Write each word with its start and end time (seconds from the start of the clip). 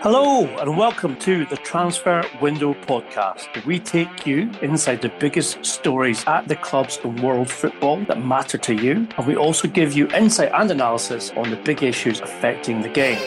Hello 0.00 0.46
and 0.60 0.76
welcome 0.76 1.16
to 1.16 1.44
the 1.46 1.56
Transfer 1.56 2.22
Window 2.40 2.72
podcast. 2.72 3.48
We 3.66 3.80
take 3.80 4.28
you 4.28 4.48
inside 4.62 5.02
the 5.02 5.08
biggest 5.18 5.66
stories 5.66 6.24
at 6.28 6.46
the 6.46 6.54
clubs 6.54 7.00
in 7.02 7.20
world 7.20 7.50
football 7.50 8.04
that 8.04 8.24
matter 8.24 8.58
to 8.58 8.74
you. 8.76 9.08
And 9.16 9.26
we 9.26 9.34
also 9.34 9.66
give 9.66 9.94
you 9.94 10.06
insight 10.10 10.52
and 10.54 10.70
analysis 10.70 11.32
on 11.36 11.50
the 11.50 11.56
big 11.56 11.82
issues 11.82 12.20
affecting 12.20 12.80
the 12.80 12.88
game. 12.88 13.18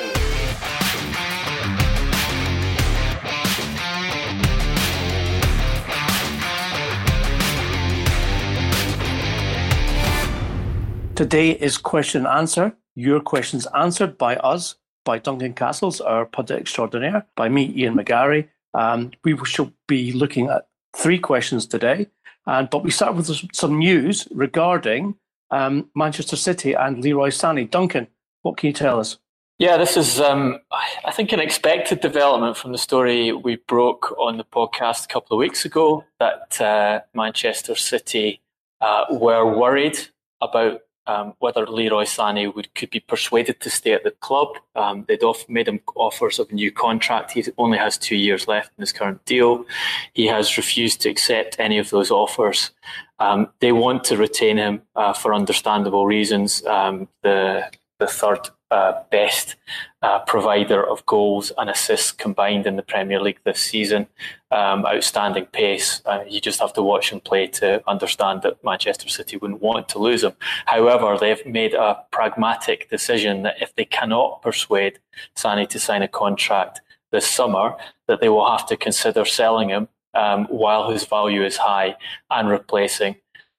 Today 11.16 11.52
is 11.52 11.78
question 11.78 12.26
and 12.26 12.40
answer. 12.40 12.78
Your 12.96 13.20
questions 13.20 13.68
answered 13.76 14.18
by 14.18 14.38
us, 14.38 14.76
by 15.04 15.20
Duncan 15.20 15.54
Castles, 15.54 16.02
our 16.02 16.26
pundit 16.26 16.60
extraordinaire, 16.60 17.26
by 17.36 17.50
me, 17.50 17.74
Ian 17.76 17.96
McGarry. 17.96 18.48
Um, 18.74 19.12
we 19.24 19.38
shall 19.46 19.72
be 19.88 20.14
looking 20.14 20.50
at 20.50 20.68
three 20.96 21.20
questions 21.20 21.66
today, 21.66 22.08
and 22.46 22.70
but 22.70 22.84
we 22.84 22.92
start 22.92 23.16
with 23.16 23.30
some 23.54 23.78
news 23.78 24.28
regarding 24.32 25.16
um, 25.52 25.90
Manchester 25.96 26.36
City 26.36 26.74
and 26.74 27.02
Leroy 27.02 27.30
Sané. 27.30 27.70
Duncan, 27.70 28.08
what 28.42 28.58
can 28.58 28.68
you 28.68 28.74
tell 28.74 29.00
us? 29.00 29.18
Yeah, 29.60 29.78
this 29.78 29.96
is, 29.96 30.20
um, 30.20 30.58
I 31.06 31.12
think, 31.12 31.32
an 31.34 31.40
expected 31.40 32.00
development 32.00 32.58
from 32.58 32.72
the 32.72 32.80
story 32.80 33.32
we 33.32 33.58
broke 33.58 34.12
on 34.18 34.38
the 34.38 34.44
podcast 34.44 35.06
a 35.06 35.08
couple 35.08 35.38
of 35.38 35.40
weeks 35.40 35.66
ago 35.66 36.04
that 36.20 36.60
uh, 36.60 37.02
Manchester 37.14 37.76
City 37.76 38.42
uh, 38.80 39.06
were 39.12 39.46
worried 39.46 40.00
about 40.42 40.82
um, 41.08 41.34
whether 41.40 41.66
Leroy 41.66 42.04
Sané 42.04 42.54
would 42.54 42.74
could 42.76 42.90
be 42.90 43.00
persuaded 43.00 43.60
to 43.62 43.70
stay 43.70 43.94
at 43.94 44.04
the 44.04 44.12
club. 44.12 44.50
Um, 44.76 45.06
they'd 45.08 45.24
off, 45.24 45.48
made 45.50 45.68
him 45.68 45.80
offers 45.96 46.40
of 46.40 46.50
a 46.50 46.54
new 46.54 46.72
contract. 46.72 47.32
He 47.32 47.44
only 47.58 47.78
has 47.78 47.98
two 47.98 48.16
years 48.16 48.48
left 48.48 48.72
in 48.78 48.82
his 48.82 48.94
current 48.94 49.24
deal. 49.26 49.66
He 50.14 50.28
has 50.28 50.58
refused 50.58 51.02
to 51.02 51.10
accept 51.10 51.60
any 51.60 51.78
of 51.78 51.90
those 51.90 52.12
offers. 52.12 52.72
Um, 53.20 53.50
they 53.60 53.72
want 53.72 54.04
to 54.06 54.18
retain 54.18 54.58
him 54.58 54.82
uh, 54.96 55.14
for 55.14 55.34
understandable 55.34 56.06
reasons. 56.06 56.66
Um, 56.66 57.08
the 57.24 57.70
the 58.00 58.08
third 58.08 58.50
uh, 58.72 59.04
best 59.12 59.56
uh, 60.02 60.20
provider 60.20 60.84
of 60.84 61.06
goals 61.06 61.52
and 61.58 61.70
assists 61.70 62.12
combined 62.12 62.66
in 62.66 62.78
the 62.78 62.82
Premier 62.82 63.22
League 63.22 63.40
this 63.44 63.60
season. 63.60 64.08
Um, 64.52 64.86
outstanding 64.86 65.46
pace. 65.46 66.02
Uh, 66.06 66.26
you 66.28 66.42
just 66.42 66.60
have 66.60 66.74
to 66.74 66.84
watch 66.84 67.10
him 67.12 67.22
play 67.22 67.48
to 67.48 67.82
understand 67.90 68.42
that 68.42 68.62
Manchester 68.66 69.08
City 69.08 69.38
wouldn't 69.38 69.62
want 69.62 69.88
to 69.88 69.98
lose 69.98 70.26
him. 70.26 70.34
However, 70.66 71.18
they've 71.18 71.46
made 71.46 71.74
a 71.74 72.04
pragmatic 72.12 72.90
decision 72.90 73.44
that 73.44 73.62
if 73.62 73.74
they 73.76 73.86
cannot 73.86 74.42
persuade 74.42 75.00
Sané 75.38 75.70
to 75.70 75.80
sign 75.80 76.02
a 76.02 76.10
contract 76.10 76.82
this 77.12 77.26
summer, 77.28 77.78
that 78.08 78.20
they 78.20 78.28
will 78.28 78.50
have 78.50 78.66
to 78.68 78.76
consider 78.76 79.24
selling 79.24 79.70
him 79.70 79.88
um, 80.14 80.46
while 80.46 80.92
his 80.92 81.06
value 81.06 81.44
is 81.44 81.58
high 81.58 81.96
and 82.30 82.50
replacing 82.50 83.16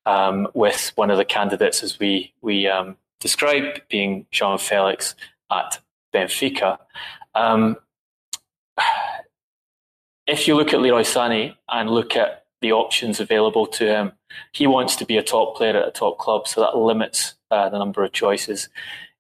um, 0.07 0.49
with 0.55 0.93
one 0.97 1.11
of 1.11 1.19
the 1.19 1.25
candidates 1.25 1.83
as 1.83 1.99
we 1.99 2.33
we 2.43 2.67
um, 2.67 2.97
described, 3.21 3.83
being 3.89 4.27
João 4.33 4.61
Felix 4.61 5.15
at 5.51 5.79
Benfica. 6.13 6.79
Um, 7.35 7.77
if 10.27 10.47
you 10.47 10.55
look 10.55 10.73
at 10.73 10.81
Leroy 10.81 11.03
Sané 11.03 11.55
and 11.69 11.91
look 11.91 12.17
at 12.17 12.45
the 12.61 12.73
options 12.73 13.21
available 13.21 13.67
to 13.67 13.87
him, 13.87 14.13
he 14.53 14.67
wants 14.67 14.97
to 14.97 15.05
be 15.05 15.17
a 15.17 15.23
top 15.23 15.57
player 15.57 15.77
at 15.77 15.89
a 15.89 15.91
top 15.91 16.19
club, 16.19 16.47
so 16.47 16.61
that 16.61 16.77
limits 16.77 17.35
uh, 17.51 17.69
the 17.69 17.79
number 17.79 18.05
of 18.05 18.13
choices. 18.13 18.69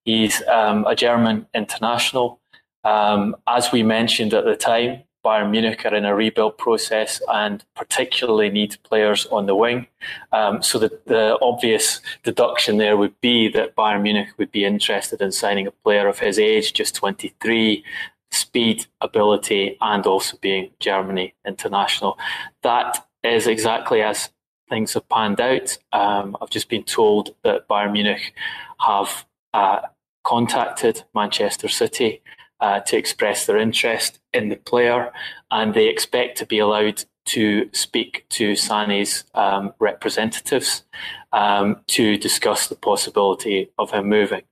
He's 0.04 0.42
um, 0.46 0.86
a 0.86 0.94
German 0.94 1.46
international. 1.54 2.40
Um, 2.84 3.36
as 3.46 3.70
we 3.72 3.82
mentioned 3.82 4.34
at 4.34 4.44
the 4.44 4.56
time, 4.56 5.02
Bayern 5.24 5.50
Munich 5.50 5.84
are 5.86 5.94
in 5.94 6.04
a 6.04 6.14
rebuild 6.14 6.58
process 6.58 7.22
and 7.32 7.64
particularly 7.76 8.50
need 8.50 8.76
players 8.82 9.26
on 9.26 9.46
the 9.46 9.54
wing. 9.54 9.86
Um, 10.32 10.62
so 10.62 10.80
the, 10.80 10.98
the 11.06 11.38
obvious 11.40 12.00
deduction 12.24 12.78
there 12.78 12.96
would 12.96 13.20
be 13.20 13.48
that 13.48 13.76
Bayern 13.76 14.02
Munich 14.02 14.30
would 14.36 14.50
be 14.50 14.64
interested 14.64 15.20
in 15.20 15.30
signing 15.30 15.68
a 15.68 15.70
player 15.70 16.08
of 16.08 16.18
his 16.18 16.38
age, 16.40 16.72
just 16.72 16.96
23, 16.96 17.84
speed, 18.42 18.86
ability, 19.00 19.76
and 19.80 20.06
also 20.06 20.36
being 20.40 20.70
Germany 20.78 21.34
international. 21.46 22.18
That 22.62 23.06
is 23.22 23.46
exactly 23.46 24.02
as 24.02 24.30
things 24.68 24.94
have 24.94 25.08
panned 25.08 25.40
out. 25.40 25.78
Um, 25.92 26.36
I've 26.40 26.50
just 26.50 26.68
been 26.68 26.84
told 26.84 27.34
that 27.44 27.68
Bayern 27.68 27.92
Munich 27.92 28.34
have 28.78 29.26
uh, 29.54 29.80
contacted 30.24 31.04
Manchester 31.14 31.68
City 31.68 32.22
uh, 32.60 32.80
to 32.80 32.96
express 32.96 33.46
their 33.46 33.58
interest 33.58 34.20
in 34.32 34.48
the 34.48 34.56
player, 34.56 35.12
and 35.50 35.74
they 35.74 35.88
expect 35.88 36.38
to 36.38 36.46
be 36.46 36.58
allowed 36.58 37.04
to 37.24 37.68
speak 37.72 38.24
to 38.30 38.52
Sané's 38.52 39.24
um, 39.34 39.74
representatives 39.78 40.84
um, 41.32 41.80
to 41.88 42.16
discuss 42.16 42.68
the 42.68 42.74
possibility 42.74 43.70
of 43.78 43.90
him 43.90 44.08
moving. 44.08 44.42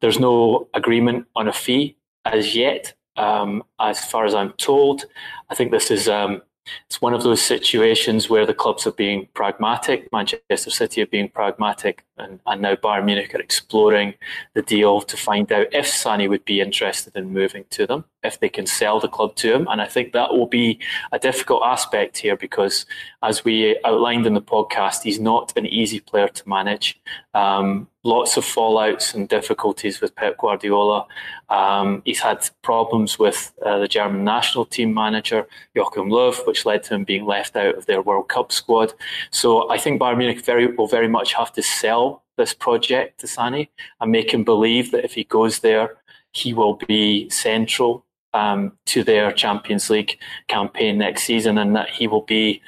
There's 0.00 0.18
no 0.18 0.68
agreement 0.74 1.26
on 1.34 1.48
a 1.48 1.52
fee 1.52 1.96
as 2.24 2.54
yet, 2.54 2.94
um, 3.20 3.62
as 3.78 4.04
far 4.04 4.24
as 4.24 4.34
I'm 4.34 4.52
told. 4.52 5.04
I 5.50 5.54
think 5.54 5.70
this 5.70 5.90
is 5.90 6.08
um, 6.08 6.42
it's 6.86 7.00
one 7.00 7.14
of 7.14 7.22
those 7.22 7.42
situations 7.42 8.28
where 8.28 8.46
the 8.46 8.54
clubs 8.54 8.86
are 8.86 8.92
being 8.92 9.28
pragmatic. 9.34 10.08
Manchester 10.12 10.70
City 10.70 11.02
are 11.02 11.06
being 11.06 11.28
pragmatic, 11.28 12.04
and, 12.18 12.40
and 12.46 12.62
now 12.62 12.74
Bayern 12.76 13.06
Munich 13.06 13.34
are 13.34 13.40
exploring 13.40 14.14
the 14.54 14.62
deal 14.62 15.00
to 15.00 15.16
find 15.16 15.50
out 15.52 15.66
if 15.72 15.86
Sané 15.86 16.28
would 16.28 16.44
be 16.44 16.60
interested 16.60 17.16
in 17.16 17.32
moving 17.32 17.64
to 17.70 17.86
them, 17.86 18.04
if 18.22 18.38
they 18.38 18.48
can 18.48 18.66
sell 18.66 19.00
the 19.00 19.08
club 19.08 19.34
to 19.36 19.52
him. 19.54 19.66
And 19.70 19.80
I 19.80 19.86
think 19.86 20.12
that 20.12 20.32
will 20.32 20.46
be 20.46 20.78
a 21.12 21.18
difficult 21.18 21.62
aspect 21.64 22.18
here 22.18 22.36
because, 22.36 22.86
as 23.22 23.44
we 23.44 23.78
outlined 23.84 24.26
in 24.26 24.34
the 24.34 24.42
podcast, 24.42 25.02
he's 25.02 25.20
not 25.20 25.52
an 25.56 25.66
easy 25.66 26.00
player 26.00 26.28
to 26.28 26.48
manage. 26.48 27.00
Um, 27.34 27.88
lots 28.02 28.36
of 28.36 28.44
fallouts 28.44 29.14
and 29.14 29.28
difficulties 29.28 30.00
with 30.00 30.14
Pep 30.14 30.38
Guardiola. 30.38 31.06
Um, 31.48 32.02
he's 32.04 32.20
had 32.20 32.48
problems 32.62 33.18
with 33.18 33.52
uh, 33.64 33.78
the 33.78 33.88
German 33.88 34.24
national 34.24 34.64
team 34.64 34.94
manager, 34.94 35.46
Joachim 35.74 36.08
Löw, 36.08 36.46
which 36.46 36.64
led 36.64 36.82
to 36.84 36.94
him 36.94 37.04
being 37.04 37.26
left 37.26 37.56
out 37.56 37.76
of 37.76 37.86
their 37.86 38.00
World 38.00 38.28
Cup 38.28 38.52
squad. 38.52 38.94
So 39.30 39.70
I 39.70 39.78
think 39.78 40.00
Bayern 40.00 40.18
Munich 40.18 40.44
very, 40.44 40.66
will 40.74 40.86
very 40.86 41.08
much 41.08 41.34
have 41.34 41.52
to 41.52 41.62
sell 41.62 42.22
this 42.36 42.54
project 42.54 43.20
to 43.20 43.26
Sané 43.26 43.68
and 44.00 44.10
make 44.10 44.32
him 44.32 44.44
believe 44.44 44.92
that 44.92 45.04
if 45.04 45.14
he 45.14 45.24
goes 45.24 45.58
there, 45.58 45.98
he 46.32 46.54
will 46.54 46.74
be 46.74 47.28
central 47.28 48.06
um, 48.32 48.72
to 48.86 49.04
their 49.04 49.30
Champions 49.32 49.90
League 49.90 50.18
campaign 50.48 50.98
next 50.98 51.24
season 51.24 51.58
and 51.58 51.76
that 51.76 51.90
he 51.90 52.06
will 52.06 52.22
be. 52.22 52.62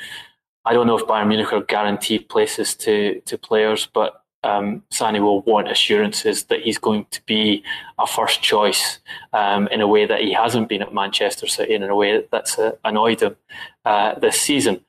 I 0.64 0.74
don't 0.74 0.86
know 0.86 0.96
if 0.96 1.06
Bayern 1.06 1.28
Munich 1.28 1.52
are 1.52 1.62
guaranteed 1.62 2.28
places 2.28 2.76
to, 2.76 3.20
to 3.22 3.36
players, 3.36 3.88
but 3.92 4.21
um, 4.44 4.82
Sané 4.90 5.20
will 5.20 5.42
want 5.42 5.70
assurances 5.70 6.44
that 6.44 6.62
he's 6.62 6.78
going 6.78 7.06
to 7.10 7.22
be 7.26 7.62
a 7.98 8.06
first 8.06 8.42
choice 8.42 8.98
um, 9.32 9.68
in 9.68 9.80
a 9.80 9.86
way 9.86 10.06
that 10.06 10.20
he 10.20 10.32
hasn't 10.32 10.68
been 10.68 10.82
at 10.82 10.94
Manchester 10.94 11.46
City 11.46 11.74
and 11.74 11.84
in 11.84 11.90
a 11.90 11.96
way 11.96 12.24
that's 12.30 12.58
uh, 12.58 12.72
annoyed 12.84 13.22
him 13.22 13.36
uh, 13.84 14.18
this 14.18 14.40
season. 14.40 14.84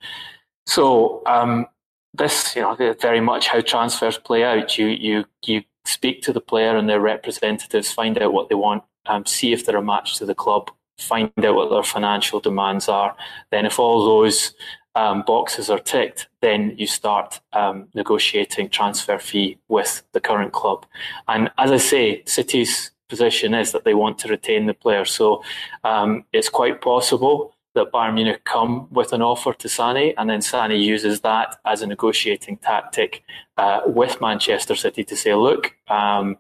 So 0.66 1.22
um, 1.26 1.68
this, 2.14 2.56
you 2.56 2.62
know, 2.62 2.76
very 3.00 3.20
much 3.20 3.48
how 3.48 3.62
transfers 3.62 4.18
play 4.18 4.44
out. 4.44 4.78
You 4.78 4.88
you 4.88 5.26
you 5.46 5.64
speak 5.86 6.22
to 6.24 6.34
the 6.34 6.42
player 6.42 6.78
and 6.78 6.90
their 6.90 7.02
representatives, 7.02 7.92
find 7.92 8.18
out 8.18 8.34
what 8.34 8.50
they 8.50 8.56
want, 8.56 8.84
um, 9.06 9.26
see 9.26 9.52
if 9.52 9.66
they're 9.66 9.78
a 9.78 9.84
match 9.84 10.18
to 10.18 10.26
the 10.26 10.36
club, 10.36 10.72
find 10.98 11.32
out 11.44 11.56
what 11.56 11.70
their 11.70 11.84
financial 11.84 12.40
demands 12.40 12.88
are. 12.88 13.16
Then, 13.52 13.66
if 13.66 13.80
all 13.80 14.06
those 14.06 14.54
um, 14.96 15.24
boxes 15.26 15.70
are 15.70 15.80
ticked, 15.80 16.28
then 16.42 16.76
you 16.78 16.88
start 16.88 17.42
um, 17.54 17.88
negotiating 17.94 18.70
transfer 18.70 19.18
fee 19.18 19.58
with 19.68 20.04
the 20.12 20.20
current 20.20 20.54
club. 20.54 20.86
And 21.28 21.50
as 21.58 21.72
I 21.72 21.78
say, 21.78 22.24
City's 22.26 22.92
position 23.10 23.54
is 23.54 23.72
that 23.72 23.84
they 23.86 23.94
want 23.94 24.18
to 24.20 24.28
retain 24.28 24.66
the 24.66 24.74
player, 24.74 25.06
so 25.06 25.44
um, 25.84 26.26
it's 26.34 26.50
quite 26.50 26.82
possible 26.82 27.54
that 27.76 27.92
Bayern 27.92 28.14
Munich 28.14 28.44
come 28.44 28.88
with 28.92 29.14
an 29.14 29.22
offer 29.22 29.54
to 29.54 29.68
Sané, 29.68 30.14
and 30.18 30.30
then 30.30 30.40
Sané 30.40 30.80
uses 30.80 31.22
that 31.22 31.58
as 31.66 31.82
a 31.82 31.88
negotiating 31.88 32.58
tactic 32.58 33.24
uh, 33.58 33.82
with 33.86 34.22
Manchester 34.22 34.76
City 34.76 35.04
to 35.04 35.16
say, 35.16 35.34
look, 35.34 35.76
um, 35.88 36.38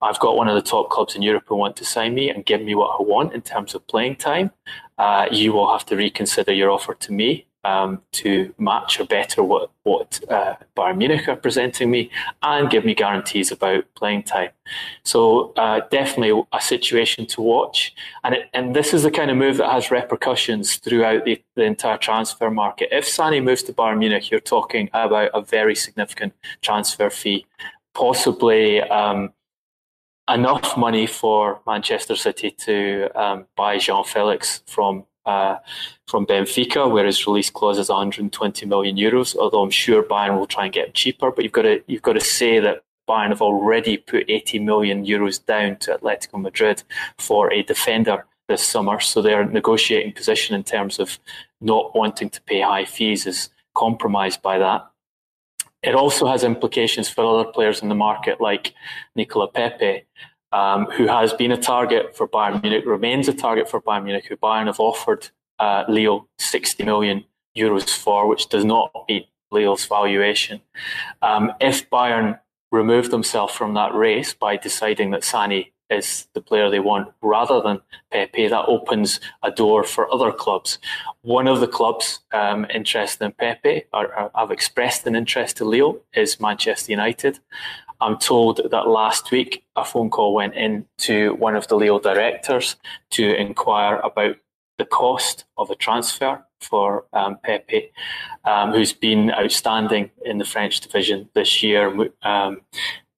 I've 0.00 0.20
got 0.20 0.36
one 0.36 0.46
of 0.46 0.54
the 0.54 0.62
top 0.62 0.90
clubs 0.90 1.16
in 1.16 1.22
Europe 1.22 1.44
who 1.48 1.56
want 1.56 1.76
to 1.76 1.84
sign 1.84 2.14
me 2.14 2.30
and 2.30 2.46
give 2.46 2.62
me 2.62 2.76
what 2.76 2.96
I 2.98 3.02
want 3.02 3.34
in 3.34 3.42
terms 3.42 3.74
of 3.74 3.86
playing 3.88 4.16
time. 4.16 4.52
Uh, 4.96 5.26
you 5.32 5.52
will 5.52 5.70
have 5.72 5.84
to 5.86 5.96
reconsider 5.96 6.52
your 6.52 6.70
offer 6.70 6.94
to 6.94 7.12
me 7.12 7.47
um, 7.68 8.00
to 8.12 8.54
match 8.58 8.98
or 9.00 9.04
better 9.04 9.42
what 9.42 9.70
what 9.82 10.20
uh, 10.30 10.54
Bayern 10.76 10.98
Munich 10.98 11.28
are 11.28 11.36
presenting 11.36 11.90
me 11.90 12.10
and 12.42 12.70
give 12.70 12.84
me 12.84 12.94
guarantees 12.94 13.50
about 13.50 13.84
playing 13.94 14.22
time. 14.22 14.50
So 15.02 15.52
uh, 15.56 15.80
definitely 15.90 16.42
a 16.52 16.60
situation 16.60 17.26
to 17.26 17.42
watch, 17.42 17.94
and 18.24 18.34
it, 18.34 18.50
and 18.54 18.74
this 18.74 18.92
is 18.94 19.02
the 19.02 19.10
kind 19.10 19.30
of 19.30 19.36
move 19.36 19.58
that 19.58 19.70
has 19.70 19.90
repercussions 19.90 20.76
throughout 20.76 21.24
the, 21.24 21.42
the 21.56 21.64
entire 21.64 21.98
transfer 21.98 22.50
market. 22.50 22.88
If 22.90 23.04
Sané 23.04 23.42
moves 23.42 23.62
to 23.64 23.72
Bayern 23.72 23.98
Munich, 23.98 24.30
you're 24.30 24.40
talking 24.40 24.88
about 24.92 25.30
a 25.34 25.40
very 25.40 25.74
significant 25.74 26.32
transfer 26.62 27.10
fee, 27.10 27.46
possibly. 27.94 28.80
Um, 28.82 29.32
enough 30.30 30.76
money 30.76 31.06
for 31.06 31.58
Manchester 31.66 32.14
City 32.14 32.50
to 32.50 33.08
um, 33.14 33.46
buy 33.56 33.78
João 33.78 34.04
Felix 34.04 34.62
from 34.66 35.06
uh, 35.28 35.58
from 36.06 36.26
Benfica, 36.26 36.90
where 36.90 37.04
his 37.04 37.26
release 37.26 37.50
clause 37.50 37.78
is 37.78 37.90
120 37.90 38.64
million 38.66 38.96
euros. 38.96 39.36
Although 39.36 39.62
I'm 39.62 39.70
sure 39.70 40.02
Bayern 40.02 40.38
will 40.38 40.46
try 40.46 40.64
and 40.64 40.72
get 40.72 40.86
him 40.86 40.92
cheaper, 40.94 41.30
but 41.30 41.44
you've 41.44 41.52
got 41.52 41.62
to 41.62 41.82
you've 41.86 42.02
got 42.02 42.14
to 42.14 42.20
say 42.20 42.58
that 42.60 42.82
Bayern 43.06 43.28
have 43.28 43.42
already 43.42 43.98
put 43.98 44.24
80 44.28 44.60
million 44.60 45.04
euros 45.04 45.44
down 45.44 45.76
to 45.80 45.98
Atletico 45.98 46.40
Madrid 46.40 46.82
for 47.18 47.52
a 47.52 47.62
defender 47.62 48.24
this 48.48 48.62
summer, 48.62 48.98
so 49.00 49.20
their 49.20 49.44
negotiating 49.44 50.14
position 50.14 50.54
in 50.54 50.64
terms 50.64 50.98
of 50.98 51.18
not 51.60 51.94
wanting 51.94 52.30
to 52.30 52.40
pay 52.42 52.62
high 52.62 52.86
fees 52.86 53.26
is 53.26 53.50
compromised 53.74 54.40
by 54.40 54.58
that. 54.58 54.86
It 55.82 55.94
also 55.94 56.26
has 56.26 56.42
implications 56.42 57.08
for 57.08 57.24
other 57.24 57.50
players 57.50 57.82
in 57.82 57.90
the 57.90 57.94
market, 57.94 58.40
like 58.40 58.72
Nicola 59.14 59.48
Pepe, 59.48 60.06
um, 60.52 60.86
who 60.86 61.06
has 61.06 61.32
been 61.32 61.52
a 61.52 61.56
target 61.56 62.16
for 62.16 62.26
Bayern 62.26 62.62
Munich, 62.62 62.84
remains 62.86 63.28
a 63.28 63.32
target 63.32 63.68
for 63.68 63.80
Bayern 63.80 64.04
Munich, 64.04 64.26
who 64.26 64.36
Bayern 64.36 64.66
have 64.66 64.80
offered 64.80 65.28
uh, 65.58 65.84
Lille 65.88 66.28
60 66.38 66.84
million 66.84 67.24
euros 67.56 67.90
for, 67.90 68.26
which 68.28 68.48
does 68.48 68.64
not 68.64 68.92
meet 69.08 69.28
Lille's 69.50 69.86
valuation. 69.86 70.60
Um, 71.22 71.52
if 71.60 71.88
Bayern 71.90 72.38
remove 72.70 73.10
themselves 73.10 73.54
from 73.54 73.74
that 73.74 73.94
race 73.94 74.34
by 74.34 74.56
deciding 74.56 75.10
that 75.10 75.22
Sané 75.22 75.72
is 75.90 76.28
the 76.34 76.40
player 76.40 76.68
they 76.70 76.80
want 76.80 77.08
rather 77.22 77.60
than 77.62 77.80
Pepe, 78.12 78.48
that 78.48 78.66
opens 78.66 79.20
a 79.42 79.50
door 79.50 79.84
for 79.84 80.12
other 80.12 80.30
clubs. 80.30 80.78
One 81.22 81.48
of 81.48 81.60
the 81.60 81.66
clubs 81.66 82.20
um, 82.32 82.66
interested 82.72 83.24
in 83.24 83.32
Pepe, 83.32 83.84
or, 83.92 84.14
or 84.14 84.30
have 84.34 84.50
expressed 84.50 85.06
an 85.06 85.16
interest 85.16 85.56
to 85.58 85.64
Lille, 85.64 86.00
is 86.14 86.40
Manchester 86.40 86.92
United. 86.92 87.40
I'm 88.00 88.18
told 88.18 88.60
that 88.70 88.88
last 88.88 89.30
week 89.30 89.64
a 89.76 89.84
phone 89.84 90.10
call 90.10 90.34
went 90.34 90.54
in 90.54 90.86
to 90.98 91.34
one 91.34 91.56
of 91.56 91.68
the 91.68 91.76
Lille 91.76 91.98
directors 91.98 92.76
to 93.10 93.34
inquire 93.34 93.96
about 93.96 94.36
the 94.78 94.84
cost 94.84 95.44
of 95.56 95.70
a 95.70 95.74
transfer 95.74 96.44
for 96.60 97.04
um, 97.12 97.38
Pepe, 97.42 97.90
um, 98.44 98.72
who's 98.72 98.92
been 98.92 99.30
outstanding 99.32 100.10
in 100.24 100.38
the 100.38 100.44
French 100.44 100.80
division 100.80 101.28
this 101.34 101.62
year, 101.62 101.92
um, 102.22 102.60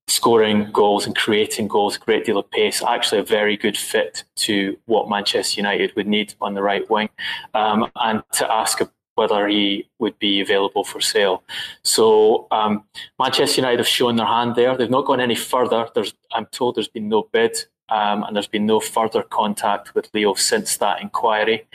scoring 0.09 0.71
goals 0.73 1.06
and 1.06 1.17
creating 1.17 1.69
goals, 1.69 1.97
a 1.97 1.99
great 2.00 2.25
deal 2.25 2.38
of 2.38 2.50
pace. 2.50 2.83
Actually, 2.83 3.21
a 3.21 3.25
very 3.25 3.56
good 3.56 3.76
fit 3.76 4.25
to 4.37 4.76
what 4.87 5.09
Manchester 5.09 5.61
United 5.61 5.94
would 5.97 6.06
need 6.06 6.35
on 6.41 6.55
the 6.55 6.62
right 6.62 6.88
wing, 6.91 7.09
um, 7.55 7.91
and 7.97 8.23
to 8.33 8.50
ask 8.50 8.81
whether 9.20 9.46
he 9.46 9.87
would 9.99 10.19
be 10.19 10.40
available 10.40 10.82
for 10.82 10.99
sale. 10.99 11.43
So 11.82 12.46
um, 12.50 12.84
Manchester 13.19 13.61
United 13.61 13.81
have 13.81 13.87
shown 13.99 14.17
their 14.17 14.32
hand 14.37 14.55
there. 14.56 14.75
They've 14.75 14.96
not 14.99 15.05
gone 15.05 15.20
any 15.20 15.34
further. 15.34 15.82
There's, 15.94 16.14
I'm 16.32 16.46
told 16.46 16.76
there's 16.76 16.88
been 16.88 17.11
no 17.11 17.28
bid. 17.31 17.55
Um, 17.90 18.22
and 18.22 18.34
there's 18.34 18.55
been 18.56 18.67
no 18.67 18.81
further 18.81 19.22
contact 19.22 19.94
with 19.94 20.08
Lille 20.14 20.37
since 20.37 20.78
that 20.78 21.02
inquiry. 21.02 21.67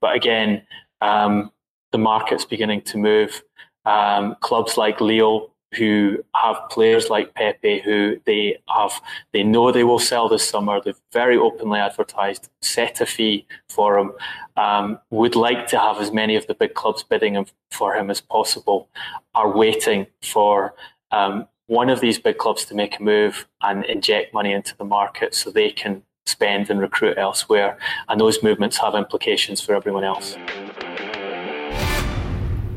But 0.00 0.14
again, 0.16 0.62
um, 1.00 1.50
the 1.92 1.98
market's 1.98 2.46
beginning 2.46 2.82
to 2.82 2.96
move. 2.96 3.42
Um, 3.84 4.36
clubs 4.40 4.78
like 4.78 5.00
Lille 5.00 5.50
who 5.76 6.24
have 6.34 6.56
players 6.70 7.10
like 7.10 7.34
Pepe 7.34 7.80
who 7.80 8.20
they 8.24 8.58
have 8.68 9.00
they 9.32 9.42
know 9.42 9.70
they 9.70 9.84
will 9.84 9.98
sell 9.98 10.28
this 10.28 10.48
summer. 10.48 10.80
They've 10.80 11.00
very 11.12 11.36
openly 11.36 11.80
advertised, 11.80 12.48
set 12.60 13.00
a 13.00 13.06
fee 13.06 13.46
for 13.68 13.98
him. 13.98 14.12
Um, 14.56 14.98
would 15.10 15.34
like 15.34 15.66
to 15.68 15.78
have 15.78 15.98
as 16.00 16.12
many 16.12 16.36
of 16.36 16.46
the 16.46 16.54
big 16.54 16.74
clubs 16.74 17.02
bidding 17.02 17.44
for 17.70 17.94
him 17.94 18.10
as 18.10 18.20
possible. 18.20 18.88
Are 19.34 19.50
waiting 19.50 20.06
for 20.22 20.74
um, 21.10 21.48
one 21.66 21.90
of 21.90 22.00
these 22.00 22.18
big 22.18 22.38
clubs 22.38 22.64
to 22.66 22.74
make 22.74 22.98
a 22.98 23.02
move 23.02 23.46
and 23.62 23.84
inject 23.86 24.34
money 24.34 24.52
into 24.52 24.76
the 24.76 24.84
market 24.84 25.34
so 25.34 25.50
they 25.50 25.70
can 25.70 26.02
spend 26.26 26.70
and 26.70 26.80
recruit 26.80 27.18
elsewhere. 27.18 27.78
And 28.08 28.20
those 28.20 28.42
movements 28.42 28.78
have 28.78 28.94
implications 28.94 29.60
for 29.60 29.74
everyone 29.74 30.04
else. 30.04 30.36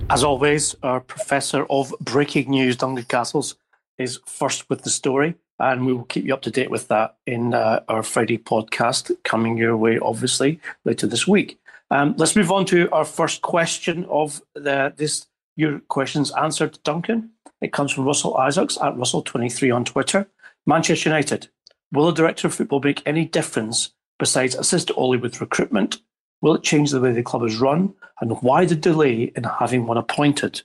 As 0.09 0.23
always, 0.23 0.73
our 0.83 1.01
professor 1.01 1.65
of 1.69 1.93
breaking 1.99 2.49
news, 2.49 2.77
Duncan 2.77 3.03
Castles, 3.03 3.55
is 3.97 4.21
first 4.25 4.69
with 4.69 4.83
the 4.83 4.89
story, 4.89 5.35
and 5.59 5.85
we 5.85 5.93
will 5.93 6.05
keep 6.05 6.23
you 6.23 6.33
up 6.33 6.41
to 6.43 6.51
date 6.51 6.71
with 6.71 6.87
that 6.87 7.17
in 7.25 7.53
uh, 7.53 7.81
our 7.89 8.03
Friday 8.03 8.37
podcast 8.37 9.11
coming 9.23 9.57
your 9.57 9.75
way, 9.75 9.99
obviously, 9.99 10.61
later 10.85 11.07
this 11.07 11.27
week. 11.27 11.59
Um, 11.91 12.15
let's 12.17 12.37
move 12.37 12.51
on 12.51 12.65
to 12.67 12.89
our 12.91 13.03
first 13.03 13.41
question 13.41 14.05
of 14.05 14.41
the, 14.55 14.93
this 14.95 15.27
your 15.57 15.79
questions 15.89 16.31
answered, 16.31 16.79
Duncan. 16.83 17.31
It 17.59 17.73
comes 17.73 17.91
from 17.91 18.05
Russell 18.05 18.37
Isaacs 18.37 18.77
at 18.81 18.95
Russell23 18.95 19.75
on 19.75 19.83
Twitter. 19.83 20.29
Manchester 20.65 21.09
United. 21.09 21.49
Will 21.91 22.05
the 22.05 22.13
director 22.13 22.47
of 22.47 22.53
football 22.53 22.79
make 22.79 23.01
any 23.05 23.25
difference 23.25 23.91
besides 24.19 24.55
assist 24.55 24.89
Ole 24.95 25.17
with 25.17 25.41
recruitment 25.41 25.99
Will 26.41 26.55
it 26.55 26.63
change 26.63 26.91
the 26.91 27.01
way 27.01 27.11
the 27.11 27.23
club 27.23 27.43
is 27.43 27.57
run? 27.57 27.93
And 28.21 28.41
why 28.41 28.65
the 28.65 28.75
delay 28.75 29.31
in 29.35 29.43
having 29.43 29.85
one 29.85 29.97
appointed? 29.97 30.61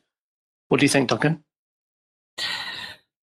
What 0.68 0.80
do 0.80 0.84
you 0.86 0.90
think, 0.90 1.08
Duncan? 1.08 1.42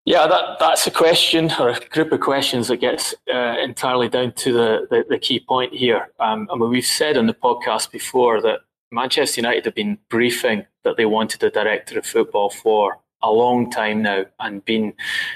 Yeah, 0.06 0.28
that, 0.28 0.58
that's 0.60 0.88
a 0.88 0.92
question 0.92 1.52
or 1.60 1.70
a 1.70 1.80
group 1.80 2.12
of 2.12 2.20
questions 2.20 2.68
that 2.70 2.78
gets 2.78 3.14
uh, 3.32 3.56
entirely 3.60 4.10
down 4.10 4.32
to 4.34 4.54
the, 4.54 4.88
the, 4.90 5.06
the 5.08 5.20
key 5.20 5.40
point 5.40 5.74
here. 5.74 6.10
Um, 6.20 6.48
I 6.52 6.56
mean, 6.56 6.70
we've 6.70 6.86
said 6.86 7.18
on 7.18 7.28
the 7.28 7.34
podcast 7.34 7.92
before 7.92 8.42
that 8.42 8.62
Manchester 8.92 9.42
United 9.42 9.66
have 9.66 9.76
been 9.76 10.00
briefing 10.10 10.66
that 10.84 10.98
they 10.98 11.06
wanted 11.06 11.44
a 11.44 11.52
director 11.52 12.00
of 12.00 12.06
football 12.06 12.50
for 12.50 12.98
a 13.22 13.32
long 13.32 13.70
time 13.70 14.02
now 14.02 14.26
and 14.40 14.66
been 14.66 14.94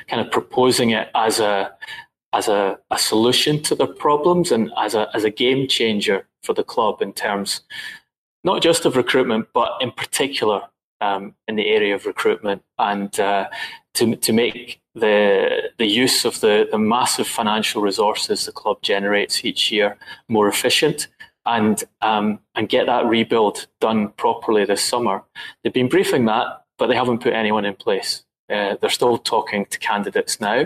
kind 0.07 0.25
of 0.25 0.31
proposing 0.31 0.91
it 0.91 1.09
as 1.13 1.39
a 1.39 1.71
as 2.33 2.47
a, 2.47 2.77
a 2.91 2.97
solution 2.97 3.61
to 3.63 3.75
their 3.75 3.87
problems 3.87 4.51
and 4.51 4.71
as 4.77 4.95
a 4.95 5.09
as 5.13 5.23
a 5.23 5.29
game 5.29 5.67
changer 5.67 6.27
for 6.43 6.53
the 6.53 6.63
club 6.63 7.01
in 7.01 7.13
terms 7.13 7.61
not 8.43 8.61
just 8.61 8.85
of 8.85 8.95
recruitment, 8.95 9.47
but 9.53 9.71
in 9.79 9.91
particular 9.91 10.61
um, 11.01 11.35
in 11.47 11.55
the 11.55 11.67
area 11.67 11.95
of 11.95 12.05
recruitment 12.05 12.63
and 12.79 13.19
uh, 13.19 13.47
to 13.95 14.15
to 14.15 14.33
make 14.33 14.81
the 14.95 15.71
the 15.77 15.85
use 15.85 16.25
of 16.25 16.39
the, 16.41 16.67
the 16.71 16.77
massive 16.77 17.27
financial 17.27 17.81
resources 17.81 18.45
the 18.45 18.51
club 18.51 18.81
generates 18.81 19.43
each 19.43 19.71
year 19.71 19.97
more 20.27 20.47
efficient 20.47 21.07
and 21.45 21.83
um, 22.01 22.39
and 22.55 22.69
get 22.69 22.85
that 22.85 23.05
rebuild 23.05 23.67
done 23.81 24.09
properly 24.09 24.65
this 24.65 24.83
summer. 24.83 25.23
They've 25.63 25.73
been 25.73 25.89
briefing 25.89 26.25
that, 26.25 26.65
but 26.77 26.87
they 26.87 26.95
haven't 26.95 27.21
put 27.21 27.33
anyone 27.33 27.65
in 27.65 27.75
place. 27.75 28.23
Uh, 28.49 28.75
they're 28.79 28.89
still 28.89 29.17
talking 29.17 29.65
to 29.65 29.79
candidates 29.79 30.39
now. 30.39 30.65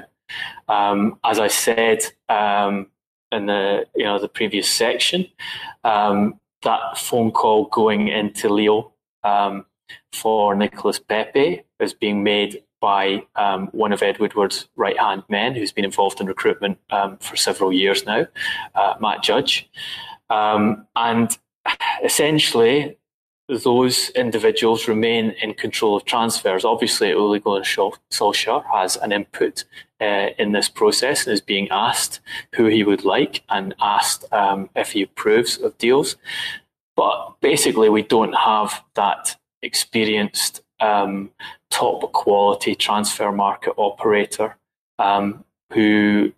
Um, 0.67 1.19
as 1.23 1.39
I 1.39 1.47
said, 1.47 2.03
um, 2.29 2.87
in 3.31 3.45
the 3.47 3.85
you 3.95 4.03
know 4.03 4.19
the 4.19 4.27
previous 4.27 4.69
section. 4.69 5.27
Um, 5.83 6.39
that 6.63 6.97
phone 6.97 7.31
call 7.31 7.65
going 7.65 8.07
into 8.07 8.49
Lille 8.49 8.93
um, 9.23 9.65
for 10.11 10.55
Nicholas 10.55 10.99
Pepe 10.99 11.63
is 11.79 11.93
being 11.93 12.23
made 12.23 12.63
by 12.81 13.23
um, 13.35 13.67
one 13.67 13.93
of 13.93 14.01
Ed 14.01 14.19
Woodward's 14.19 14.67
right 14.75 14.99
hand 14.99 15.23
men, 15.29 15.55
who's 15.55 15.71
been 15.71 15.85
involved 15.85 16.19
in 16.19 16.27
recruitment 16.27 16.79
um, 16.89 17.17
for 17.17 17.35
several 17.35 17.71
years 17.71 18.05
now, 18.05 18.25
uh, 18.75 18.95
Matt 18.99 19.23
Judge, 19.23 19.69
and 20.29 21.37
essentially. 22.03 22.97
Those 23.49 24.09
individuals 24.09 24.89
remain 24.89 25.31
in 25.41 25.53
control 25.53 25.95
of 25.95 26.03
transfers. 26.03 26.65
Obviously, 26.65 27.13
Ole 27.13 27.39
Gunnar 27.39 27.61
Solskjaer 27.61 28.65
has 28.73 28.97
an 28.97 29.13
input 29.13 29.63
uh, 30.01 30.29
in 30.37 30.51
this 30.51 30.67
process 30.67 31.25
and 31.25 31.33
is 31.33 31.39
being 31.39 31.69
asked 31.69 32.19
who 32.55 32.65
he 32.65 32.83
would 32.83 33.05
like 33.05 33.43
and 33.49 33.73
asked 33.79 34.25
um, 34.33 34.69
if 34.75 34.91
he 34.91 35.01
approves 35.01 35.57
of 35.57 35.77
deals. 35.77 36.17
But 36.97 37.35
basically, 37.39 37.89
we 37.89 38.03
don't 38.03 38.33
have 38.33 38.83
that 38.95 39.37
experienced 39.61 40.61
um, 40.81 41.31
top 41.69 42.11
quality 42.11 42.75
transfer 42.75 43.31
market 43.31 43.73
operator 43.77 44.57
um, 44.99 45.45
who 45.71 46.33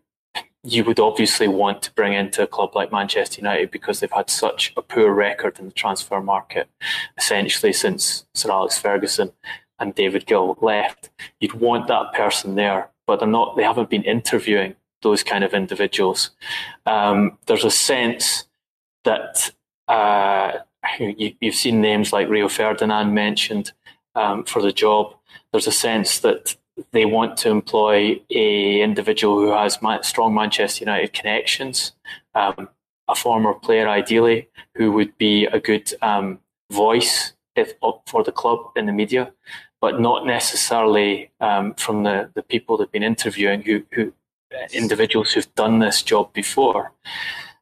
you 0.63 0.83
would 0.83 0.99
obviously 0.99 1.47
want 1.47 1.81
to 1.83 1.93
bring 1.93 2.13
into 2.13 2.43
a 2.43 2.47
club 2.47 2.75
like 2.75 2.91
Manchester 2.91 3.39
United 3.39 3.71
because 3.71 3.99
they've 3.99 4.11
had 4.11 4.29
such 4.29 4.73
a 4.75 4.81
poor 4.81 5.13
record 5.13 5.57
in 5.59 5.65
the 5.65 5.73
transfer 5.73 6.21
market, 6.21 6.69
essentially 7.17 7.71
since 7.71 8.25
Sir 8.33 8.51
Alex 8.51 8.77
Ferguson 8.77 9.31
and 9.79 9.95
David 9.95 10.25
Gill 10.25 10.57
left. 10.61 11.09
You'd 11.39 11.53
want 11.53 11.87
that 11.87 12.13
person 12.13 12.55
there, 12.55 12.89
but 13.07 13.19
they're 13.19 13.27
not. 13.27 13.55
They 13.55 13.63
haven't 13.63 13.89
been 13.89 14.03
interviewing 14.03 14.75
those 15.01 15.23
kind 15.23 15.43
of 15.43 15.53
individuals. 15.53 16.31
Um, 16.85 17.37
there's 17.45 17.63
a 17.63 17.71
sense 17.71 18.45
that 19.05 19.51
uh, 19.87 20.59
you, 20.99 21.33
have 21.41 21.55
seen 21.55 21.79
names 21.81 22.11
like 22.11 22.27
Rio 22.27 22.49
Ferdinand 22.49 23.13
mentioned 23.13 23.71
um, 24.15 24.43
for 24.43 24.61
the 24.61 24.73
job. 24.73 25.15
There's 25.51 25.67
a 25.67 25.71
sense 25.71 26.19
that 26.19 26.55
they 26.91 27.05
want 27.05 27.37
to 27.37 27.49
employ 27.49 28.21
a 28.29 28.81
individual 28.81 29.39
who 29.39 29.51
has 29.51 29.79
strong 30.01 30.33
Manchester 30.33 30.83
United 30.85 31.13
connections, 31.13 31.93
um, 32.35 32.69
a 33.07 33.15
former 33.15 33.53
player 33.53 33.87
ideally, 33.87 34.49
who 34.75 34.91
would 34.91 35.17
be 35.17 35.45
a 35.45 35.59
good 35.59 35.93
um, 36.01 36.39
voice 36.71 37.33
if, 37.55 37.73
for 38.05 38.23
the 38.23 38.31
club 38.31 38.71
in 38.75 38.85
the 38.85 38.91
media, 38.91 39.31
but 39.81 39.99
not 39.99 40.25
necessarily 40.25 41.31
um, 41.39 41.73
from 41.75 42.03
the, 42.03 42.29
the 42.35 42.43
people 42.43 42.77
they've 42.77 42.91
been 42.91 43.03
interviewing, 43.03 43.61
who, 43.61 43.83
who 43.91 44.13
individuals 44.73 45.33
who've 45.33 45.53
done 45.55 45.79
this 45.79 46.01
job 46.01 46.33
before. 46.33 46.91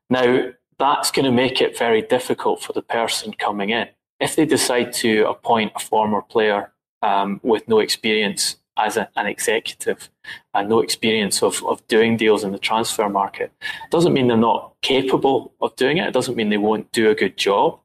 Now, 0.09 0.49
that's 0.79 1.11
going 1.11 1.25
to 1.25 1.31
make 1.31 1.61
it 1.61 1.77
very 1.77 2.01
difficult 2.01 2.61
for 2.61 2.73
the 2.73 2.81
person 2.81 3.33
coming 3.33 3.69
in. 3.71 3.87
If 4.19 4.35
they 4.35 4.45
decide 4.45 4.93
to 4.93 5.27
appoint 5.27 5.73
a 5.75 5.79
former 5.79 6.21
player 6.21 6.71
um, 7.01 7.39
with 7.43 7.67
no 7.67 7.79
experience 7.79 8.56
as 8.77 8.97
a, 8.97 9.09
an 9.15 9.25
executive 9.25 10.09
and 10.53 10.69
no 10.69 10.79
experience 10.79 11.41
of, 11.41 11.63
of 11.65 11.85
doing 11.87 12.17
deals 12.17 12.43
in 12.43 12.51
the 12.51 12.59
transfer 12.59 13.09
market, 13.09 13.51
doesn't 13.91 14.13
mean 14.13 14.27
they're 14.27 14.37
not 14.37 14.73
capable 14.81 15.53
of 15.61 15.75
doing 15.75 15.97
it. 15.97 16.07
It 16.07 16.13
doesn't 16.13 16.35
mean 16.35 16.49
they 16.49 16.57
won't 16.57 16.91
do 16.91 17.09
a 17.09 17.15
good 17.15 17.37
job, 17.37 17.79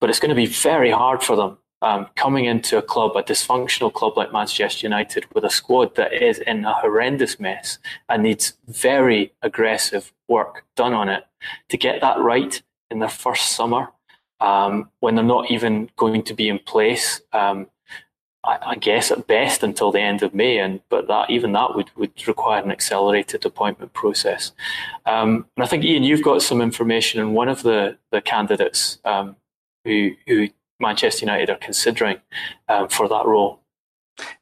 but 0.00 0.10
it's 0.10 0.20
going 0.20 0.30
to 0.30 0.34
be 0.34 0.46
very 0.46 0.90
hard 0.90 1.22
for 1.22 1.36
them 1.36 1.58
um, 1.82 2.06
coming 2.16 2.46
into 2.46 2.78
a 2.78 2.82
club, 2.82 3.14
a 3.14 3.22
dysfunctional 3.22 3.92
club 3.92 4.16
like 4.16 4.32
Manchester 4.32 4.86
United, 4.86 5.26
with 5.34 5.44
a 5.44 5.50
squad 5.50 5.94
that 5.96 6.14
is 6.14 6.38
in 6.38 6.64
a 6.64 6.72
horrendous 6.72 7.38
mess 7.38 7.78
and 8.08 8.22
needs 8.22 8.54
very 8.66 9.32
aggressive 9.42 10.12
work 10.26 10.64
done 10.76 10.94
on 10.94 11.10
it 11.10 11.26
to 11.68 11.76
get 11.76 12.00
that 12.00 12.18
right 12.18 12.62
in 12.90 13.00
their 13.00 13.08
first 13.08 13.52
summer 13.52 13.88
um, 14.40 14.90
when 15.00 15.14
they're 15.14 15.24
not 15.24 15.50
even 15.50 15.90
going 15.96 16.22
to 16.22 16.34
be 16.34 16.48
in 16.48 16.58
place. 16.58 17.20
Um, 17.32 17.66
I, 18.44 18.58
I, 18.62 18.74
guess 18.76 19.10
at 19.10 19.26
best 19.26 19.62
until 19.62 19.90
the 19.90 20.00
end 20.00 20.22
of 20.22 20.34
May, 20.34 20.58
and 20.58 20.80
but 20.90 21.08
that 21.08 21.30
even 21.30 21.52
that 21.52 21.74
would, 21.74 21.90
would 21.96 22.28
require 22.28 22.62
an 22.62 22.70
accelerated 22.70 23.44
appointment 23.44 23.94
process. 23.94 24.52
Um, 25.06 25.46
and 25.56 25.64
I 25.64 25.66
think 25.66 25.84
Ian, 25.84 26.02
you've 26.02 26.22
got 26.22 26.42
some 26.42 26.60
information 26.60 27.20
on 27.20 27.32
one 27.32 27.48
of 27.48 27.62
the 27.62 27.96
the 28.12 28.20
candidates 28.20 28.98
um, 29.04 29.36
who 29.84 30.12
who 30.26 30.48
Manchester 30.78 31.24
United 31.24 31.50
are 31.50 31.56
considering 31.56 32.18
um, 32.68 32.88
for 32.88 33.08
that 33.08 33.24
role. 33.24 33.60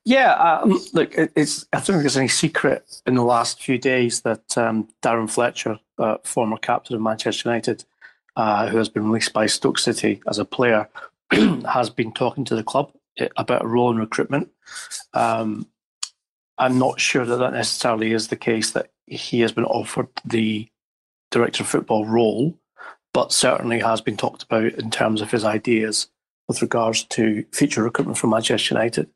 Yeah, 0.05 0.33
um, 0.35 0.81
look, 0.93 1.15
it's 1.17 1.67
I 1.73 1.77
don't 1.77 1.87
think 1.87 2.01
there's 2.01 2.17
any 2.17 2.29
secret 2.29 3.03
in 3.07 3.15
the 3.15 3.25
last 3.25 3.63
few 3.63 3.79
days 3.79 4.23
that 4.23 4.59
um, 4.59 4.89
Darren 5.03 5.31
Fletcher, 5.31 5.79
uh, 5.99 6.19
former 6.25 6.59
captain 6.59 6.97
of 6.97 7.03
Manchester 7.03 7.49
United, 7.49 7.85
uh, 8.37 8.69
who 8.69 8.79
has 8.79 8.89
been 8.89 9.05
released 9.05 9.33
by 9.33 9.47
Stoke 9.47 9.79
City 9.79 10.21
as 10.29 10.39
a 10.39 10.45
player, 10.45 10.89
has 11.31 11.89
been 11.89 12.13
talking 12.13 12.45
to 12.47 12.57
the 12.57 12.65
club 12.65 12.93
about 13.37 13.65
a 13.65 13.69
role 13.69 13.91
in 13.91 13.99
recruitment. 13.99 14.51
Um, 15.15 15.67
I'm 16.59 16.79
not 16.79 17.01
sure 17.01 17.25
that 17.25 17.37
that 17.37 17.53
necessarily 17.53 18.13
is 18.13 18.29
the 18.29 18.37
case 18.37 18.73
that 18.73 18.91
he 19.07 19.41
has 19.41 19.53
been 19.53 19.65
offered 19.65 20.09
the 20.25 20.69
director 21.31 21.63
of 21.63 21.69
football 21.69 22.07
role, 22.07 22.59
but 23.13 23.33
certainly 23.33 23.81
has 23.81 24.01
been 24.01 24.17
talked 24.17 24.43
about 24.43 24.73
in 24.75 24.91
terms 24.91 25.21
of 25.21 25.31
his 25.31 25.45
ideas 25.45 26.09
with 26.49 26.63
regards 26.63 27.05
to 27.05 27.45
future 27.53 27.83
recruitment 27.83 28.19
for 28.19 28.27
Manchester 28.27 28.75
United. 28.75 29.09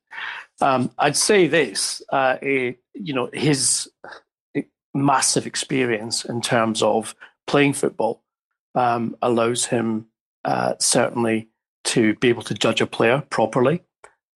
Um, 0.61 0.91
I'd 0.99 1.17
say 1.17 1.47
this, 1.47 2.03
uh, 2.11 2.37
you 2.43 2.77
know, 2.95 3.29
his 3.33 3.91
massive 4.95 5.47
experience 5.47 6.25
in 6.25 6.41
terms 6.41 6.83
of 6.83 7.15
playing 7.47 7.75
football 7.75 8.23
um, 8.75 9.17
allows 9.23 9.67
him 9.67 10.07
uh, 10.45 10.75
certainly 10.79 11.49
to 11.87 12.15
be 12.17 12.29
able 12.29 12.43
to 12.43 12.55
judge 12.55 12.81
a 12.81 12.87
player 12.87 13.23
properly. 13.31 13.83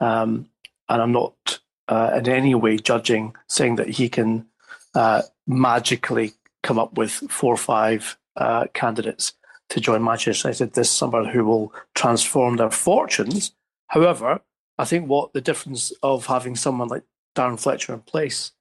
Um, 0.00 0.48
and 0.88 1.02
I'm 1.02 1.12
not 1.12 1.60
uh, 1.88 2.12
in 2.16 2.28
any 2.28 2.54
way 2.54 2.78
judging, 2.78 3.34
saying 3.48 3.76
that 3.76 3.88
he 3.88 4.08
can 4.08 4.46
uh, 4.94 5.22
magically 5.46 6.32
come 6.62 6.78
up 6.78 6.94
with 6.94 7.10
four 7.10 7.52
or 7.52 7.58
five 7.58 8.16
uh, 8.36 8.66
candidates 8.74 9.34
to 9.70 9.80
join 9.80 10.02
Manchester 10.02 10.48
United 10.48 10.72
this 10.72 10.90
summer 10.90 11.24
who 11.24 11.44
will 11.44 11.72
transform 11.94 12.56
their 12.56 12.70
fortunes. 12.70 13.52
However, 13.88 14.40
I 14.78 14.84
think 14.84 15.08
what 15.08 15.32
the 15.32 15.40
difference 15.40 15.92
of 16.02 16.26
having 16.26 16.56
someone 16.56 16.88
like 16.88 17.04
Darren 17.36 17.60
Fletcher 17.60 17.94
in 17.94 18.00
place 18.00 18.52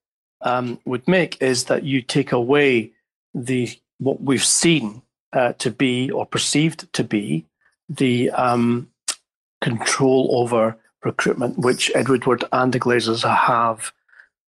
um, 0.41 0.79
would 0.85 1.07
make 1.07 1.41
is 1.41 1.65
that 1.65 1.83
you 1.83 2.01
take 2.01 2.31
away 2.31 2.91
the 3.33 3.69
what 3.99 4.21
we've 4.21 4.45
seen 4.45 5.01
uh, 5.33 5.53
to 5.53 5.71
be 5.71 6.09
or 6.11 6.25
perceived 6.25 6.91
to 6.93 7.03
be 7.03 7.45
the 7.89 8.29
um, 8.31 8.89
control 9.61 10.29
over 10.33 10.77
recruitment, 11.03 11.57
which 11.57 11.91
Edward 11.95 12.25
Woodward 12.25 12.49
and 12.51 12.71
the 12.71 12.79
Glazers 12.79 13.27
have 13.27 13.91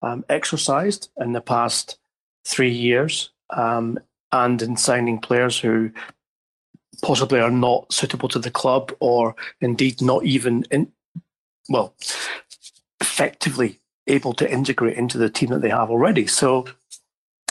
um, 0.01 0.24
exercised 0.29 1.10
in 1.17 1.33
the 1.33 1.41
past 1.41 1.98
three 2.45 2.71
years, 2.71 3.29
um, 3.51 4.00
and 4.31 4.62
in 4.62 4.77
signing 4.77 5.19
players 5.19 5.60
who 5.60 5.91
possibly 7.01 7.39
are 7.39 7.51
not 7.51 7.91
suitable 7.91 8.29
to 8.29 8.39
the 8.39 8.51
club 8.51 8.91
or 9.00 9.36
indeed 9.60 10.01
not 10.01 10.24
even 10.24 10.63
in 10.71 10.91
well 11.69 11.95
effectively 13.00 13.79
able 14.07 14.33
to 14.33 14.51
integrate 14.51 14.98
into 14.98 15.17
the 15.17 15.29
team 15.29 15.50
that 15.50 15.62
they 15.62 15.69
have 15.69 15.89
already. 15.89 16.27
So 16.27 16.65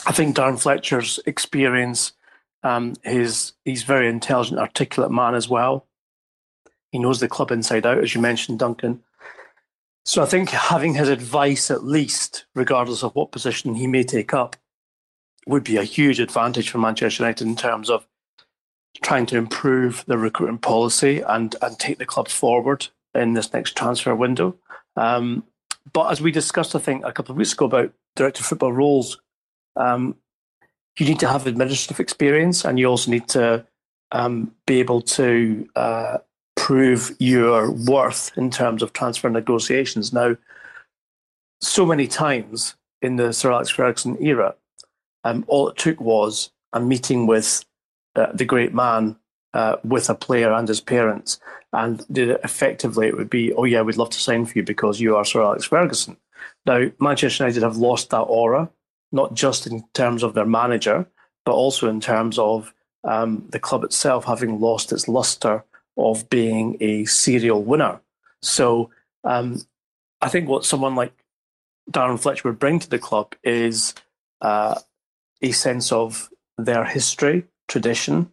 I 0.05 0.11
think 0.11 0.35
Darren 0.35 0.61
Fletcher's 0.61 1.19
experience, 1.25 2.13
um, 2.63 2.93
his 3.03 3.53
he's 3.65 3.83
very 3.83 4.07
intelligent, 4.07 4.59
articulate 4.59 5.11
man 5.11 5.35
as 5.35 5.49
well. 5.49 5.87
He 6.91 6.99
knows 6.99 7.19
the 7.19 7.27
club 7.27 7.51
inside 7.51 7.85
out, 7.85 7.99
as 7.99 8.13
you 8.13 8.21
mentioned, 8.21 8.59
Duncan. 8.59 9.01
So 10.03 10.23
I 10.23 10.25
think 10.25 10.49
having 10.49 10.95
his 10.95 11.09
advice, 11.09 11.71
at 11.71 11.83
least, 11.83 12.45
regardless 12.55 13.03
of 13.03 13.15
what 13.15 13.31
position 13.31 13.75
he 13.75 13.87
may 13.87 14.03
take 14.03 14.33
up, 14.33 14.55
would 15.47 15.63
be 15.63 15.77
a 15.77 15.83
huge 15.83 16.19
advantage 16.19 16.69
for 16.69 16.79
Manchester 16.79 17.23
United 17.23 17.47
in 17.47 17.55
terms 17.55 17.89
of 17.89 18.05
trying 19.01 19.25
to 19.27 19.37
improve 19.37 20.03
the 20.07 20.17
recruitment 20.17 20.61
policy 20.61 21.21
and 21.21 21.55
and 21.61 21.79
take 21.79 21.97
the 21.97 22.05
club 22.05 22.27
forward 22.27 22.87
in 23.15 23.33
this 23.33 23.53
next 23.53 23.75
transfer 23.75 24.15
window. 24.15 24.55
Um, 24.95 25.43
but 25.93 26.11
as 26.11 26.21
we 26.21 26.31
discussed, 26.31 26.75
I 26.75 26.79
think 26.79 27.05
a 27.05 27.11
couple 27.11 27.33
of 27.33 27.37
weeks 27.37 27.53
ago 27.53 27.65
about 27.65 27.93
director 28.15 28.41
of 28.41 28.45
football 28.45 28.73
roles, 28.73 29.19
um, 29.75 30.15
you 30.97 31.05
need 31.05 31.19
to 31.19 31.27
have 31.27 31.47
administrative 31.47 31.99
experience, 31.99 32.65
and 32.65 32.77
you 32.77 32.87
also 32.87 33.11
need 33.11 33.27
to 33.29 33.65
um, 34.11 34.53
be 34.65 34.79
able 34.79 35.01
to 35.01 35.67
uh, 35.75 36.17
prove 36.55 37.15
your 37.19 37.71
worth 37.71 38.31
in 38.37 38.49
terms 38.49 38.83
of 38.83 38.93
transfer 38.93 39.29
negotiations. 39.29 40.11
Now, 40.13 40.35
so 41.61 41.85
many 41.85 42.07
times 42.07 42.75
in 43.01 43.15
the 43.15 43.31
Sir 43.33 43.51
Alex 43.51 43.69
Ferguson 43.69 44.17
era, 44.21 44.55
um, 45.23 45.45
all 45.47 45.69
it 45.69 45.77
took 45.77 46.01
was 46.01 46.51
a 46.73 46.79
meeting 46.79 47.27
with 47.27 47.63
uh, 48.15 48.31
the 48.33 48.45
great 48.45 48.73
man 48.73 49.15
uh, 49.53 49.77
with 49.83 50.09
a 50.09 50.15
player 50.15 50.51
and 50.51 50.67
his 50.67 50.81
parents, 50.81 51.39
and 51.73 52.05
effectively, 52.09 53.07
it 53.07 53.17
would 53.17 53.29
be, 53.29 53.53
oh 53.53 53.63
yeah, 53.63 53.81
we'd 53.81 53.97
love 53.97 54.09
to 54.09 54.19
sign 54.19 54.45
for 54.45 54.57
you 54.57 54.63
because 54.63 54.99
you 54.99 55.15
are 55.15 55.25
Sir 55.25 55.41
Alex 55.41 55.65
Ferguson. 55.65 56.17
Now, 56.65 56.91
Manchester 56.99 57.43
United 57.43 57.63
have 57.63 57.77
lost 57.77 58.09
that 58.09 58.21
aura, 58.21 58.69
not 59.11 59.33
just 59.33 59.67
in 59.67 59.83
terms 59.93 60.23
of 60.23 60.33
their 60.33 60.45
manager, 60.45 61.05
but 61.45 61.53
also 61.53 61.89
in 61.89 61.99
terms 61.99 62.37
of 62.37 62.73
um, 63.03 63.45
the 63.49 63.59
club 63.59 63.83
itself 63.83 64.25
having 64.25 64.59
lost 64.59 64.91
its 64.91 65.07
luster 65.07 65.63
of 65.97 66.29
being 66.29 66.77
a 66.79 67.05
serial 67.05 67.63
winner. 67.63 67.99
So 68.41 68.89
um, 69.23 69.61
I 70.21 70.29
think 70.29 70.47
what 70.47 70.65
someone 70.65 70.95
like 70.95 71.13
Darren 71.89 72.19
Fletcher 72.19 72.47
would 72.47 72.59
bring 72.59 72.79
to 72.79 72.89
the 72.89 72.99
club 72.99 73.35
is 73.43 73.93
uh, 74.41 74.79
a 75.41 75.51
sense 75.51 75.91
of 75.91 76.29
their 76.57 76.85
history, 76.85 77.45
tradition, 77.67 78.31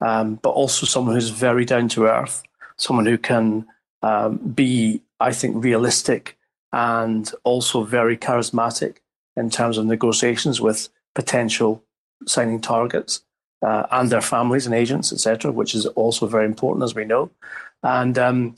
um, 0.00 0.36
but 0.36 0.50
also 0.50 0.86
someone 0.86 1.14
who's 1.14 1.30
very 1.30 1.64
down 1.64 1.88
to 1.88 2.06
earth, 2.06 2.42
someone 2.76 3.06
who 3.06 3.18
can 3.18 3.66
um, 4.02 4.36
be, 4.36 5.00
I 5.20 5.32
think, 5.32 5.64
realistic 5.64 6.36
and 6.72 7.30
also 7.44 7.84
very 7.84 8.16
charismatic 8.16 8.96
in 9.36 9.50
terms 9.50 9.78
of 9.78 9.86
negotiations 9.86 10.60
with 10.60 10.88
potential 11.14 11.82
signing 12.26 12.60
targets 12.60 13.22
uh, 13.62 13.86
and 13.90 14.10
their 14.10 14.20
families 14.20 14.66
and 14.66 14.74
agents, 14.74 15.12
etc., 15.12 15.50
which 15.50 15.74
is 15.74 15.86
also 15.86 16.26
very 16.26 16.44
important, 16.44 16.84
as 16.84 16.94
we 16.94 17.04
know. 17.04 17.30
And 17.82 18.18
um, 18.18 18.54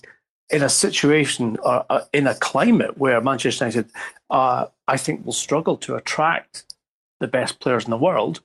in 0.51 0.63
a 0.63 0.69
situation 0.69 1.57
or 1.63 1.85
uh, 1.91 2.03
in 2.13 2.27
a 2.27 2.35
climate 2.35 2.99
where 2.99 3.21
Manchester 3.21 3.65
United, 3.65 3.91
uh, 4.31 4.67
I 4.89 4.97
think, 4.97 5.25
will 5.25 5.33
struggle 5.33 5.77
to 5.79 5.97
attract 5.97 6.65
the 7.21 7.29
best 7.29 7.61
players 7.61 7.85
in 7.85 7.91
the 7.91 7.97
world, 7.97 8.41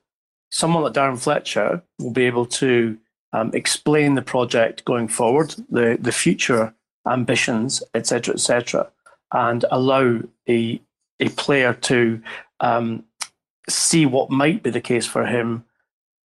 someone 0.51 0.83
like 0.83 0.93
Darren 0.93 1.21
Fletcher 1.21 1.81
will 2.00 2.12
be 2.12 2.25
able 2.25 2.45
to 2.45 2.98
um, 3.33 3.51
explain 3.53 4.15
the 4.15 4.21
project 4.21 4.86
going 4.86 5.07
forward, 5.07 5.55
the, 5.69 5.98
the 6.00 6.12
future 6.12 6.74
ambitions, 7.07 7.83
etc., 7.93 8.33
etc., 8.33 8.89
and 9.31 9.65
allow 9.71 10.19
a, 10.48 10.81
a 11.19 11.29
player 11.29 11.73
to 11.73 12.21
um, 12.59 13.03
see 13.67 14.05
what 14.05 14.29
might 14.29 14.63
be 14.63 14.69
the 14.69 14.81
case 14.81 15.05
for 15.05 15.25
him 15.25 15.65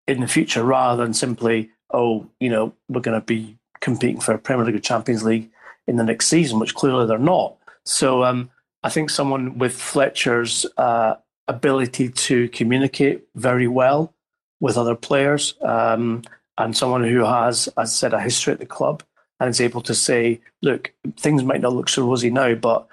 in 0.07 0.21
the 0.21 0.27
future 0.27 0.63
rather 0.63 1.03
than 1.03 1.13
simply, 1.13 1.69
oh, 1.91 2.27
you 2.39 2.49
know, 2.49 2.73
we're 2.89 3.01
going 3.01 3.19
to 3.19 3.25
be 3.25 3.57
competing 3.79 4.19
for 4.19 4.33
a 4.33 4.39
Premier 4.39 4.65
League 4.65 4.75
or 4.75 4.79
Champions 4.79 5.23
League 5.23 5.49
in 5.87 5.95
the 5.95 6.03
next 6.03 6.27
season, 6.27 6.59
which 6.59 6.75
clearly 6.75 7.07
they're 7.07 7.17
not. 7.17 7.55
So 7.85 8.23
um, 8.23 8.49
I 8.83 8.89
think 8.89 9.09
someone 9.09 9.57
with 9.57 9.73
Fletcher's 9.73 10.65
uh, 10.77 11.15
ability 11.47 12.09
to 12.09 12.49
communicate 12.49 13.23
very 13.35 13.67
well 13.67 14.13
with 14.59 14.77
other 14.77 14.95
players 14.95 15.55
um, 15.61 16.21
and 16.57 16.77
someone 16.77 17.03
who 17.03 17.23
has, 17.23 17.67
as 17.69 17.75
I 17.77 17.85
said, 17.85 18.13
a 18.13 18.21
history 18.21 18.53
at 18.53 18.59
the 18.59 18.65
club 18.65 19.03
and 19.39 19.49
is 19.49 19.61
able 19.61 19.81
to 19.81 19.95
say, 19.95 20.39
look, 20.61 20.93
things 21.17 21.43
might 21.43 21.61
not 21.61 21.73
look 21.73 21.89
so 21.89 22.07
rosy 22.07 22.29
now, 22.29 22.53
but 22.53 22.87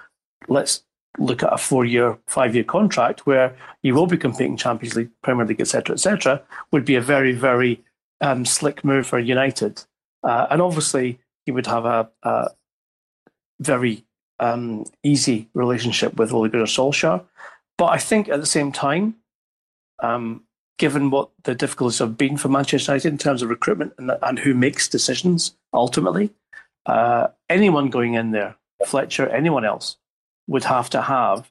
let's 0.47 0.83
look 1.19 1.43
at 1.43 1.53
a 1.53 1.57
four-year, 1.57 2.17
five-year 2.27 2.63
contract 2.63 3.25
where 3.25 3.55
you 3.83 3.93
will 3.93 4.07
be 4.07 4.17
competing 4.17 4.57
Champions 4.57 4.95
League, 4.95 5.09
Premier 5.21 5.45
League, 5.45 5.61
etc., 5.61 5.93
etc., 5.93 6.41
would 6.71 6.85
be 6.85 6.95
a 6.95 7.01
very, 7.01 7.33
very 7.33 7.83
um, 8.21 8.45
slick 8.45 8.83
move 8.83 9.07
for 9.07 9.19
United. 9.19 9.83
Uh, 10.23 10.47
and 10.49 10.61
obviously, 10.61 11.19
he 11.45 11.51
would 11.51 11.67
have 11.67 11.85
a, 11.85 12.09
a 12.23 12.49
very 13.59 14.05
um, 14.39 14.85
easy 15.03 15.49
relationship 15.53 16.15
with 16.15 16.33
Ole 16.33 16.49
Gunnar 16.49 16.65
Solskjaer. 16.65 17.23
But 17.77 17.87
I 17.87 17.97
think 17.97 18.29
at 18.29 18.39
the 18.39 18.45
same 18.45 18.71
time, 18.71 19.15
um, 20.01 20.43
given 20.77 21.09
what 21.09 21.29
the 21.43 21.55
difficulties 21.55 21.99
have 21.99 22.17
been 22.17 22.37
for 22.37 22.49
Manchester 22.49 22.93
United 22.93 23.09
in 23.09 23.17
terms 23.17 23.41
of 23.41 23.49
recruitment 23.49 23.93
and, 23.97 24.11
and 24.21 24.39
who 24.39 24.53
makes 24.53 24.87
decisions 24.87 25.55
ultimately, 25.73 26.31
uh, 26.85 27.27
anyone 27.49 27.89
going 27.89 28.15
in 28.15 28.31
there, 28.31 28.55
Fletcher, 28.85 29.27
anyone 29.29 29.65
else, 29.65 29.97
would 30.49 30.63
have 30.63 30.89
to 30.89 31.01
have 31.01 31.49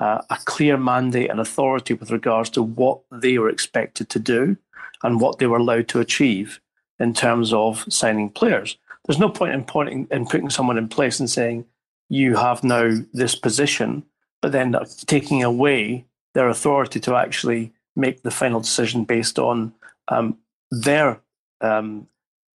uh, 0.00 0.20
a 0.28 0.36
clear 0.44 0.76
mandate 0.76 1.30
and 1.30 1.38
authority 1.38 1.94
with 1.94 2.10
regards 2.10 2.50
to 2.50 2.62
what 2.62 3.00
they 3.12 3.38
were 3.38 3.48
expected 3.48 4.08
to 4.10 4.18
do 4.18 4.56
and 5.02 5.20
what 5.20 5.38
they 5.38 5.46
were 5.46 5.58
allowed 5.58 5.88
to 5.88 6.00
achieve 6.00 6.60
in 6.98 7.14
terms 7.14 7.52
of 7.52 7.84
signing 7.88 8.28
players. 8.28 8.76
There's 9.06 9.20
no 9.20 9.28
point 9.28 9.54
in 9.54 9.64
pointing 9.64 10.08
in 10.10 10.26
putting 10.26 10.50
someone 10.50 10.78
in 10.78 10.88
place 10.88 11.20
and 11.20 11.30
saying 11.30 11.64
you 12.08 12.36
have 12.36 12.64
now 12.64 12.96
this 13.12 13.36
position, 13.36 14.04
but 14.42 14.52
then 14.52 14.76
taking 15.06 15.44
away 15.44 16.06
their 16.34 16.48
authority 16.48 16.98
to 17.00 17.14
actually 17.14 17.72
make 17.94 18.22
the 18.22 18.30
final 18.30 18.60
decision 18.60 19.04
based 19.04 19.38
on 19.38 19.72
um, 20.08 20.36
their 20.70 21.20
um, 21.60 22.08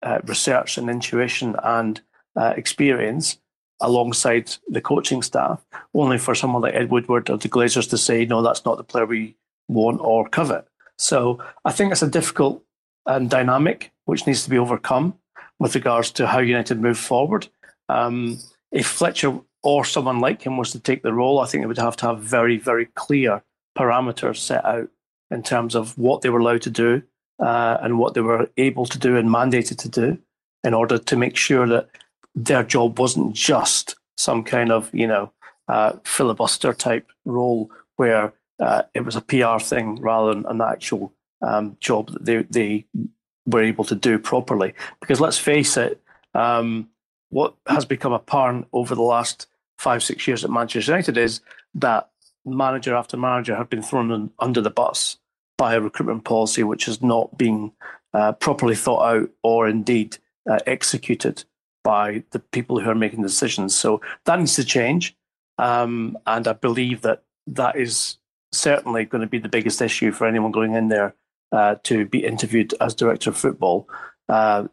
uh, 0.04 0.20
research 0.26 0.78
and 0.78 0.90
intuition 0.90 1.56
and 1.64 2.02
uh, 2.36 2.54
experience 2.58 3.38
alongside 3.82 4.56
the 4.68 4.82
coaching 4.82 5.22
staff, 5.22 5.66
only 5.94 6.18
for 6.18 6.36
someone 6.36 6.62
like 6.62 6.76
Ed 6.76 6.90
Woodward 6.90 7.30
or 7.30 7.38
the 7.38 7.50
Glazers 7.50 7.90
to 7.90 7.98
say, 7.98 8.26
no, 8.26 8.42
that's 8.42 8.66
not 8.66 8.78
the 8.78 8.84
player 8.84 9.06
we 9.06 9.36
want 9.68 10.00
or 10.02 10.28
covet. 10.30 10.68
So 10.98 11.44
I 11.66 11.72
think 11.72 11.92
it's 11.92 12.02
a 12.02 12.10
difficult 12.10 12.64
um, 13.06 13.28
dynamic 13.28 13.92
which 14.06 14.26
needs 14.26 14.44
to 14.44 14.50
be 14.50 14.58
overcome 14.58 15.18
with 15.60 15.76
regards 15.76 16.12
to 16.12 16.28
how 16.28 16.40
United 16.40 16.80
move 16.80 16.98
forward. 16.98 17.48
Um, 17.90 18.40
if 18.72 18.88
Fletcher 18.88 19.40
or 19.64 19.84
someone 19.84 20.20
like 20.20 20.44
him 20.44 20.58
was 20.58 20.72
to 20.72 20.80
take 20.80 21.02
the 21.02 21.14
role, 21.14 21.40
I 21.40 21.46
think 21.46 21.64
they 21.64 21.68
would 21.68 21.78
have 21.78 21.98
to 21.98 22.08
have 22.08 22.20
very, 22.22 22.58
very 22.58 22.86
clear 22.96 23.44
parameters 23.78 24.38
set 24.38 24.64
out 24.64 24.90
in 25.32 25.44
terms 25.44 25.76
of 25.76 25.98
what 25.98 26.22
they 26.22 26.30
were 26.30 26.40
allowed 26.40 26.62
to 26.64 26.70
do 26.70 27.02
uh, 27.40 27.78
and 27.82 27.98
what 27.98 28.14
they 28.14 28.22
were 28.22 28.50
able 28.58 28.86
to 28.86 29.00
do 29.00 29.18
and 29.18 29.30
mandated 29.30 29.78
to 29.80 29.90
do 29.90 30.18
in 30.64 30.74
order 30.74 30.98
to 30.98 31.16
make 31.16 31.36
sure 31.36 31.68
that 31.68 31.90
their 32.36 32.64
job 32.64 33.00
wasn't 33.00 33.34
just 33.34 33.96
some 34.18 34.44
kind 34.44 34.72
of, 34.72 34.94
you 34.94 35.08
know, 35.08 35.32
uh, 35.68 35.94
filibuster 36.04 36.74
type 36.74 37.10
role 37.26 37.72
where 37.96 38.34
uh, 38.60 38.84
it 38.94 39.02
was 39.02 39.16
a 39.16 39.22
PR 39.22 39.60
thing 39.60 40.00
rather 40.02 40.34
than 40.34 40.46
an 40.46 40.62
actual 40.62 41.14
um, 41.42 41.78
job 41.80 42.12
that 42.12 42.26
they, 42.26 42.44
they 42.44 42.86
were 43.46 43.64
able 43.64 43.84
to 43.86 43.96
do 43.96 44.20
properly. 44.20 44.74
Because 45.00 45.20
let's 45.20 45.38
face 45.38 45.78
it, 45.78 46.02
um, 46.34 46.90
what 47.30 47.56
has 47.68 47.86
become 47.86 48.14
apparent 48.14 48.68
over 48.74 48.96
the 48.96 49.02
last 49.02 49.48
five, 49.78 50.04
six 50.04 50.28
years 50.28 50.44
at 50.44 50.52
Manchester 50.52 50.92
United 50.92 51.18
is 51.18 51.42
that 51.74 52.10
manager 52.46 52.96
after 52.96 53.18
manager 53.18 53.56
have 53.56 53.70
been 53.70 53.82
thrown 53.82 54.30
under 54.40 54.62
the 54.62 54.70
bus 54.70 55.18
by 55.58 55.74
a 55.74 55.82
recruitment 55.82 56.24
policy 56.24 56.64
which 56.64 56.86
has 56.86 57.02
not 57.02 57.38
been 57.38 57.72
uh, 58.14 58.32
properly 58.34 58.76
thought 58.76 59.04
out 59.04 59.30
or 59.44 59.68
indeed 59.68 60.18
uh, 60.50 60.60
executed 60.68 61.44
by 61.86 62.24
the 62.32 62.40
people 62.40 62.80
who 62.80 62.90
are 62.90 62.96
making 62.96 63.22
the 63.22 63.28
decisions. 63.28 63.76
So 63.76 64.02
that 64.26 64.40
needs 64.40 64.56
to 64.56 64.66
change. 64.66 65.16
Um, 65.60 66.18
and 66.26 66.48
I 66.48 66.54
believe 66.54 67.02
that 67.04 67.22
that 67.46 67.76
is 67.76 68.18
certainly 68.52 69.06
going 69.06 69.22
to 69.22 69.28
be 69.28 69.38
the 69.38 69.48
biggest 69.48 69.84
issue 69.84 70.12
for 70.12 70.26
anyone 70.26 70.52
going 70.52 70.74
in 70.74 70.88
there 70.88 71.14
uh, 71.52 71.76
to 71.84 72.06
be 72.06 72.26
interviewed 72.26 72.74
as 72.82 72.96
director 72.96 73.30
of 73.30 73.38
football. 73.38 73.88
Uh, 74.28 74.68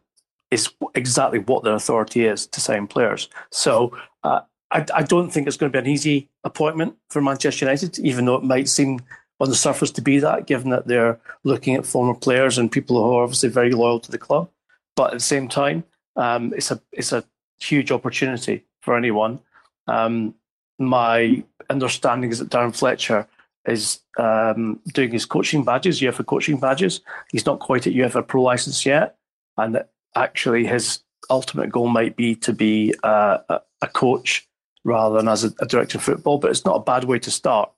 is 0.50 0.70
exactly 0.94 1.38
what 1.38 1.64
their 1.64 1.74
authority 1.74 2.26
is 2.26 2.46
to 2.46 2.60
sign 2.60 2.86
players. 2.86 3.28
So 3.50 3.96
uh, 4.22 4.40
I, 4.70 4.84
I, 4.94 5.02
don't 5.02 5.30
think 5.30 5.46
it's 5.46 5.56
going 5.56 5.72
to 5.72 5.76
be 5.76 5.82
an 5.82 5.90
easy 5.90 6.28
appointment 6.44 6.94
for 7.08 7.22
Manchester 7.22 7.64
United, 7.64 7.98
even 7.98 8.26
though 8.26 8.34
it 8.34 8.44
might 8.44 8.68
seem 8.68 9.00
on 9.40 9.48
the 9.48 9.54
surface 9.54 9.90
to 9.92 10.02
be 10.02 10.18
that, 10.18 10.46
given 10.46 10.70
that 10.70 10.86
they're 10.86 11.18
looking 11.42 11.74
at 11.74 11.86
former 11.86 12.14
players 12.14 12.58
and 12.58 12.70
people 12.70 13.02
who 13.02 13.14
are 13.14 13.22
obviously 13.22 13.48
very 13.48 13.72
loyal 13.72 13.98
to 14.00 14.10
the 14.10 14.18
club. 14.18 14.50
But 14.94 15.08
at 15.08 15.14
the 15.14 15.20
same 15.20 15.48
time, 15.48 15.84
um, 16.16 16.52
it's 16.54 16.70
a 16.70 16.80
it's 16.92 17.12
a 17.12 17.24
huge 17.60 17.92
opportunity 17.92 18.64
for 18.80 18.96
anyone. 18.96 19.40
Um, 19.86 20.34
my 20.78 21.42
understanding 21.70 22.30
is 22.30 22.38
that 22.38 22.50
Darren 22.50 22.74
Fletcher 22.74 23.26
is 23.66 24.00
um, 24.18 24.80
doing 24.92 25.12
his 25.12 25.24
coaching 25.24 25.64
badges, 25.64 26.00
UEFA 26.00 26.26
coaching 26.26 26.58
badges. 26.58 27.00
He's 27.30 27.46
not 27.46 27.60
quite 27.60 27.86
at 27.86 27.92
UEFA 27.92 28.26
Pro 28.26 28.42
license 28.42 28.84
yet, 28.84 29.16
and 29.56 29.74
that 29.74 29.90
actually 30.16 30.66
his 30.66 31.00
ultimate 31.30 31.70
goal 31.70 31.88
might 31.88 32.16
be 32.16 32.34
to 32.36 32.52
be 32.52 32.94
uh, 33.02 33.38
a 33.80 33.86
coach 33.88 34.48
rather 34.84 35.16
than 35.16 35.28
as 35.28 35.44
a, 35.44 35.52
a 35.60 35.66
director 35.66 35.98
of 35.98 36.04
football. 36.04 36.38
But 36.38 36.50
it's 36.50 36.64
not 36.64 36.76
a 36.76 36.80
bad 36.80 37.04
way 37.04 37.18
to 37.20 37.30
start 37.30 37.70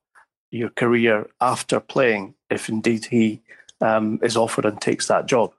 your 0.50 0.70
career 0.70 1.28
after 1.40 1.80
playing, 1.80 2.34
if 2.48 2.68
indeed 2.68 3.06
he 3.06 3.42
um, 3.80 4.18
is 4.22 4.36
offered 4.36 4.64
and 4.64 4.80
takes 4.80 5.08
that 5.08 5.26
job. 5.26 5.52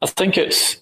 I 0.00 0.06
think 0.06 0.36
it's 0.36 0.81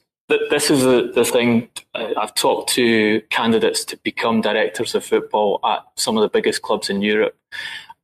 this 0.50 0.70
is 0.70 0.82
the, 0.82 1.10
the 1.14 1.24
thing. 1.24 1.68
I've 1.94 2.34
talked 2.34 2.70
to 2.74 3.20
candidates 3.30 3.84
to 3.86 3.96
become 3.98 4.40
directors 4.40 4.94
of 4.94 5.04
football 5.04 5.60
at 5.64 5.84
some 5.96 6.16
of 6.16 6.22
the 6.22 6.28
biggest 6.28 6.62
clubs 6.62 6.90
in 6.90 7.02
Europe, 7.02 7.36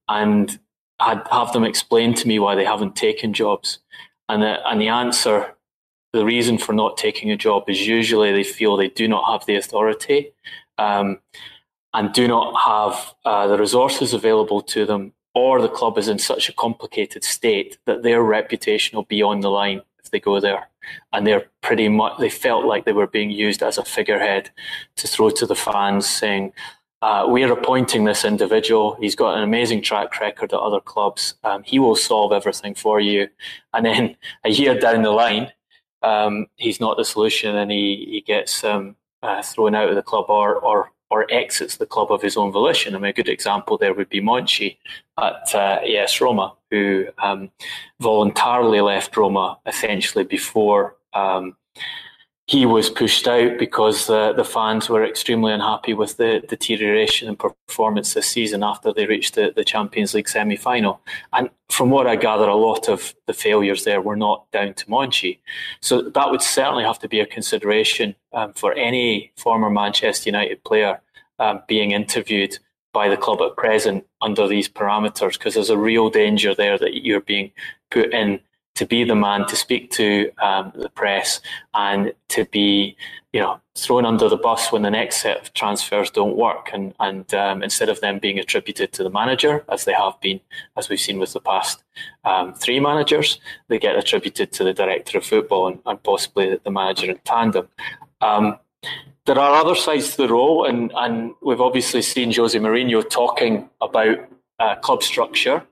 and 0.08 0.58
I'd 0.98 1.26
have 1.30 1.52
them 1.52 1.64
explain 1.64 2.14
to 2.14 2.28
me 2.28 2.38
why 2.38 2.54
they 2.54 2.64
haven't 2.64 2.96
taken 2.96 3.32
jobs. 3.32 3.78
And 4.28 4.42
the, 4.42 4.66
and 4.68 4.80
the 4.80 4.88
answer, 4.88 5.54
the 6.12 6.24
reason 6.24 6.58
for 6.58 6.72
not 6.72 6.96
taking 6.96 7.30
a 7.30 7.36
job 7.36 7.68
is 7.68 7.86
usually 7.86 8.32
they 8.32 8.44
feel 8.44 8.76
they 8.76 8.88
do 8.88 9.06
not 9.06 9.30
have 9.30 9.46
the 9.46 9.56
authority 9.56 10.32
um, 10.78 11.18
and 11.94 12.12
do 12.12 12.26
not 12.26 12.54
have 12.60 13.14
uh, 13.24 13.46
the 13.46 13.58
resources 13.58 14.14
available 14.14 14.62
to 14.62 14.84
them, 14.86 15.12
or 15.34 15.60
the 15.60 15.68
club 15.68 15.98
is 15.98 16.08
in 16.08 16.18
such 16.18 16.48
a 16.48 16.52
complicated 16.52 17.22
state 17.24 17.78
that 17.86 18.02
their 18.02 18.22
reputation 18.22 18.96
will 18.96 19.04
be 19.04 19.22
on 19.22 19.40
the 19.40 19.50
line 19.50 19.82
if 20.06 20.10
they 20.10 20.20
go 20.20 20.40
there. 20.40 20.68
And 21.12 21.26
they're 21.26 21.46
pretty 21.62 21.88
much, 21.88 22.18
they 22.18 22.30
felt 22.30 22.64
like 22.64 22.84
they 22.84 22.92
were 22.92 23.06
being 23.06 23.30
used 23.30 23.62
as 23.62 23.76
a 23.76 23.84
figurehead 23.84 24.50
to 24.96 25.08
throw 25.08 25.30
to 25.30 25.46
the 25.46 25.54
fans 25.54 26.08
saying, 26.08 26.52
uh, 27.02 27.24
we're 27.26 27.52
appointing 27.52 28.04
this 28.04 28.24
individual. 28.24 28.96
He's 29.00 29.14
got 29.14 29.36
an 29.36 29.42
amazing 29.42 29.82
track 29.82 30.18
record 30.20 30.52
at 30.52 30.58
other 30.60 30.80
clubs. 30.80 31.34
Um, 31.44 31.62
he 31.64 31.78
will 31.78 31.96
solve 31.96 32.32
everything 32.32 32.74
for 32.74 33.00
you. 33.00 33.28
And 33.74 33.84
then 33.84 34.16
a 34.44 34.50
year 34.50 34.78
down 34.78 35.02
the 35.02 35.10
line, 35.10 35.52
um, 36.02 36.46
he's 36.56 36.80
not 36.80 36.96
the 36.96 37.04
solution 37.04 37.56
and 37.56 37.70
he, 37.70 38.06
he 38.10 38.20
gets 38.20 38.64
um, 38.64 38.96
uh, 39.22 39.42
thrown 39.42 39.74
out 39.74 39.88
of 39.88 39.96
the 39.96 40.02
club 40.02 40.26
or, 40.28 40.56
or 40.56 40.92
or 41.10 41.26
exits 41.32 41.76
the 41.76 41.86
club 41.86 42.10
of 42.10 42.22
his 42.22 42.36
own 42.36 42.50
volition. 42.50 42.94
I 42.94 42.98
mean, 42.98 43.10
a 43.10 43.12
good 43.12 43.28
example 43.28 43.78
there 43.78 43.94
would 43.94 44.08
be 44.08 44.20
Monchi 44.20 44.76
at 45.18 45.54
uh, 45.54 45.78
Roma, 46.20 46.54
who 46.70 47.06
um, 47.18 47.50
voluntarily 48.00 48.80
left 48.80 49.16
Roma 49.16 49.58
essentially 49.66 50.24
before 50.24 50.96
um, 51.12 51.56
he 52.48 52.64
was 52.64 52.88
pushed 52.88 53.26
out 53.26 53.58
because 53.58 54.08
uh, 54.08 54.32
the 54.32 54.44
fans 54.44 54.88
were 54.88 55.04
extremely 55.04 55.52
unhappy 55.52 55.94
with 55.94 56.16
the 56.16 56.44
deterioration 56.48 57.28
in 57.28 57.34
performance 57.34 58.14
this 58.14 58.28
season 58.28 58.62
after 58.62 58.92
they 58.92 59.04
reached 59.04 59.34
the, 59.34 59.52
the 59.56 59.64
Champions 59.64 60.14
League 60.14 60.28
semi 60.28 60.54
final. 60.54 61.00
And 61.32 61.50
from 61.70 61.90
what 61.90 62.06
I 62.06 62.14
gather, 62.14 62.48
a 62.48 62.54
lot 62.54 62.88
of 62.88 63.14
the 63.26 63.32
failures 63.32 63.82
there 63.82 64.00
were 64.00 64.14
not 64.14 64.48
down 64.52 64.74
to 64.74 64.86
Monchi. 64.86 65.40
So 65.80 66.02
that 66.02 66.30
would 66.30 66.42
certainly 66.42 66.84
have 66.84 67.00
to 67.00 67.08
be 67.08 67.18
a 67.18 67.26
consideration 67.26 68.14
um, 68.32 68.52
for 68.52 68.72
any 68.74 69.32
former 69.36 69.68
Manchester 69.68 70.30
United 70.30 70.62
player 70.62 71.00
um, 71.40 71.62
being 71.66 71.90
interviewed 71.90 72.58
by 72.96 73.10
the 73.10 73.22
club 73.24 73.42
at 73.42 73.54
present 73.56 74.06
under 74.22 74.48
these 74.48 74.70
parameters 74.70 75.34
because 75.34 75.52
there's 75.52 75.68
a 75.68 75.76
real 75.76 76.08
danger 76.08 76.54
there 76.54 76.78
that 76.78 77.04
you're 77.04 77.20
being 77.20 77.50
put 77.90 78.10
in 78.14 78.40
to 78.74 78.86
be 78.86 79.04
the 79.04 79.14
man 79.14 79.46
to 79.48 79.54
speak 79.54 79.90
to 79.90 80.30
um, 80.48 80.72
the 80.74 80.88
press 80.88 81.42
and 81.74 82.14
to 82.28 82.46
be, 82.46 82.96
you 83.34 83.40
know, 83.40 83.60
thrown 83.74 84.06
under 84.06 84.30
the 84.30 84.36
bus 84.48 84.72
when 84.72 84.80
the 84.80 84.90
next 84.90 85.16
set 85.16 85.42
of 85.42 85.52
transfers 85.52 86.08
don't 86.10 86.38
work, 86.38 86.70
and 86.72 86.94
and 87.00 87.34
um, 87.34 87.62
instead 87.62 87.90
of 87.90 88.00
them 88.00 88.18
being 88.18 88.38
attributed 88.38 88.88
to 88.92 89.02
the 89.02 89.10
manager 89.10 89.62
as 89.68 89.84
they 89.84 89.92
have 89.92 90.18
been, 90.22 90.40
as 90.78 90.88
we've 90.88 91.06
seen 91.06 91.18
with 91.18 91.34
the 91.34 91.40
past 91.52 91.84
um, 92.24 92.54
three 92.54 92.80
managers, 92.80 93.38
they 93.68 93.78
get 93.78 93.96
attributed 93.96 94.52
to 94.52 94.64
the 94.64 94.72
director 94.72 95.18
of 95.18 95.24
football 95.26 95.66
and, 95.68 95.78
and 95.84 96.02
possibly 96.02 96.58
the 96.64 96.70
manager 96.70 97.10
in 97.10 97.18
tandem. 97.24 97.68
There 99.26 99.40
are 99.40 99.56
other 99.56 99.74
sides 99.74 100.12
to 100.12 100.18
the 100.18 100.28
role, 100.28 100.66
and, 100.66 100.92
and 100.94 101.34
we've 101.42 101.60
obviously 101.60 102.00
seen 102.00 102.32
Jose 102.32 102.56
Mourinho 102.56 103.02
talking 103.10 103.68
about 103.80 104.18
uh, 104.60 104.76
club 104.76 105.02
structure 105.02 105.64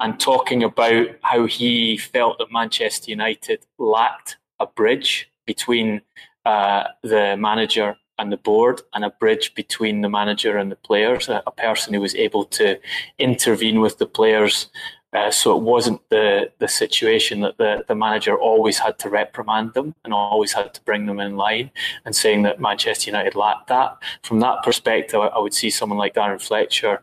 and 0.00 0.18
talking 0.18 0.62
about 0.62 1.08
how 1.20 1.44
he 1.44 1.98
felt 1.98 2.38
that 2.38 2.50
Manchester 2.50 3.10
United 3.10 3.66
lacked 3.78 4.38
a 4.60 4.66
bridge 4.66 5.30
between 5.46 6.00
uh, 6.46 6.84
the 7.02 7.36
manager 7.36 7.98
and 8.18 8.32
the 8.32 8.38
board 8.38 8.80
and 8.94 9.04
a 9.04 9.10
bridge 9.10 9.54
between 9.54 10.00
the 10.00 10.08
manager 10.08 10.56
and 10.56 10.72
the 10.72 10.76
players, 10.76 11.28
a, 11.28 11.42
a 11.46 11.50
person 11.50 11.92
who 11.92 12.00
was 12.00 12.14
able 12.14 12.46
to 12.46 12.80
intervene 13.18 13.80
with 13.80 13.98
the 13.98 14.06
players. 14.06 14.70
Uh, 15.12 15.30
so 15.30 15.56
it 15.56 15.62
wasn't 15.62 16.00
the, 16.08 16.50
the 16.58 16.68
situation 16.68 17.40
that 17.42 17.58
the, 17.58 17.84
the 17.86 17.94
manager 17.94 18.36
always 18.36 18.78
had 18.78 18.98
to 18.98 19.10
reprimand 19.10 19.74
them 19.74 19.94
and 20.04 20.14
always 20.14 20.52
had 20.52 20.72
to 20.72 20.80
bring 20.82 21.04
them 21.06 21.20
in 21.20 21.36
line 21.36 21.70
and 22.04 22.16
saying 22.16 22.42
that 22.42 22.60
Manchester 22.60 23.10
United 23.10 23.34
lacked 23.34 23.68
that. 23.68 23.98
From 24.22 24.40
that 24.40 24.62
perspective, 24.62 25.20
I, 25.20 25.26
I 25.26 25.38
would 25.38 25.52
see 25.54 25.68
someone 25.68 25.98
like 25.98 26.14
Darren 26.14 26.40
Fletcher 26.40 27.02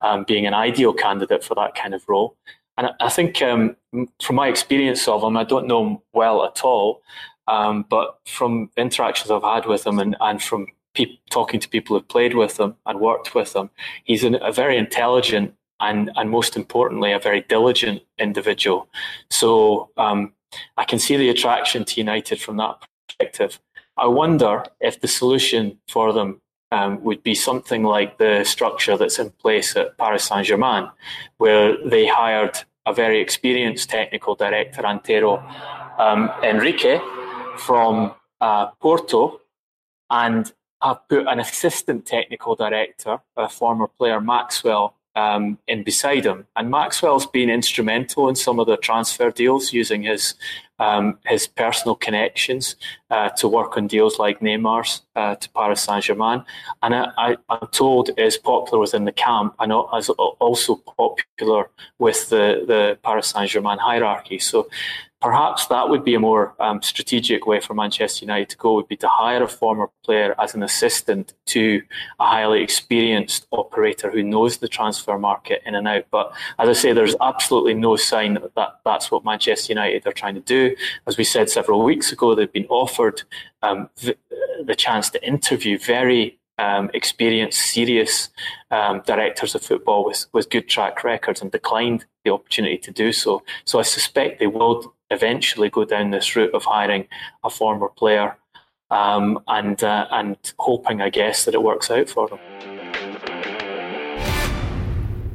um, 0.00 0.24
being 0.24 0.46
an 0.46 0.54
ideal 0.54 0.94
candidate 0.94 1.44
for 1.44 1.54
that 1.54 1.74
kind 1.74 1.94
of 1.94 2.08
role. 2.08 2.36
And 2.78 2.90
I 2.98 3.10
think 3.10 3.42
um, 3.42 3.76
from 4.22 4.36
my 4.36 4.48
experience 4.48 5.06
of 5.06 5.22
him, 5.22 5.36
I 5.36 5.44
don't 5.44 5.66
know 5.66 5.86
him 5.86 5.98
well 6.14 6.44
at 6.44 6.64
all, 6.64 7.02
um, 7.46 7.84
but 7.90 8.18
from 8.26 8.70
interactions 8.78 9.30
I've 9.30 9.42
had 9.42 9.66
with 9.66 9.86
him 9.86 9.98
and, 9.98 10.16
and 10.20 10.42
from 10.42 10.66
pe- 10.94 11.18
talking 11.30 11.60
to 11.60 11.68
people 11.68 11.94
who've 11.96 12.08
played 12.08 12.34
with 12.34 12.58
him 12.58 12.76
and 12.86 13.00
worked 13.00 13.34
with 13.34 13.54
him, 13.54 13.68
he's 14.04 14.24
an, 14.24 14.36
a 14.40 14.50
very 14.50 14.78
intelligent 14.78 15.54
and, 15.80 16.10
and 16.16 16.30
most 16.30 16.56
importantly, 16.56 17.12
a 17.12 17.18
very 17.18 17.42
diligent 17.42 18.02
individual. 18.18 18.88
So 19.30 19.90
um, 19.96 20.32
I 20.76 20.84
can 20.84 20.98
see 20.98 21.16
the 21.16 21.30
attraction 21.30 21.84
to 21.84 22.00
United 22.00 22.40
from 22.40 22.56
that 22.58 22.76
perspective. 23.06 23.60
I 23.96 24.06
wonder 24.06 24.64
if 24.80 25.00
the 25.00 25.08
solution 25.08 25.78
for 25.88 26.12
them 26.12 26.40
um, 26.72 27.02
would 27.02 27.22
be 27.22 27.34
something 27.34 27.82
like 27.82 28.18
the 28.18 28.44
structure 28.44 28.96
that's 28.96 29.18
in 29.18 29.30
place 29.30 29.76
at 29.76 29.98
Paris 29.98 30.24
Saint 30.24 30.46
Germain, 30.46 30.88
where 31.38 31.76
they 31.84 32.06
hired 32.06 32.58
a 32.86 32.94
very 32.94 33.20
experienced 33.20 33.90
technical 33.90 34.34
director, 34.34 34.86
Antero 34.86 35.38
um, 35.98 36.30
Henrique, 36.42 37.00
from 37.58 38.14
uh, 38.40 38.66
Porto, 38.80 39.40
and 40.08 40.52
have 40.82 41.06
put 41.08 41.26
an 41.26 41.40
assistant 41.40 42.06
technical 42.06 42.54
director, 42.54 43.20
a 43.36 43.48
former 43.48 43.86
player 43.86 44.20
Maxwell, 44.20 44.94
um, 45.16 45.58
in 45.66 45.82
beside 45.82 46.24
him. 46.24 46.46
And 46.56 46.70
Maxwell's 46.70 47.26
been 47.26 47.50
instrumental 47.50 48.28
in 48.28 48.36
some 48.36 48.60
of 48.60 48.66
the 48.66 48.76
transfer 48.76 49.30
deals 49.30 49.72
using 49.72 50.02
his 50.02 50.34
um, 50.78 51.18
his 51.26 51.46
personal 51.46 51.94
connections 51.94 52.74
uh, 53.10 53.28
to 53.30 53.46
work 53.46 53.76
on 53.76 53.86
deals 53.86 54.18
like 54.18 54.40
Neymar's 54.40 55.02
uh, 55.14 55.34
to 55.34 55.50
Paris 55.50 55.82
Saint 55.82 56.04
Germain. 56.04 56.42
And 56.82 56.94
I, 56.94 57.36
am 57.50 57.68
told 57.70 58.10
is 58.16 58.38
popular 58.38 58.78
within 58.78 59.04
the 59.04 59.12
camp 59.12 59.54
and 59.60 59.72
is 59.98 60.08
also 60.08 60.76
popular 60.76 61.68
with 61.98 62.30
the, 62.30 62.64
the 62.66 62.98
Paris 63.02 63.28
Saint 63.28 63.50
Germain 63.50 63.76
hierarchy. 63.76 64.38
So 64.38 64.68
perhaps 65.20 65.66
that 65.66 65.88
would 65.88 66.04
be 66.04 66.14
a 66.14 66.20
more 66.20 66.54
um, 66.60 66.80
strategic 66.80 67.46
way 67.46 67.60
for 67.60 67.74
Manchester 67.74 68.24
United 68.24 68.48
to 68.50 68.56
go 68.56 68.74
would 68.74 68.88
be 68.88 68.96
to 68.96 69.08
hire 69.08 69.42
a 69.42 69.48
former 69.48 69.90
player 70.02 70.34
as 70.40 70.54
an 70.54 70.62
assistant 70.62 71.34
to 71.46 71.82
a 72.18 72.26
highly 72.26 72.62
experienced 72.62 73.46
operator 73.52 74.10
who 74.10 74.22
knows 74.22 74.58
the 74.58 74.68
transfer 74.68 75.18
market 75.18 75.62
in 75.66 75.74
and 75.74 75.86
out. 75.86 76.06
But 76.10 76.32
as 76.58 76.68
I 76.68 76.72
say, 76.72 76.92
there's 76.92 77.16
absolutely 77.20 77.74
no 77.74 77.96
sign 77.96 78.34
that, 78.34 78.54
that 78.54 78.80
that's 78.84 79.10
what 79.10 79.24
Manchester 79.24 79.72
United 79.72 80.06
are 80.06 80.12
trying 80.12 80.34
to 80.36 80.40
do. 80.40 80.74
As 81.06 81.18
we 81.18 81.24
said 81.24 81.50
several 81.50 81.84
weeks 81.84 82.12
ago, 82.12 82.34
they've 82.34 82.50
been 82.50 82.66
offered 82.66 83.22
um, 83.62 83.90
the, 83.96 84.16
the 84.64 84.74
chance 84.74 85.10
to 85.10 85.26
interview 85.26 85.78
very 85.78 86.38
um, 86.60 86.90
experienced, 86.94 87.60
serious 87.60 88.28
um, 88.70 89.02
directors 89.06 89.54
of 89.54 89.62
football 89.62 90.04
with, 90.04 90.26
with 90.32 90.50
good 90.50 90.68
track 90.68 91.04
records 91.04 91.40
and 91.40 91.50
declined 91.50 92.04
the 92.24 92.30
opportunity 92.30 92.78
to 92.78 92.90
do 92.90 93.12
so. 93.12 93.42
So 93.64 93.78
I 93.78 93.82
suspect 93.82 94.40
they 94.40 94.46
will 94.46 94.94
eventually 95.10 95.70
go 95.70 95.84
down 95.84 96.10
this 96.10 96.34
route 96.36 96.54
of 96.54 96.64
hiring 96.64 97.06
a 97.44 97.50
former 97.50 97.88
player 97.88 98.36
um, 98.90 99.38
and 99.46 99.82
uh, 99.82 100.06
and 100.10 100.36
hoping, 100.58 101.00
I 101.00 101.10
guess, 101.10 101.44
that 101.44 101.54
it 101.54 101.62
works 101.62 101.90
out 101.90 102.08
for 102.08 102.28
them. 102.28 102.38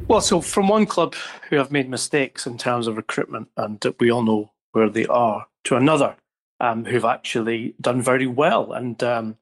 Well, 0.08 0.20
so 0.20 0.40
from 0.40 0.68
one 0.68 0.86
club 0.86 1.14
who 1.48 1.56
have 1.56 1.72
made 1.72 1.88
mistakes 1.88 2.46
in 2.46 2.58
terms 2.58 2.86
of 2.86 2.96
recruitment, 2.96 3.48
and 3.56 3.82
we 3.98 4.10
all 4.10 4.22
know 4.22 4.52
where 4.72 4.88
they 4.88 5.06
are, 5.06 5.46
to 5.64 5.76
another 5.76 6.14
um, 6.60 6.84
who've 6.84 7.04
actually 7.04 7.74
done 7.80 8.00
very 8.02 8.26
well. 8.26 8.72
And 8.72 9.02
um, 9.02 9.36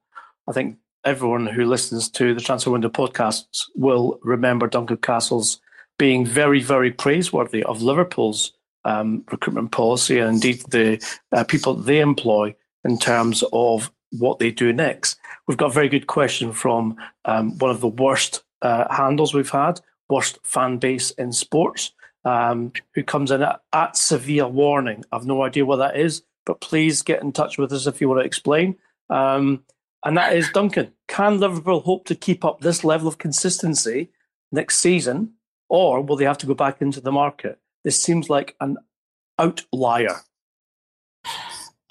I 0.47 0.53
think 0.53 0.77
everyone 1.03 1.45
who 1.45 1.65
listens 1.65 2.09
to 2.09 2.33
the 2.33 2.41
Transfer 2.41 2.71
Window 2.71 2.89
podcasts 2.89 3.65
will 3.75 4.19
remember 4.23 4.65
Duncan 4.65 4.97
Castles 4.97 5.61
being 5.99 6.25
very, 6.25 6.61
very 6.61 6.91
praiseworthy 6.91 7.63
of 7.63 7.83
Liverpool's 7.83 8.51
um, 8.85 9.23
recruitment 9.31 9.71
policy 9.71 10.19
and 10.19 10.35
indeed 10.35 10.61
the 10.69 11.03
uh, 11.31 11.43
people 11.43 11.73
they 11.73 11.99
employ 11.99 12.55
in 12.83 12.97
terms 12.97 13.43
of 13.51 13.91
what 14.11 14.39
they 14.39 14.51
do 14.51 14.71
next. 14.71 15.19
We've 15.47 15.57
got 15.57 15.71
a 15.71 15.73
very 15.73 15.89
good 15.89 16.07
question 16.07 16.53
from 16.53 16.95
um, 17.25 17.57
one 17.57 17.71
of 17.71 17.81
the 17.81 17.87
worst 17.87 18.43
uh, 18.61 18.93
handles 18.93 19.33
we've 19.33 19.49
had, 19.49 19.81
worst 20.09 20.39
fan 20.43 20.77
base 20.77 21.11
in 21.11 21.33
sports, 21.33 21.91
um, 22.23 22.71
who 22.93 23.03
comes 23.03 23.31
in 23.31 23.43
at, 23.43 23.61
at 23.73 23.97
Sevilla 23.97 24.47
Warning. 24.47 25.03
I've 25.11 25.25
no 25.25 25.43
idea 25.43 25.65
what 25.65 25.77
that 25.77 25.97
is, 25.97 26.23
but 26.45 26.61
please 26.61 27.01
get 27.01 27.21
in 27.21 27.31
touch 27.31 27.57
with 27.57 27.73
us 27.73 27.87
if 27.87 27.99
you 27.99 28.07
want 28.07 28.21
to 28.21 28.25
explain. 28.25 28.75
Um, 29.09 29.63
and 30.03 30.17
that 30.17 30.35
is 30.35 30.49
Duncan. 30.51 30.93
Can 31.07 31.39
Liverpool 31.39 31.81
hope 31.81 32.05
to 32.05 32.15
keep 32.15 32.45
up 32.45 32.61
this 32.61 32.83
level 32.83 33.07
of 33.07 33.17
consistency 33.17 34.09
next 34.51 34.77
season, 34.77 35.33
or 35.69 36.01
will 36.01 36.15
they 36.15 36.25
have 36.25 36.37
to 36.39 36.47
go 36.47 36.53
back 36.53 36.81
into 36.81 37.01
the 37.01 37.11
market? 37.11 37.59
This 37.85 38.01
seems 38.01 38.29
like 38.31 38.55
an 38.59 38.77
outlier. 39.39 40.17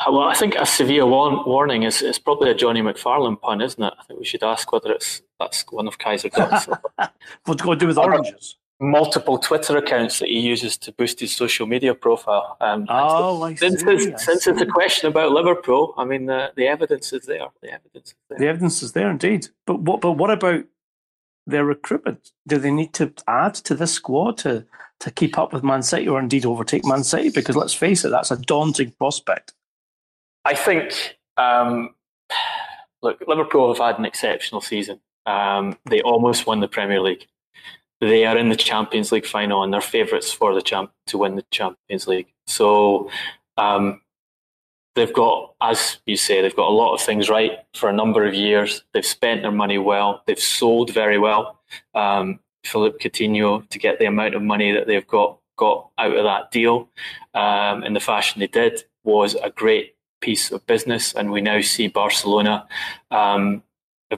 Well, 0.07 0.25
I 0.25 0.35
think 0.35 0.57
a 0.57 0.67
Sevilla 0.67 1.07
warning 1.07 1.85
is, 1.85 2.03
is 2.03 2.19
probably 2.19 2.51
a 2.51 2.55
Johnny 2.55 2.83
McFarlane 2.83 3.41
pun, 3.41 3.63
isn't 3.63 3.83
it? 3.83 3.95
I 3.99 4.03
think 4.03 4.19
we 4.19 4.27
should 4.27 4.43
ask 4.43 4.71
whether 4.73 4.93
it's 4.93 5.23
that's 5.39 5.65
one 5.71 5.87
of 5.87 5.99
Kaiser 5.99 6.29
What's 6.35 6.67
it 6.67 7.65
got 7.65 7.65
to 7.65 7.77
do 7.77 7.87
with 7.87 7.97
oranges? 7.97 8.57
Multiple 8.81 9.39
Twitter 9.39 9.77
accounts 9.79 10.19
that 10.19 10.29
he 10.29 10.41
uses 10.41 10.77
to 10.79 10.93
boost 10.93 11.21
his 11.21 11.35
social 11.35 11.67
media 11.67 11.95
profile. 11.95 12.57
Um, 12.61 12.87
oh, 12.89 13.43
I 13.43 13.55
since, 13.55 13.81
see, 13.81 13.87
it's, 13.89 14.07
I 14.07 14.17
since 14.17 14.45
see. 14.45 14.51
it's 14.51 14.61
a 14.61 14.67
question 14.67 15.09
about 15.09 15.31
Liverpool, 15.31 15.95
I 15.97 16.05
mean, 16.05 16.27
the, 16.27 16.53
the 16.57 16.67
evidence 16.67 17.13
is 17.13 17.25
there. 17.25 17.47
The 17.63 17.73
evidence 17.73 18.09
is 18.09 18.17
there. 18.29 18.39
The 18.39 18.49
evidence 18.49 18.83
is 18.83 18.93
there, 18.93 19.09
indeed. 19.09 19.47
But 19.65 19.81
what? 19.81 20.01
But 20.01 20.13
what 20.13 20.31
about 20.31 20.65
their 21.47 21.65
recruitment? 21.65 22.33
Do 22.49 22.59
they 22.59 22.73
need 22.73 22.93
to 22.95 23.13
add 23.29 23.55
to 23.55 23.77
this 23.77 23.93
squad 23.93 24.39
to 24.39 24.67
to 25.05 25.11
keep 25.11 25.37
up 25.37 25.53
with 25.53 25.63
Man 25.63 25.83
City 25.83 26.09
or 26.09 26.19
indeed 26.19 26.47
overtake 26.47 26.85
Man 26.87 27.05
City? 27.05 27.29
Because 27.29 27.57
let's 27.57 27.75
face 27.75 28.07
it, 28.07 28.09
that's 28.09 28.31
a 28.31 28.39
daunting 28.39 28.91
prospect. 28.93 29.53
I 30.47 30.55
think, 30.55 31.19
um, 31.37 31.95
look, 33.03 33.23
Liverpool 33.29 33.69
have 33.69 33.85
had 33.85 33.99
an 33.99 34.07
exceptional 34.07 34.63
season. 34.63 35.01
Um, 35.27 35.79
they 35.85 36.01
almost 36.01 36.47
won 36.47 36.61
the 36.61 36.69
Premier 36.69 37.01
League. 37.01 37.27
They 38.01 38.25
are 38.25 38.37
in 38.37 38.49
the 38.49 38.57
Champions 38.57 39.13
League 39.13 39.27
final 39.27 39.63
and 39.63 39.73
they're 39.73 39.81
favourites 39.83 40.33
for 40.33 40.55
the 40.55 40.63
champ 40.63 40.91
to 41.09 41.19
win 41.19 41.37
the 41.37 41.45
Champions 41.51 42.07
League. 42.07 42.33
So 42.47 43.11
um, 43.59 44.01
they've 44.95 45.13
got, 45.13 45.55
as 45.61 45.99
you 46.07 46.17
say, 46.17 46.41
they've 46.41 46.57
got 46.57 46.69
a 46.69 46.73
lot 46.73 46.95
of 46.95 47.03
things 47.03 47.29
right 47.29 47.59
for 47.75 47.91
a 47.91 47.95
number 47.95 48.27
of 48.27 48.35
years. 48.35 48.85
They've 48.95 49.05
spent 49.05 49.43
their 49.43 49.53
money 49.53 49.77
well. 49.77 50.23
They've 50.27 50.39
sold 50.39 50.93
very 50.93 51.19
well. 51.19 51.61
Um, 51.95 52.41
Philippe 52.65 52.99
Coutinho 52.99 53.69
to 53.69 53.79
get 53.79 53.99
the 53.99 54.07
amount 54.07 54.35
of 54.35 54.43
money 54.43 54.73
that 54.73 54.87
they've 54.87 55.07
got 55.07 55.39
got 55.57 55.91
out 55.99 56.17
of 56.17 56.25
that 56.25 56.51
deal 56.51 56.89
um, 57.35 57.85
in 57.85 57.93
the 57.93 58.01
fashion 58.01 58.41
they 58.41 58.49
did 58.49 58.83
was 59.05 59.37
a 59.37 59.51
great 59.51 59.95
piece 60.21 60.51
of 60.51 60.67
business, 60.67 61.15
and 61.15 61.31
we 61.31 61.41
now 61.41 61.61
see 61.61 61.87
Barcelona 61.87 62.67
um, 63.11 63.63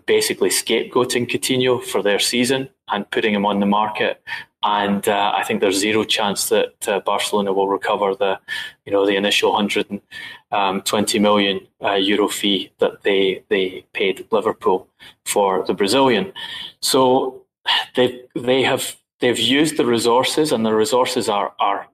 basically 0.06 0.50
scapegoating 0.50 1.28
Coutinho 1.28 1.82
for 1.82 2.02
their 2.02 2.18
season 2.18 2.68
and 2.88 3.10
putting 3.10 3.34
him 3.34 3.46
on 3.46 3.60
the 3.60 3.66
market. 3.66 4.22
And 4.62 5.06
uh, 5.08 5.32
I 5.34 5.44
think 5.44 5.60
there's 5.60 5.78
zero 5.78 6.04
chance 6.04 6.48
that 6.48 6.88
uh, 6.88 7.00
Barcelona 7.00 7.52
will 7.52 7.68
recover 7.68 8.14
the, 8.14 8.38
you 8.84 8.92
know, 8.92 9.06
the 9.06 9.16
initial 9.16 9.52
120 9.52 10.02
um, 11.18 11.22
million 11.22 11.60
uh, 11.82 11.92
euro 11.92 12.28
fee 12.28 12.72
that 12.78 13.02
they 13.02 13.44
they 13.48 13.84
paid 13.92 14.26
Liverpool 14.30 14.88
for 15.24 15.64
the 15.66 15.74
Brazilian. 15.74 16.32
So 16.80 17.45
they 17.94 18.22
they 18.34 18.62
have 18.62 18.96
they've 19.20 19.38
used 19.38 19.76
the 19.76 19.86
resources, 19.86 20.52
and 20.52 20.64
the 20.64 20.74
resources 20.74 21.28
are 21.28 21.52
are 21.58 21.88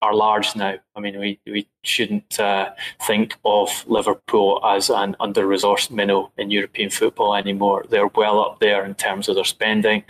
are 0.00 0.14
large 0.14 0.54
now. 0.54 0.74
I 0.96 1.00
mean, 1.00 1.18
we 1.18 1.40
we 1.46 1.66
shouldn't 1.82 2.38
uh, 2.38 2.70
think 3.06 3.36
of 3.44 3.84
Liverpool 3.88 4.60
as 4.64 4.90
an 4.90 5.16
under-resourced 5.20 5.90
minnow 5.90 6.30
in 6.36 6.50
European 6.50 6.90
football 6.90 7.34
anymore. 7.34 7.84
They're 7.88 8.06
well 8.14 8.40
up 8.40 8.60
there 8.60 8.84
in 8.84 8.94
terms 8.94 9.28
of 9.28 9.34
their 9.34 9.44
spending, 9.44 10.04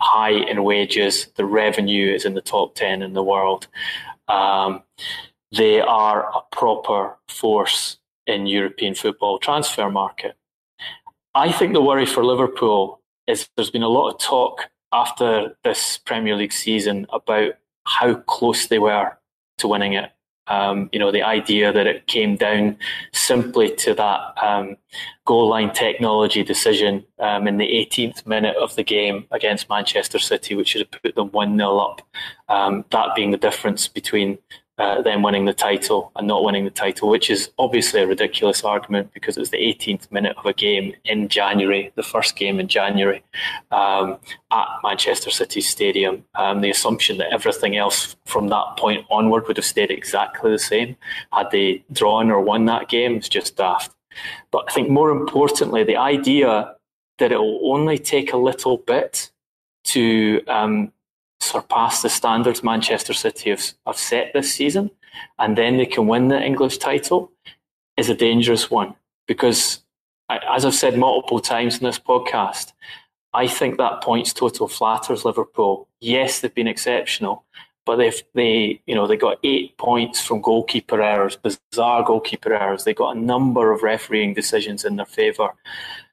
high 0.00 0.32
in 0.50 0.64
wages. 0.64 1.28
The 1.36 1.44
revenue 1.44 2.14
is 2.14 2.24
in 2.24 2.34
the 2.34 2.40
top 2.40 2.74
ten 2.74 3.02
in 3.02 3.12
the 3.12 3.22
world. 3.22 3.68
Um, 4.28 4.82
they 5.52 5.80
are 5.80 6.30
a 6.34 6.40
proper 6.50 7.16
force 7.28 7.98
in 8.26 8.46
European 8.46 8.94
football 8.94 9.38
transfer 9.38 9.90
market. 9.90 10.34
I 11.34 11.52
think 11.52 11.74
the 11.74 11.82
worry 11.82 12.06
for 12.06 12.24
Liverpool 12.24 13.00
is 13.26 13.48
there's 13.56 13.70
been 13.70 13.82
a 13.82 13.88
lot 13.88 14.10
of 14.10 14.20
talk 14.20 14.62
after 14.92 15.56
this 15.64 15.98
Premier 15.98 16.36
League 16.36 16.52
season 16.52 17.06
about 17.12 17.54
how 17.84 18.14
close 18.14 18.66
they 18.66 18.78
were 18.78 19.16
to 19.58 19.68
winning 19.68 19.94
it. 19.94 20.10
Um, 20.48 20.88
you 20.92 21.00
know, 21.00 21.10
the 21.10 21.24
idea 21.24 21.72
that 21.72 21.88
it 21.88 22.06
came 22.06 22.36
down 22.36 22.78
simply 23.12 23.74
to 23.76 23.94
that 23.94 24.20
um, 24.40 24.76
goal 25.24 25.48
line 25.48 25.72
technology 25.72 26.44
decision 26.44 27.04
um, 27.18 27.48
in 27.48 27.56
the 27.56 27.66
18th 27.66 28.24
minute 28.26 28.56
of 28.56 28.74
the 28.76 28.84
game 28.84 29.26
against 29.32 29.68
Manchester 29.68 30.20
City, 30.20 30.54
which 30.54 30.68
should 30.68 30.82
have 30.82 31.02
put 31.02 31.14
them 31.16 31.32
1 31.32 31.58
0 31.58 31.78
up. 31.78 32.02
Um, 32.48 32.84
that 32.90 33.16
being 33.16 33.32
the 33.32 33.36
difference 33.36 33.88
between 33.88 34.38
uh, 34.78 35.02
winning 35.22 35.46
the 35.46 35.52
title 35.52 36.12
and 36.16 36.26
not 36.26 36.44
winning 36.44 36.64
the 36.64 36.70
title, 36.70 37.08
which 37.08 37.30
is 37.30 37.50
obviously 37.58 38.00
a 38.00 38.06
ridiculous 38.06 38.62
argument 38.62 39.12
because 39.14 39.36
it 39.36 39.40
was 39.40 39.50
the 39.50 39.56
18th 39.56 40.10
minute 40.12 40.36
of 40.36 40.44
a 40.44 40.52
game 40.52 40.94
in 41.04 41.28
January, 41.28 41.92
the 41.94 42.02
first 42.02 42.36
game 42.36 42.60
in 42.60 42.68
January 42.68 43.22
um, 43.70 44.18
at 44.52 44.66
Manchester 44.82 45.30
City 45.30 45.60
Stadium. 45.60 46.24
Um, 46.34 46.60
the 46.60 46.70
assumption 46.70 47.18
that 47.18 47.32
everything 47.32 47.76
else 47.76 48.16
from 48.26 48.48
that 48.48 48.76
point 48.76 49.06
onward 49.10 49.46
would 49.48 49.56
have 49.56 49.64
stayed 49.64 49.90
exactly 49.90 50.50
the 50.50 50.58
same 50.58 50.96
had 51.32 51.50
they 51.50 51.84
drawn 51.92 52.30
or 52.30 52.40
won 52.40 52.66
that 52.66 52.88
game 52.88 53.16
is 53.16 53.28
just 53.28 53.56
daft. 53.56 53.92
But 54.50 54.66
I 54.68 54.72
think 54.72 54.90
more 54.90 55.10
importantly, 55.10 55.84
the 55.84 55.96
idea 55.96 56.74
that 57.18 57.32
it 57.32 57.38
will 57.38 57.72
only 57.72 57.98
take 57.98 58.32
a 58.32 58.36
little 58.36 58.78
bit 58.78 59.30
to 59.84 60.42
um, 60.48 60.92
surpass 61.40 62.02
the 62.02 62.08
standards 62.08 62.62
Manchester 62.62 63.12
City 63.12 63.50
have, 63.50 63.62
have 63.86 63.96
set 63.96 64.32
this 64.32 64.52
season, 64.52 64.90
and 65.38 65.56
then 65.56 65.76
they 65.76 65.86
can 65.86 66.06
win 66.06 66.28
the 66.28 66.40
English 66.40 66.78
title, 66.78 67.30
is 67.96 68.10
a 68.10 68.14
dangerous 68.14 68.70
one. 68.70 68.94
Because, 69.26 69.80
as 70.30 70.64
I've 70.64 70.74
said 70.74 70.98
multiple 70.98 71.40
times 71.40 71.78
in 71.78 71.84
this 71.84 71.98
podcast, 71.98 72.72
I 73.36 73.46
think 73.46 73.76
that 73.76 74.02
points 74.02 74.32
total 74.32 74.66
flatters 74.66 75.24
Liverpool. 75.24 75.88
Yes, 76.00 76.40
they've 76.40 76.54
been 76.54 76.66
exceptional, 76.66 77.44
but 77.84 77.96
they've 77.96 78.22
they 78.34 78.80
you 78.86 78.94
know 78.94 79.06
they 79.06 79.16
got 79.16 79.38
eight 79.44 79.76
points 79.76 80.24
from 80.24 80.40
goalkeeper 80.40 81.02
errors, 81.02 81.36
bizarre 81.36 82.02
goalkeeper 82.02 82.54
errors. 82.54 82.84
They 82.84 82.94
got 82.94 83.16
a 83.16 83.20
number 83.20 83.72
of 83.72 83.82
refereeing 83.82 84.32
decisions 84.32 84.84
in 84.84 84.96
their 84.96 85.06
favour. 85.06 85.54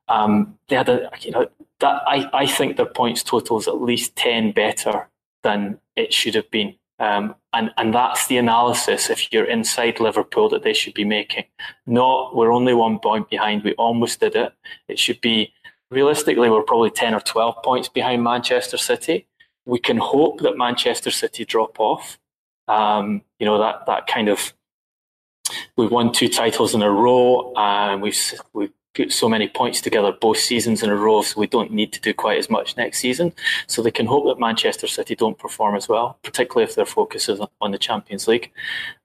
Um, 0.10 0.58
they 0.68 0.76
had 0.76 0.90
a 0.90 1.10
you 1.22 1.32
know 1.32 1.48
that 1.80 2.02
I, 2.06 2.30
I 2.34 2.46
think 2.46 2.76
their 2.76 2.86
points 2.86 3.24
total 3.24 3.58
is 3.58 3.70
at 3.70 3.82
least 3.82 4.16
ten 4.18 4.52
better 4.52 5.08
than 5.44 5.80
it 5.96 6.14
should 6.14 6.36
have 6.36 6.50
been. 6.50 6.76
Um, 7.00 7.36
and, 7.54 7.72
and 7.78 7.94
that's 7.94 8.28
the 8.28 8.38
analysis, 8.38 9.10
if 9.10 9.32
you're 9.32 9.46
inside 9.46 10.00
Liverpool, 10.00 10.50
that 10.50 10.64
they 10.64 10.74
should 10.74 10.94
be 10.94 11.04
making. 11.04 11.46
Not, 11.86 12.36
we're 12.36 12.54
only 12.54 12.74
one 12.74 13.00
point 13.00 13.30
behind, 13.30 13.64
we 13.64 13.74
almost 13.74 14.20
did 14.20 14.36
it. 14.36 14.54
It 14.88 15.00
should 15.00 15.20
be, 15.22 15.54
realistically, 15.92 16.50
we're 16.50 16.64
probably 16.64 16.92
10 16.92 17.14
or 17.14 17.20
12 17.20 17.62
points 17.64 17.90
behind 17.90 18.24
Manchester 18.24 18.78
City. 18.78 19.28
We 19.66 19.80
can 19.80 19.98
hope 19.98 20.40
that 20.42 20.58
Manchester 20.58 21.12
City 21.12 21.46
drop 21.46 21.80
off. 21.80 22.20
Um, 22.68 23.24
you 23.40 23.46
know, 23.46 23.60
that, 23.60 23.86
that 23.88 24.08
kind 24.08 24.30
of, 24.30 24.54
we've 25.76 25.92
won 25.92 26.14
two 26.14 26.30
titles 26.30 26.74
in 26.74 26.82
a 26.82 26.90
row, 26.90 27.54
and 27.56 28.02
we've, 28.02 28.18
we've 28.54 28.72
put 28.94 29.12
so 29.12 29.28
many 29.28 29.48
points 29.48 29.82
together 29.82 30.12
both 30.12 30.38
seasons 30.38 30.84
in 30.84 30.90
a 30.90 30.96
row, 30.96 31.22
so 31.22 31.40
we 31.40 31.48
don't 31.48 31.72
need 31.72 31.92
to 31.94 32.02
do 32.02 32.14
quite 32.14 32.38
as 32.38 32.50
much 32.50 32.78
next 32.78 33.00
season. 33.00 33.34
So 33.68 33.82
they 33.82 33.92
can 33.92 34.06
hope 34.06 34.26
that 34.26 34.40
Manchester 34.40 34.88
City 34.88 35.16
don't 35.16 35.38
perform 35.38 35.76
as 35.76 35.90
well, 35.90 36.18
particularly 36.24 36.70
if 36.70 36.76
their 36.76 36.86
focus 36.86 37.30
is 37.30 37.42
on 37.62 37.72
the 37.72 37.78
Champions 37.78 38.28
League. 38.28 38.52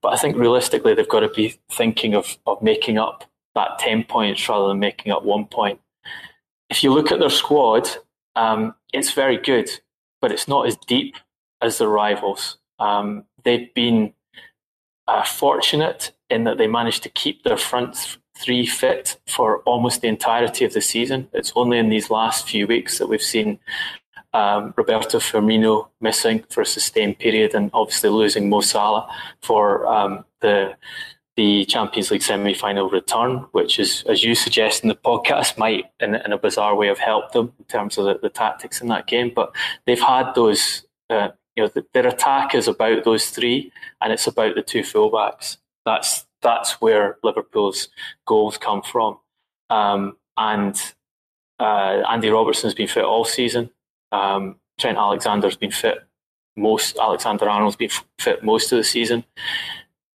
But 0.02 0.12
I 0.12 0.16
think 0.16 0.36
realistically, 0.36 0.94
they've 0.94 1.08
got 1.08 1.20
to 1.20 1.28
be 1.28 1.58
thinking 1.70 2.14
of, 2.14 2.38
of 2.46 2.62
making 2.62 2.98
up 2.98 3.24
that 3.54 3.78
10 3.78 4.04
points 4.04 4.48
rather 4.48 4.68
than 4.68 4.78
making 4.78 5.12
up 5.12 5.24
one 5.24 5.46
point. 5.46 5.80
If 6.70 6.84
you 6.84 6.92
look 6.92 7.10
at 7.10 7.18
their 7.18 7.30
squad, 7.30 7.88
um, 8.36 8.74
it's 8.92 9.12
very 9.12 9.38
good, 9.38 9.70
but 10.20 10.30
it's 10.30 10.46
not 10.46 10.66
as 10.66 10.76
deep 10.76 11.16
as 11.60 11.78
the 11.78 11.88
rivals. 11.88 12.58
Um, 12.78 13.24
they've 13.44 13.72
been 13.74 14.12
uh, 15.08 15.24
fortunate 15.24 16.12
in 16.30 16.44
that 16.44 16.58
they 16.58 16.66
managed 16.66 17.02
to 17.02 17.08
keep 17.08 17.42
their 17.42 17.56
front 17.56 18.18
three 18.38 18.66
fit 18.66 19.18
for 19.26 19.58
almost 19.60 20.00
the 20.00 20.08
entirety 20.08 20.64
of 20.64 20.72
the 20.72 20.80
season. 20.80 21.28
It's 21.32 21.52
only 21.56 21.78
in 21.78 21.88
these 21.88 22.10
last 22.10 22.48
few 22.48 22.66
weeks 22.66 22.98
that 22.98 23.08
we've 23.08 23.22
seen 23.22 23.58
um, 24.32 24.74
Roberto 24.76 25.18
Firmino 25.18 25.88
missing 26.00 26.44
for 26.50 26.60
a 26.62 26.66
sustained 26.66 27.18
period, 27.18 27.54
and 27.54 27.70
obviously 27.72 28.10
losing 28.10 28.48
Mo 28.48 28.60
Salah 28.60 29.08
for 29.42 29.86
um, 29.86 30.24
the 30.40 30.76
the 31.36 31.64
Champions 31.66 32.10
League 32.10 32.22
semi-final 32.22 32.90
return, 32.90 33.46
which 33.52 33.78
is, 33.78 34.02
as 34.08 34.24
you 34.24 34.34
suggest 34.34 34.82
in 34.82 34.88
the 34.88 34.96
podcast, 34.96 35.56
might 35.56 35.84
in, 36.00 36.16
in 36.16 36.32
a 36.32 36.38
bizarre 36.38 36.74
way 36.74 36.88
have 36.88 36.98
helped 36.98 37.32
them 37.32 37.52
in 37.60 37.64
terms 37.66 37.96
of 37.96 38.06
the, 38.06 38.18
the 38.20 38.28
tactics 38.28 38.80
in 38.80 38.88
that 38.88 39.06
game. 39.06 39.30
But 39.32 39.54
they've 39.86 40.00
had 40.00 40.34
those, 40.34 40.84
uh, 41.08 41.28
you 41.54 41.62
know, 41.62 41.70
the, 41.72 41.86
their 41.94 42.08
attack 42.08 42.56
is 42.56 42.66
about 42.66 43.04
those 43.04 43.30
three, 43.30 43.72
and 44.00 44.12
it's 44.12 44.26
about 44.26 44.56
the 44.56 44.62
two 44.62 44.82
fullbacks. 44.82 45.58
That's 45.84 46.26
that's 46.42 46.80
where 46.80 47.18
Liverpool's 47.22 47.88
goals 48.26 48.58
come 48.58 48.82
from. 48.82 49.18
Um, 49.70 50.16
and 50.36 50.80
uh, 51.58 52.02
Andy 52.08 52.30
Robertson's 52.30 52.74
been 52.74 52.88
fit 52.88 53.04
all 53.04 53.24
season. 53.24 53.70
Um, 54.12 54.56
Trent 54.78 54.98
Alexander's 54.98 55.56
been 55.56 55.72
fit 55.72 55.98
most. 56.56 56.98
Alexander 56.98 57.48
Arnold's 57.48 57.76
been 57.76 57.90
fit 58.18 58.44
most 58.44 58.72
of 58.72 58.78
the 58.78 58.84
season. 58.84 59.24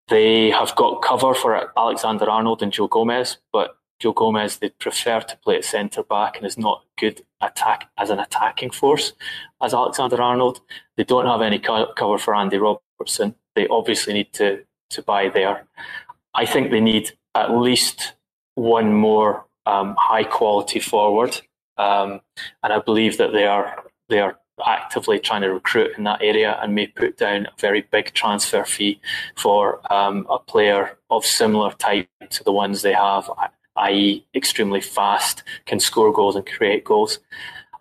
They 0.10 0.50
have 0.52 0.76
got 0.76 1.02
cover 1.02 1.34
for 1.34 1.72
Alexander 1.78 2.30
Arnold 2.30 2.62
and 2.62 2.72
Joe 2.72 2.88
Gomez, 2.88 3.38
but 3.52 3.78
Joe 4.00 4.14
Gomez 4.14 4.58
they 4.58 4.70
prefer 4.70 5.22
to 5.22 5.38
play 5.38 5.58
at 5.58 5.66
centre 5.66 6.04
back 6.04 6.38
and 6.38 6.46
is 6.46 6.58
not 6.58 6.84
good 6.98 7.22
attack 7.42 7.90
as 7.98 8.10
an 8.10 8.20
attacking 8.20 8.72
force 8.72 9.14
as 9.62 9.74
Alexander 9.74 10.22
Arnold. 10.22 10.62
They 10.98 11.04
don't 11.04 11.26
have 11.26 11.42
any 11.42 11.60
co- 11.60 11.94
cover 11.94 12.18
for 12.18 12.36
Andy 12.36 12.58
Robertson. 12.58 13.36
They 13.56 13.68
obviously 13.68 14.14
need 14.14 14.34
to 14.34 14.64
to 14.90 15.02
buy 15.02 15.30
there. 15.30 15.66
I 16.34 16.46
think 16.46 16.72
they 16.72 16.82
need 16.82 17.12
at 17.36 17.56
least 17.56 18.14
one 18.56 18.94
more 18.94 19.46
um, 19.66 19.96
high 19.98 20.24
quality 20.24 20.80
forward, 20.80 21.42
um, 21.78 22.22
and 22.64 22.74
I 22.74 22.80
believe 22.80 23.18
that 23.18 23.32
they 23.32 23.46
are 23.46 23.84
they 24.10 24.20
are 24.20 24.38
actively 24.66 25.20
trying 25.20 25.42
to 25.42 25.52
recruit 25.52 25.98
in 25.98 26.04
that 26.04 26.22
area 26.22 26.60
and 26.62 26.76
may 26.76 26.88
put 26.88 27.18
down 27.18 27.46
a 27.46 27.52
very 27.60 27.82
big 27.92 28.14
transfer 28.14 28.64
fee 28.64 29.00
for 29.36 29.82
um, 29.92 30.28
a 30.30 30.38
player 30.38 30.98
of 31.10 31.26
similar 31.26 31.72
type 31.74 32.08
to 32.30 32.44
the 32.44 32.52
ones 32.52 32.82
they 32.82 32.94
have, 32.94 33.30
i.e., 33.78 34.26
extremely 34.36 34.82
fast, 34.82 35.44
can 35.66 35.80
score 35.80 36.14
goals 36.14 36.36
and 36.36 36.46
create 36.46 36.84
goals. 36.84 37.20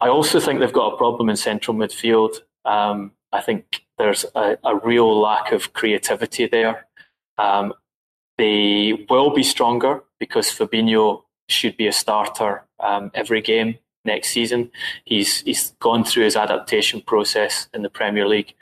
I 0.01 0.09
also 0.09 0.41
think 0.41 0.61
they've 0.61 0.73
got 0.73 0.95
a 0.95 0.97
problem 0.97 1.29
in 1.29 1.37
central 1.37 1.77
midfield. 1.77 2.37
Um, 2.65 3.13
I 3.33 3.41
think 3.41 3.85
there's 3.99 4.25
a, 4.35 4.59
a, 4.65 4.77
real 4.77 5.21
lack 5.21 5.53
of 5.53 5.73
creativity 5.73 6.47
there. 6.47 6.87
Um, 7.39 7.73
they 8.39 9.07
will 9.09 9.31
be 9.31 9.43
stronger 9.43 10.03
because 10.19 10.49
Fabinho 10.49 11.23
should 11.49 11.77
be 11.77 11.87
a 11.87 11.93
starter 11.93 12.65
um, 12.81 13.11
every 13.15 13.41
game 13.41 13.79
next 14.05 14.29
season. 14.31 14.71
He's 15.05 15.43
he's 15.43 15.73
gone 15.81 16.05
through 16.05 16.25
his 16.25 16.37
adaptation 16.37 17.01
process 17.01 17.69
in 17.75 17.83
the 17.83 17.91
Premier 17.91 18.27
League. 18.27 18.55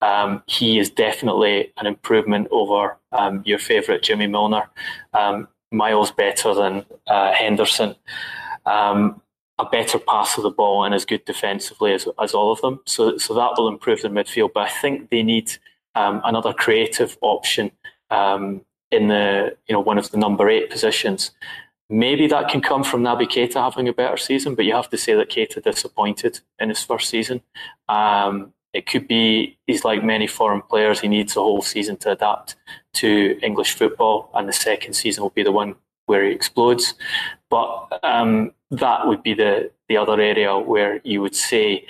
Um, 0.00 0.42
he 0.46 0.78
is 0.78 0.90
definitely 0.90 1.72
an 1.78 1.86
improvement 1.86 2.48
over 2.50 2.98
um, 3.12 3.42
your 3.46 3.58
favourite 3.58 4.02
Jimmy 4.02 4.26
Milner. 4.26 4.68
Um, 5.14 5.48
miles 5.72 6.12
better 6.12 6.54
than 6.54 6.84
uh, 7.06 7.32
Henderson. 7.32 7.96
Um, 8.66 9.20
a 9.58 9.64
better 9.64 9.98
pass 9.98 10.36
of 10.36 10.42
the 10.42 10.50
ball 10.50 10.84
and 10.84 10.94
as 10.94 11.04
good 11.04 11.24
defensively 11.24 11.92
as, 11.92 12.08
as 12.20 12.34
all 12.34 12.50
of 12.50 12.60
them. 12.60 12.80
So, 12.86 13.18
so 13.18 13.34
that 13.34 13.52
will 13.56 13.68
improve 13.68 14.02
the 14.02 14.08
midfield. 14.08 14.52
But 14.52 14.68
I 14.68 14.70
think 14.80 15.10
they 15.10 15.22
need 15.22 15.52
um, 15.94 16.20
another 16.24 16.52
creative 16.52 17.16
option 17.20 17.70
um, 18.10 18.62
in 18.94 19.08
the 19.08 19.56
you 19.66 19.72
know 19.72 19.80
one 19.80 19.98
of 19.98 20.10
the 20.10 20.18
number 20.18 20.48
eight 20.48 20.70
positions. 20.70 21.32
Maybe 21.90 22.26
that 22.28 22.48
can 22.48 22.62
come 22.62 22.82
from 22.82 23.02
Naby 23.02 23.28
Keita 23.28 23.62
having 23.62 23.88
a 23.88 23.92
better 23.92 24.16
season, 24.16 24.54
but 24.54 24.64
you 24.64 24.74
have 24.74 24.88
to 24.90 24.96
say 24.96 25.14
that 25.14 25.30
Keita 25.30 25.62
disappointed 25.62 26.40
in 26.58 26.70
his 26.70 26.82
first 26.82 27.10
season. 27.10 27.42
Um, 27.88 28.54
it 28.72 28.86
could 28.86 29.06
be 29.06 29.58
he's 29.66 29.84
like 29.84 30.02
many 30.02 30.26
foreign 30.26 30.62
players; 30.62 31.00
he 31.00 31.08
needs 31.08 31.36
a 31.36 31.40
whole 31.40 31.62
season 31.62 31.96
to 31.98 32.12
adapt 32.12 32.56
to 32.94 33.38
English 33.42 33.74
football, 33.74 34.30
and 34.34 34.48
the 34.48 34.52
second 34.52 34.94
season 34.94 35.22
will 35.22 35.30
be 35.30 35.42
the 35.42 35.52
one 35.52 35.76
where 36.06 36.24
he 36.24 36.32
explodes. 36.32 36.94
But 37.50 38.00
um, 38.02 38.52
that 38.70 39.06
would 39.06 39.22
be 39.22 39.34
the 39.34 39.70
the 39.88 39.96
other 39.96 40.20
area 40.20 40.58
where 40.58 41.00
you 41.04 41.20
would 41.20 41.36
say 41.36 41.86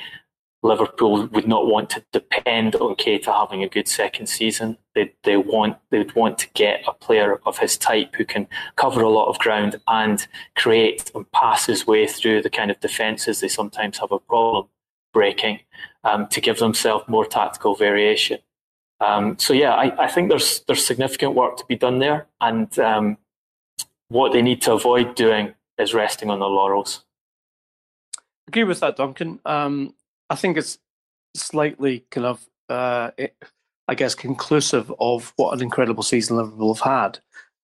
Liverpool 0.64 1.26
would 1.26 1.46
not 1.46 1.66
want 1.66 1.90
to 1.90 2.02
depend 2.10 2.74
on 2.76 2.96
Keita 2.96 3.26
having 3.26 3.62
a 3.62 3.68
good 3.68 3.86
second 3.86 4.28
season. 4.28 4.78
They 4.94 5.12
they 5.22 5.36
want 5.36 5.76
they 5.90 5.98
would 5.98 6.16
want 6.16 6.38
to 6.38 6.48
get 6.54 6.82
a 6.88 6.92
player 6.94 7.38
of 7.44 7.58
his 7.58 7.76
type 7.76 8.14
who 8.16 8.24
can 8.24 8.48
cover 8.76 9.02
a 9.02 9.10
lot 9.10 9.28
of 9.28 9.38
ground 9.38 9.78
and 9.86 10.26
create 10.56 11.12
and 11.14 11.30
pass 11.32 11.66
his 11.66 11.86
way 11.86 12.06
through 12.06 12.40
the 12.40 12.48
kind 12.48 12.70
of 12.70 12.80
defences 12.80 13.40
they 13.40 13.48
sometimes 13.48 13.98
have 13.98 14.10
a 14.10 14.18
problem 14.18 14.68
breaking 15.12 15.60
um, 16.02 16.28
to 16.28 16.40
give 16.40 16.58
themselves 16.58 17.04
more 17.08 17.26
tactical 17.26 17.74
variation. 17.74 18.38
Um, 19.00 19.38
so 19.38 19.52
yeah, 19.52 19.74
I, 19.74 20.04
I, 20.04 20.08
think 20.08 20.30
there's 20.30 20.60
there's 20.60 20.86
significant 20.86 21.34
work 21.34 21.58
to 21.58 21.64
be 21.66 21.76
done 21.76 21.98
there, 21.98 22.26
and 22.40 22.78
um, 22.78 23.18
what 24.08 24.32
they 24.32 24.40
need 24.40 24.62
to 24.62 24.72
avoid 24.72 25.14
doing 25.14 25.52
is 25.76 25.92
resting 25.92 26.30
on 26.30 26.38
their 26.38 26.48
laurels. 26.48 27.04
Agree 28.48 28.64
with 28.64 28.80
that, 28.80 28.96
Duncan. 28.96 29.40
Um, 29.44 29.94
I 30.34 30.36
think 30.36 30.56
it's 30.56 30.78
slightly 31.36 32.06
kind 32.10 32.26
of, 32.26 32.44
uh, 32.68 33.12
it, 33.16 33.36
I 33.86 33.94
guess, 33.94 34.16
conclusive 34.16 34.92
of 34.98 35.32
what 35.36 35.54
an 35.54 35.62
incredible 35.62 36.02
season 36.02 36.36
Liverpool 36.36 36.74
have 36.74 36.82
had, 36.82 37.18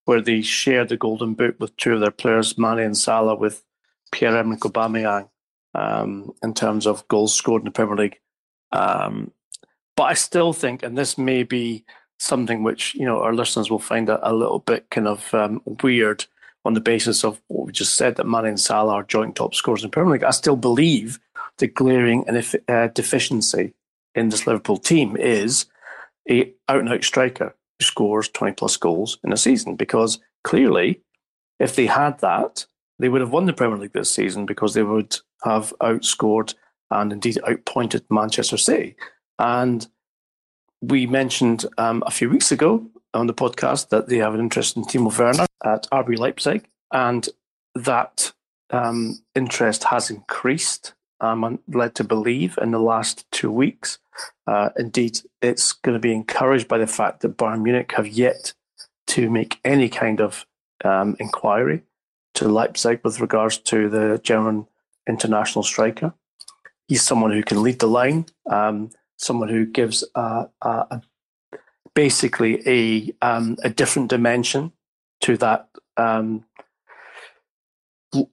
where 0.05 0.21
they 0.21 0.41
shared 0.41 0.89
the 0.89 0.97
golden 0.97 1.35
boot 1.35 1.59
with 1.59 1.77
two 1.77 1.95
of 1.95 2.01
their 2.01 2.13
players, 2.13 2.57
Mane 2.57 2.79
and 2.79 2.97
Salah, 2.97 3.35
with 3.35 3.65
Pierre-Emerick 4.13 4.61
Aubameyang, 4.61 5.31
um, 5.75 6.31
in 6.45 6.55
terms 6.55 6.87
of 6.87 7.09
goals 7.09 7.35
scored 7.35 7.63
in 7.63 7.65
the 7.65 7.73
Premier 7.73 7.97
League. 7.97 8.21
Um, 8.71 9.33
but 9.97 10.05
I 10.05 10.15
still 10.15 10.53
think, 10.53 10.85
and 10.85 10.97
this 10.97 11.19
may 11.19 11.43
be 11.43 11.85
something 12.21 12.63
which 12.63 12.95
you 12.95 13.05
know 13.05 13.21
our 13.21 13.35
listeners 13.35 13.69
will 13.69 13.81
find 13.81 14.09
a, 14.09 14.31
a 14.31 14.33
little 14.33 14.61
bit 14.61 14.89
kind 14.91 15.09
of 15.09 15.35
um, 15.35 15.61
weird 15.83 16.25
on 16.65 16.75
the 16.75 16.81
basis 16.81 17.25
of 17.25 17.41
what 17.49 17.67
we 17.67 17.73
just 17.73 17.97
said 17.97 18.15
that 18.15 18.29
Mane 18.29 18.47
and 18.47 18.61
Salah 18.61 18.93
are 18.93 19.03
joint 19.03 19.35
top 19.35 19.57
scorers 19.57 19.83
in 19.83 19.91
Premier 19.91 20.13
League. 20.13 20.23
I 20.23 20.31
still 20.31 20.55
believe 20.55 21.19
the 21.61 21.69
glaring 21.69 22.25
uh, 22.69 22.89
deficiency 22.89 23.75
in 24.15 24.29
this 24.29 24.47
Liverpool 24.47 24.77
team 24.77 25.17
is 25.17 25.67
a 26.29 26.53
out 26.69 26.81
and 26.81 26.89
out 26.89 27.05
striker 27.05 27.55
who 27.79 27.85
scores 27.85 28.29
20 28.29 28.55
plus 28.55 28.77
goals 28.77 29.19
in 29.25 29.33
a 29.33 29.37
season 29.37 29.77
because 29.77 30.19
clearly 30.43 31.01
if 31.59 31.77
they 31.77 31.87
had 31.87 32.19
that 32.21 32.67
they 33.01 33.09
would 33.09 33.23
have 33.23 33.33
won 33.33 33.47
the 33.47 33.53
Premier 33.53 33.79
League 33.79 33.95
this 33.95 34.11
season 34.11 34.45
because 34.45 34.75
they 34.75 34.83
would 34.83 35.17
have 35.43 35.73
outscored 35.81 36.55
and 36.91 37.13
indeed 37.13 37.39
outpointed 37.49 38.05
Manchester 38.11 38.59
City. 38.59 38.95
And 39.39 39.87
we 40.83 41.07
mentioned 41.07 41.65
um, 41.79 42.03
a 42.07 42.11
few 42.11 42.29
weeks 42.29 42.53
ago 42.53 42.87
on 43.15 43.27
the 43.27 43.35
podcast 43.35 43.89
that 43.89 44.09
they 44.09 44.19
have 44.19 44.35
an 44.35 44.41
interest 44.41 44.77
in 44.77 44.85
Timo 44.85 45.17
Werner 45.17 45.47
at 45.65 45.87
RB 45.91 46.19
Leipzig, 46.19 46.69
and 46.93 47.29
that 47.75 48.33
um, 48.71 49.19
interest 49.35 49.85
has 49.85 50.11
increased. 50.11 50.95
I'm 51.21 51.59
led 51.69 51.95
to 51.97 52.05
believe 52.05 52.59
in 52.61 52.71
the 52.71 52.81
last 52.81 53.31
two 53.31 53.51
weeks. 53.51 53.99
Uh, 54.47 54.71
indeed, 54.77 55.21
it's 55.41 55.73
going 55.73 55.95
to 55.95 56.01
be 56.01 56.13
encouraged 56.13 56.69
by 56.69 56.79
the 56.79 56.87
fact 56.87 57.21
that 57.21 57.37
Bayern 57.37 57.63
Munich 57.63 57.93
have 57.97 58.09
yet 58.09 58.53
to 59.09 59.31
make 59.31 59.61
any 59.65 59.89
kind 59.89 60.21
of 60.21 60.47
um, 60.85 61.17
inquiry 61.19 61.83
to 62.35 62.49
Leipzig 62.49 63.01
with 63.05 63.21
regards 63.21 63.59
to 63.59 63.89
the 63.89 64.21
German 64.23 64.67
international 65.09 65.63
striker. 65.63 66.15
He's 66.89 67.03
someone 67.03 67.33
who 67.33 67.43
can 67.43 67.63
lead 67.63 67.79
the 67.81 67.87
line, 67.87 68.27
um, 68.49 68.91
someone 69.17 69.49
who 69.49 69.67
gives 69.67 70.05
a, 70.15 70.49
a, 70.63 70.69
a 70.69 71.03
basically 71.95 72.63
a 72.67 73.13
um, 73.21 73.57
a 73.63 73.71
different 73.71 74.09
dimension 74.09 74.73
to 75.23 75.37
that 75.37 75.69
um, 75.97 76.45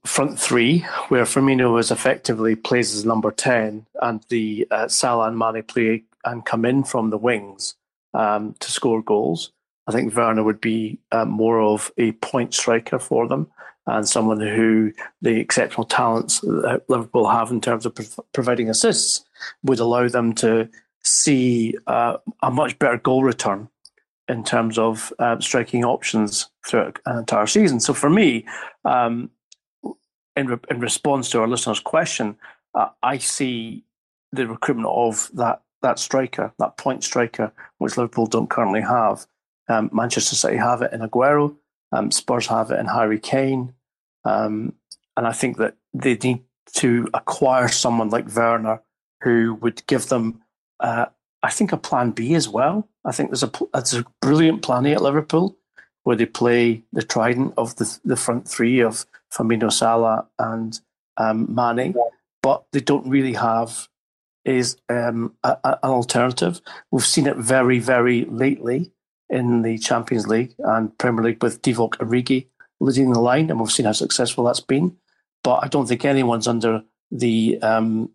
front 0.05 0.39
three, 0.39 0.79
where 1.09 1.23
Firmino 1.23 1.79
is 1.79 1.91
effectively 1.91 2.55
plays 2.55 2.95
as 2.95 3.05
number 3.05 3.31
ten, 3.31 3.85
and 4.01 4.23
the 4.29 4.67
uh, 4.71 4.87
Salah 4.87 5.27
and 5.27 5.37
Mane 5.37 5.63
play 5.63 6.03
and 6.25 6.45
come 6.45 6.65
in 6.65 6.83
from 6.83 7.09
the 7.09 7.17
wings 7.17 7.75
um, 8.13 8.55
to 8.59 8.71
score 8.71 9.01
goals. 9.01 9.51
I 9.87 9.91
think 9.91 10.13
Werner 10.15 10.43
would 10.43 10.59
be 10.59 10.99
uh, 11.11 11.25
more 11.25 11.61
of 11.61 11.91
a 11.97 12.11
point 12.13 12.53
striker 12.53 12.99
for 12.99 13.27
them 13.27 13.47
and 13.87 14.07
someone 14.07 14.41
who 14.41 14.91
the 15.21 15.39
exceptional 15.39 15.85
talents 15.85 16.41
that 16.41 16.83
Liverpool 16.89 17.29
have 17.29 17.51
in 17.51 17.61
terms 17.61 17.85
of 17.85 17.95
pro- 17.95 18.25
providing 18.33 18.69
assists 18.69 19.23
would 19.63 19.79
allow 19.79 20.09
them 20.09 20.33
to 20.35 20.69
see 21.03 21.73
uh, 21.87 22.17
a 22.43 22.51
much 22.51 22.77
better 22.79 22.97
goal 22.97 23.23
return 23.23 23.69
in 24.27 24.43
terms 24.43 24.77
of 24.77 25.13
uh, 25.19 25.39
striking 25.39 25.85
options 25.85 26.49
throughout 26.67 26.99
an 27.05 27.17
entire 27.19 27.47
season. 27.47 27.79
So 27.79 27.93
for 27.93 28.09
me, 28.09 28.45
um, 28.83 29.29
in, 30.37 30.47
re- 30.47 30.59
in 30.69 30.79
response 30.79 31.29
to 31.31 31.41
our 31.41 31.47
listener's 31.47 31.79
question, 31.79 32.37
uh, 32.73 32.89
I 33.03 33.17
see 33.17 33.83
the 34.31 34.47
recruitment 34.47 34.89
of 34.89 35.29
that 35.33 35.61
that 35.83 35.99
striker, 35.99 36.51
that 36.57 36.77
point 36.77 37.03
striker, 37.03 37.51
which 37.77 37.97
Liverpool 37.97 38.25
don't 38.25 38.49
currently 38.49 38.81
have. 38.81 39.27
Um, 39.69 39.91
Manchester 39.93 40.35
City 40.35 40.57
have 40.57 40.81
it 40.81 40.91
in 40.91 41.01
Aguero. 41.01 41.55
Um, 41.91 42.09
Spurs 42.09 42.47
have 42.47 42.71
it 42.71 42.79
in 42.79 42.87
Harry 42.87 43.19
Kane. 43.19 43.73
Um, 44.25 44.73
and 45.15 45.27
I 45.27 45.33
think 45.33 45.57
that 45.57 45.75
they 45.93 46.15
need 46.15 46.43
to 46.75 47.07
acquire 47.13 47.67
someone 47.67 48.09
like 48.09 48.33
Werner 48.35 48.81
who 49.21 49.55
would 49.61 49.85
give 49.85 50.07
them 50.07 50.41
uh, 50.79 51.05
I 51.43 51.49
think 51.49 51.71
a 51.71 51.77
plan 51.77 52.11
B 52.11 52.33
as 52.35 52.49
well. 52.49 52.87
I 53.05 53.11
think 53.11 53.29
there's 53.29 53.43
a 53.43 53.51
there's 53.73 53.93
a 53.93 54.05
brilliant 54.21 54.61
plan 54.61 54.85
A 54.85 54.93
at 54.93 55.01
Liverpool 55.01 55.57
where 56.03 56.15
they 56.15 56.25
play 56.25 56.83
the 56.91 57.03
trident 57.03 57.53
of 57.57 57.75
the 57.75 57.99
the 58.03 58.15
front 58.15 58.47
three 58.47 58.81
of 58.81 59.05
Firmino, 59.33 59.71
Salah, 59.71 60.27
and 60.39 60.79
um, 61.17 61.53
Mane, 61.53 61.95
but 62.41 62.65
they 62.71 62.79
don't 62.79 63.07
really 63.07 63.33
have 63.33 63.87
is 64.45 64.77
um, 64.87 65.35
a, 65.43 65.57
a, 65.63 65.79
an 65.83 65.89
alternative. 65.89 66.61
We've 66.89 67.05
seen 67.05 67.27
it 67.27 67.35
very, 67.35 67.79
very 67.79 68.25
lately 68.25 68.91
in 69.29 69.61
the 69.61 69.77
Champions 69.77 70.27
League 70.27 70.55
and 70.59 70.97
Premier 70.97 71.23
League 71.25 71.43
with 71.43 71.61
Divock 71.61 71.97
Origi 71.97 72.47
leading 72.79 73.11
the 73.11 73.19
line, 73.19 73.49
and 73.49 73.59
we've 73.59 73.71
seen 73.71 73.85
how 73.85 73.91
successful 73.91 74.45
that's 74.45 74.61
been. 74.61 74.95
But 75.43 75.63
I 75.63 75.67
don't 75.67 75.87
think 75.87 76.05
anyone's 76.05 76.47
under 76.47 76.83
the 77.11 77.61
um, 77.61 78.11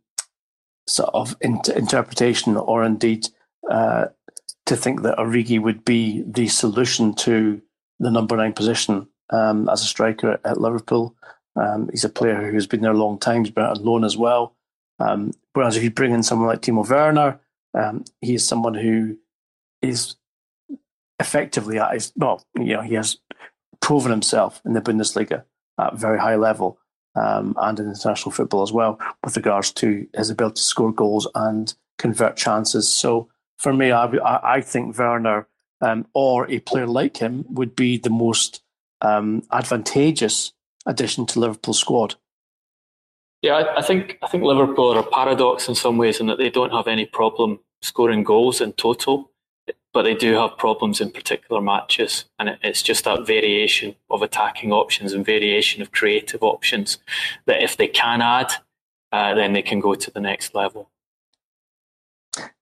sort 0.88 1.10
of 1.12 1.36
in- 1.40 1.60
interpretation 1.76 2.56
or 2.56 2.84
indeed 2.84 3.28
uh, 3.70 4.06
to 4.66 4.76
think 4.76 5.02
that 5.02 5.18
Origi 5.18 5.60
would 5.60 5.84
be 5.84 6.22
the 6.26 6.48
solution 6.48 7.14
to 7.14 7.60
the 7.98 8.10
number 8.10 8.36
nine 8.36 8.52
position 8.52 9.08
um, 9.32 9.68
as 9.68 9.82
a 9.82 9.86
striker 9.86 10.38
at 10.44 10.60
Liverpool. 10.60 11.16
Um, 11.56 11.88
he's 11.90 12.04
a 12.04 12.08
player 12.08 12.50
who's 12.50 12.66
been 12.66 12.82
there 12.82 12.92
a 12.92 12.96
long 12.96 13.18
time. 13.18 13.44
He's 13.44 13.52
been 13.52 13.64
on 13.64 13.82
loan 13.82 14.04
as 14.04 14.16
well. 14.16 14.54
Um, 15.00 15.32
whereas 15.52 15.76
if 15.76 15.82
you 15.82 15.90
bring 15.90 16.12
in 16.12 16.22
someone 16.22 16.48
like 16.48 16.60
Timo 16.60 16.88
Werner, 16.88 17.40
um, 17.74 18.04
he 18.20 18.34
is 18.34 18.46
someone 18.46 18.74
who 18.74 19.16
is 19.80 20.16
effectively 21.18 21.78
at 21.78 21.94
his 21.94 22.12
well, 22.16 22.44
you 22.56 22.74
know, 22.76 22.82
he 22.82 22.94
has 22.94 23.16
proven 23.80 24.10
himself 24.10 24.60
in 24.64 24.74
the 24.74 24.80
Bundesliga 24.80 25.44
at 25.78 25.94
very 25.94 26.18
high 26.18 26.36
level 26.36 26.78
um, 27.14 27.54
and 27.58 27.78
in 27.78 27.88
international 27.88 28.30
football 28.30 28.62
as 28.62 28.72
well, 28.72 28.98
with 29.24 29.36
regards 29.36 29.72
to 29.72 30.06
his 30.14 30.30
ability 30.30 30.56
to 30.56 30.62
score 30.62 30.92
goals 30.92 31.26
and 31.34 31.74
convert 31.98 32.36
chances. 32.36 32.92
So 32.92 33.28
for 33.58 33.72
me, 33.72 33.92
I, 33.92 34.06
I 34.56 34.60
think 34.60 34.96
Werner 34.98 35.46
um, 35.80 36.06
or 36.14 36.50
a 36.50 36.60
player 36.60 36.86
like 36.86 37.16
him 37.16 37.44
would 37.48 37.74
be 37.74 37.98
the 37.98 38.10
most 38.10 38.61
um, 39.02 39.42
advantageous 39.52 40.52
addition 40.86 41.26
to 41.26 41.40
Liverpool's 41.40 41.78
squad. 41.78 42.14
Yeah, 43.42 43.54
I, 43.54 43.78
I, 43.78 43.82
think 43.82 44.18
I 44.22 44.28
think 44.28 44.44
Liverpool 44.44 44.94
are 44.94 45.00
a 45.00 45.10
paradox 45.10 45.68
in 45.68 45.74
some 45.74 45.98
ways 45.98 46.20
in 46.20 46.26
that 46.26 46.38
they 46.38 46.50
don't 46.50 46.72
have 46.72 46.86
any 46.86 47.06
problem 47.06 47.60
scoring 47.82 48.22
goals 48.22 48.60
in 48.60 48.72
total 48.72 49.32
but 49.92 50.02
they 50.02 50.14
do 50.14 50.34
have 50.34 50.56
problems 50.56 51.00
in 51.00 51.10
particular 51.10 51.60
matches. 51.60 52.24
And 52.38 52.56
it's 52.62 52.82
just 52.82 53.04
that 53.04 53.26
variation 53.26 53.94
of 54.10 54.22
attacking 54.22 54.72
options 54.72 55.12
and 55.12 55.24
variation 55.24 55.82
of 55.82 55.92
creative 55.92 56.42
options 56.42 56.98
that 57.46 57.62
if 57.62 57.76
they 57.76 57.88
can 57.88 58.22
add, 58.22 58.52
uh, 59.12 59.34
then 59.34 59.52
they 59.52 59.62
can 59.62 59.80
go 59.80 59.94
to 59.94 60.10
the 60.10 60.20
next 60.20 60.54
level. 60.54 60.90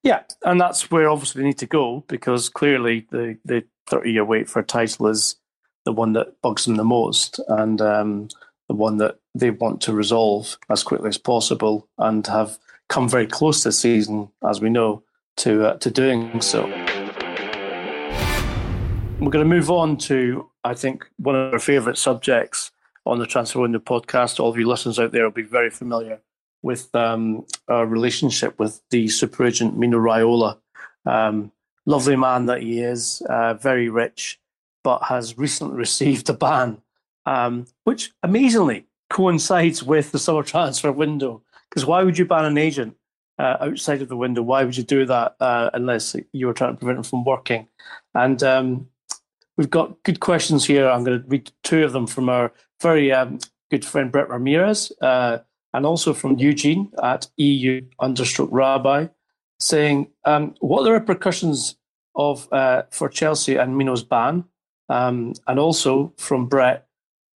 Yeah, 0.03 0.23
and 0.43 0.59
that's 0.59 0.91
where 0.91 1.09
obviously 1.09 1.41
they 1.41 1.47
need 1.47 1.57
to 1.59 1.65
go 1.65 2.03
because 2.09 2.49
clearly 2.49 3.07
the, 3.09 3.37
the 3.45 3.63
30 3.87 4.11
year 4.11 4.25
wait 4.25 4.49
for 4.49 4.59
a 4.59 4.63
title 4.63 5.07
is 5.07 5.37
the 5.85 5.91
one 5.91 6.13
that 6.13 6.41
bugs 6.41 6.65
them 6.65 6.75
the 6.75 6.83
most 6.83 7.39
and 7.47 7.81
um, 7.81 8.27
the 8.67 8.75
one 8.75 8.97
that 8.97 9.19
they 9.35 9.49
want 9.49 9.81
to 9.81 9.93
resolve 9.93 10.57
as 10.69 10.83
quickly 10.83 11.09
as 11.09 11.17
possible 11.17 11.87
and 11.97 12.27
have 12.27 12.57
come 12.89 13.07
very 13.07 13.27
close 13.27 13.63
this 13.63 13.79
season, 13.79 14.29
as 14.47 14.61
we 14.61 14.69
know, 14.69 15.03
to, 15.37 15.65
uh, 15.65 15.77
to 15.77 15.89
doing 15.89 16.41
so. 16.41 16.65
We're 19.19 19.29
going 19.29 19.45
to 19.47 19.55
move 19.55 19.69
on 19.69 19.97
to, 19.97 20.49
I 20.63 20.73
think, 20.73 21.07
one 21.17 21.35
of 21.35 21.53
our 21.53 21.59
favourite 21.59 21.97
subjects 21.97 22.71
on 23.05 23.19
the 23.19 23.27
Transfer 23.27 23.61
Window 23.61 23.79
podcast. 23.79 24.39
All 24.39 24.49
of 24.49 24.57
you 24.57 24.67
listeners 24.67 24.99
out 24.99 25.11
there 25.11 25.23
will 25.23 25.31
be 25.31 25.43
very 25.43 25.69
familiar 25.69 26.21
with 26.63 26.93
um, 26.95 27.45
our 27.67 27.85
relationship 27.85 28.59
with 28.59 28.81
the 28.89 29.07
super 29.07 29.45
agent 29.45 29.77
Mino 29.77 29.99
Raiola. 29.99 30.57
Um, 31.05 31.51
lovely 31.85 32.15
man 32.15 32.47
that 32.47 32.61
he 32.61 32.81
is, 32.81 33.21
uh, 33.29 33.53
very 33.53 33.89
rich, 33.89 34.39
but 34.83 35.03
has 35.03 35.37
recently 35.37 35.77
received 35.77 36.29
a 36.29 36.33
ban, 36.33 36.81
um, 37.25 37.67
which 37.83 38.11
amazingly 38.23 38.85
coincides 39.09 39.83
with 39.83 40.11
the 40.11 40.19
summer 40.19 40.43
transfer 40.53 40.91
window. 40.91 41.41
Because 41.69 41.85
why 41.85 42.03
would 42.03 42.17
you 42.17 42.25
ban 42.25 42.45
an 42.45 42.57
agent 42.57 42.95
uh, 43.41 43.57
outside 43.59 44.01
of 44.01 44.07
the 44.07 44.15
window. 44.15 44.43
Why 44.43 44.63
would 44.63 44.77
you 44.77 44.83
do 44.83 45.05
that 45.05 45.35
uh, 45.39 45.71
unless 45.73 46.15
you 46.31 46.45
were 46.45 46.53
trying 46.53 46.73
to 46.73 46.77
prevent 46.77 46.99
him 46.99 47.03
from 47.03 47.25
working? 47.25 47.67
And 48.13 48.41
um, 48.43 48.87
we've 49.57 49.69
got 49.69 50.03
good 50.03 50.19
questions 50.19 50.65
here. 50.65 50.87
I'm 50.87 51.03
going 51.03 51.21
to 51.21 51.27
read 51.27 51.51
two 51.63 51.83
of 51.83 51.91
them 51.91 52.05
from 52.05 52.29
our 52.29 52.53
very 52.81 53.11
um, 53.11 53.39
good 53.71 53.83
friend 53.83 54.11
Brett 54.11 54.29
Ramirez, 54.29 54.91
uh, 55.01 55.39
and 55.73 55.85
also 55.85 56.13
from 56.13 56.37
Eugene 56.37 56.91
at 57.01 57.27
EU 57.37 57.81
understroke 57.99 58.49
Rabbi, 58.51 59.07
saying, 59.59 60.09
um, 60.25 60.53
"What 60.59 60.81
are 60.81 60.85
the 60.85 60.91
repercussions 60.91 61.77
of 62.15 62.47
uh, 62.51 62.83
for 62.91 63.09
Chelsea 63.09 63.55
and 63.55 63.77
Mino's 63.77 64.03
ban?" 64.03 64.43
Um, 64.91 65.33
and 65.47 65.57
also 65.57 66.11
from 66.17 66.47
Brett, 66.47 66.85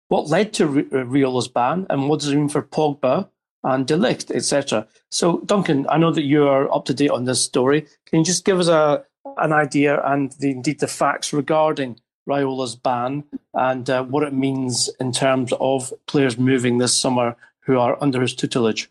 what 0.08 0.28
led 0.28 0.54
to 0.54 0.66
Raiola's 0.66 1.48
ban, 1.48 1.86
and 1.90 2.08
what 2.08 2.20
does 2.20 2.30
it 2.30 2.36
mean 2.36 2.48
for 2.48 2.62
Pogba 2.62 3.28
and 3.62 3.86
De 3.86 3.94
Ligt, 3.94 4.30
etc. 4.30 4.86
So, 5.10 5.40
Duncan, 5.40 5.86
I 5.90 5.98
know 5.98 6.10
that 6.12 6.22
you 6.22 6.48
are 6.48 6.72
up 6.74 6.86
to 6.86 6.94
date 6.94 7.10
on 7.10 7.24
this 7.24 7.42
story. 7.42 7.82
Can 8.06 8.20
you 8.20 8.24
just 8.24 8.44
give 8.44 8.58
us 8.58 8.68
a 8.68 9.04
an 9.38 9.52
idea 9.52 10.02
and 10.04 10.32
the, 10.40 10.50
indeed 10.50 10.80
the 10.80 10.88
facts 10.88 11.32
regarding 11.32 11.98
Raiola's 12.28 12.74
ban 12.74 13.24
and 13.54 13.88
uh, 13.88 14.04
what 14.04 14.22
it 14.22 14.32
means 14.32 14.90
in 15.00 15.12
terms 15.12 15.52
of 15.60 15.92
players 16.06 16.38
moving 16.38 16.78
this 16.78 16.94
summer 16.94 17.36
who 17.60 17.78
are 17.78 17.96
under 18.00 18.20
his 18.20 18.34
tutelage? 18.34 18.90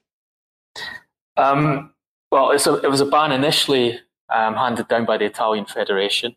Um, 1.38 1.94
well, 2.32 2.52
a, 2.52 2.76
it 2.78 2.90
was 2.90 3.02
a 3.02 3.06
ban 3.06 3.32
initially 3.32 4.00
um, 4.30 4.56
handed 4.56 4.88
down 4.88 5.06
by 5.06 5.18
the 5.18 5.26
Italian 5.26 5.66
Federation, 5.66 6.36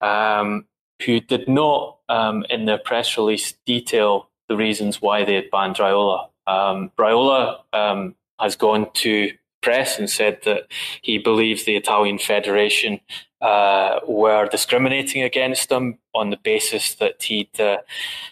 um, 0.00 0.66
who 1.04 1.20
did 1.20 1.48
not, 1.48 1.98
um, 2.08 2.44
in 2.50 2.66
their 2.66 2.78
press 2.78 3.16
release, 3.16 3.54
detail 3.66 4.28
the 4.48 4.56
reasons 4.56 5.00
why 5.00 5.24
they 5.24 5.34
had 5.34 5.50
banned 5.50 5.76
Raiola. 5.76 6.28
Um, 6.46 6.90
Raiola 6.98 7.60
um, 7.72 8.14
has 8.40 8.56
gone 8.56 8.90
to 8.94 9.32
press 9.62 9.98
and 9.98 10.08
said 10.08 10.40
that 10.44 10.64
he 11.02 11.18
believes 11.18 11.64
the 11.64 11.76
Italian 11.76 12.18
Federation 12.18 13.00
uh, 13.40 14.00
were 14.06 14.46
discriminating 14.48 15.22
against 15.22 15.70
him 15.70 15.98
on 16.14 16.30
the 16.30 16.36
basis 16.36 16.94
that 16.96 17.22
he'd 17.22 17.58
uh, 17.58 17.78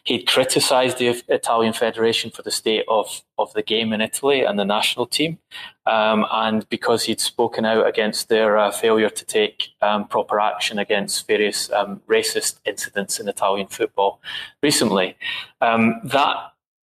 he'd 0.04 0.26
criticised 0.26 0.98
the 0.98 1.22
Italian 1.28 1.72
Federation 1.72 2.30
for 2.30 2.42
the 2.42 2.50
state 2.50 2.84
of 2.88 3.22
of 3.38 3.52
the 3.54 3.62
game 3.62 3.92
in 3.92 4.00
Italy 4.00 4.42
and 4.42 4.58
the 4.58 4.64
national 4.64 5.06
team, 5.06 5.38
um, 5.86 6.26
and 6.30 6.68
because 6.68 7.04
he'd 7.04 7.20
spoken 7.20 7.64
out 7.64 7.86
against 7.86 8.28
their 8.28 8.58
uh, 8.58 8.70
failure 8.70 9.10
to 9.10 9.24
take 9.24 9.68
um, 9.80 10.06
proper 10.06 10.40
action 10.40 10.78
against 10.78 11.26
various 11.26 11.70
um, 11.72 12.02
racist 12.08 12.58
incidents 12.66 13.18
in 13.18 13.28
Italian 13.28 13.68
football 13.68 14.20
recently. 14.62 15.16
Um, 15.60 16.00
that 16.04 16.36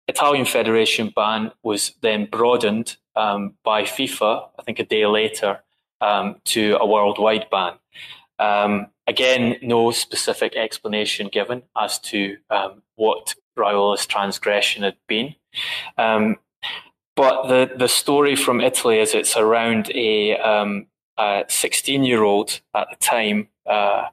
Italian 0.09 0.47
Federation 0.47 1.13
ban 1.15 1.51
was 1.63 1.93
then 2.01 2.27
broadened 2.27 2.97
um, 3.17 3.55
by 3.65 3.83
FIFA, 3.83 4.49
I 4.59 4.63
think 4.63 4.79
a 4.79 4.85
day 4.85 5.07
later, 5.07 5.61
um, 6.01 6.37
to 6.45 6.77
a 6.81 6.87
worldwide 6.87 7.49
ban. 7.51 7.75
Um, 8.39 8.89
again, 9.07 9.57
no 9.63 9.91
specific 9.91 10.57
explanation 10.57 11.29
given 11.29 11.63
as 11.77 11.99
to 12.01 12.37
um, 12.51 12.83
what 12.97 13.35
Raiola's 13.57 14.07
transgression 14.07 14.83
had 14.83 14.97
been. 15.07 15.35
Um, 15.99 16.37
but 17.17 17.47
the, 17.47 17.77
the 17.77 17.89
story 17.89 18.35
from 18.35 18.61
Italy 18.61 18.99
is 18.99 19.15
it's 19.15 19.37
around 19.37 19.91
a, 19.95 20.37
um, 20.39 20.87
16 21.47 22.03
year 22.03 22.25
old 22.25 22.61
at 22.75 22.89
the 22.91 22.97
time, 22.97 23.49
uh, 23.67 24.09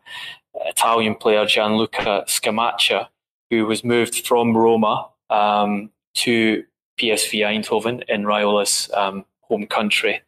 Italian 0.53 1.15
player 1.15 1.45
Gianluca 1.45 2.25
Scamacca, 2.27 3.07
who 3.49 3.65
was 3.65 3.83
moved 3.83 4.27
from 4.27 4.55
Roma 4.55 5.09
um, 5.29 5.89
to 6.15 6.63
PSV 6.99 7.39
Eindhoven 7.39 8.03
in 8.07 8.23
Raiola's 8.23 8.89
um, 8.93 9.25
home 9.51 9.67
country 9.67 10.21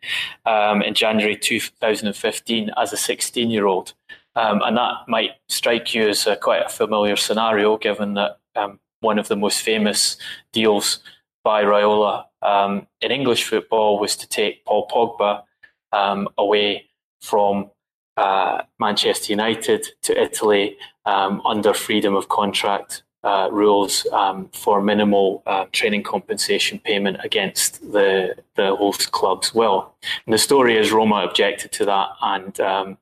um, 0.46 0.82
in 0.82 0.94
January 0.94 1.38
2015 1.38 2.72
as 2.78 2.92
a 2.92 2.98
16 2.98 3.50
year 3.50 3.66
old. 3.66 3.94
Um, 4.36 4.62
and 4.66 4.76
that 4.78 4.96
might 5.08 5.32
strike 5.48 5.96
you 5.96 6.10
as 6.10 6.28
a, 6.28 6.36
quite 6.36 6.66
a 6.66 6.70
familiar 6.70 7.16
scenario, 7.16 7.78
given 7.78 8.16
that 8.16 8.40
um, 8.56 8.80
one 9.00 9.20
of 9.20 9.28
the 9.28 9.36
most 9.36 9.62
famous 9.62 10.18
deals 10.52 11.00
by 11.44 11.64
Raiola 11.64 12.26
um, 12.42 12.88
in 13.02 13.12
English 13.12 13.44
football 13.46 14.00
was 14.00 14.16
to 14.18 14.28
take 14.28 14.66
Paul 14.66 14.88
Pogba 14.88 15.44
um, 15.92 16.28
away 16.38 16.90
from 17.22 17.70
uh, 18.18 18.64
Manchester 18.80 19.32
United 19.32 19.88
to 20.02 20.22
Italy 20.22 20.78
um, 21.06 21.42
under 21.46 21.74
freedom 21.74 22.16
of 22.16 22.28
contract 22.28 23.04
uh, 23.24 23.50
rules 23.52 24.06
um, 24.12 24.50
for 24.54 24.82
minimal 24.82 25.44
uh, 25.46 25.66
training 25.72 26.04
compensation 26.04 26.80
payment 26.80 27.18
against 27.24 27.80
the 27.92 28.36
the 28.56 28.76
host 28.76 29.12
club's 29.12 29.54
will. 29.54 29.94
And 30.26 30.34
the 30.34 30.38
story 30.38 30.78
is 30.78 30.92
Roma 30.92 31.26
objected 31.28 31.72
to 31.74 31.86
that 31.86 32.10
and 32.22 32.60
um, 32.60 32.98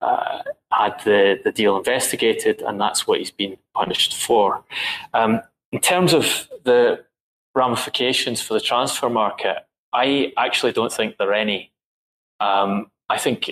uh, 0.00 0.42
had 0.72 0.98
the, 1.04 1.40
the 1.44 1.52
deal 1.52 1.76
investigated, 1.76 2.62
and 2.62 2.80
that's 2.80 3.06
what 3.06 3.18
he's 3.18 3.30
been 3.30 3.56
punished 3.74 4.16
for. 4.16 4.64
Um, 5.14 5.40
in 5.72 5.80
terms 5.80 6.12
of 6.14 6.48
the 6.64 7.04
ramifications 7.54 8.40
for 8.40 8.54
the 8.54 8.60
transfer 8.60 9.10
market, 9.10 9.66
I 9.92 10.32
actually 10.36 10.72
don't 10.72 10.92
think 10.92 11.16
there 11.16 11.30
are 11.30 11.34
any. 11.34 11.72
Um, 12.40 12.90
I 13.08 13.18
think 13.18 13.50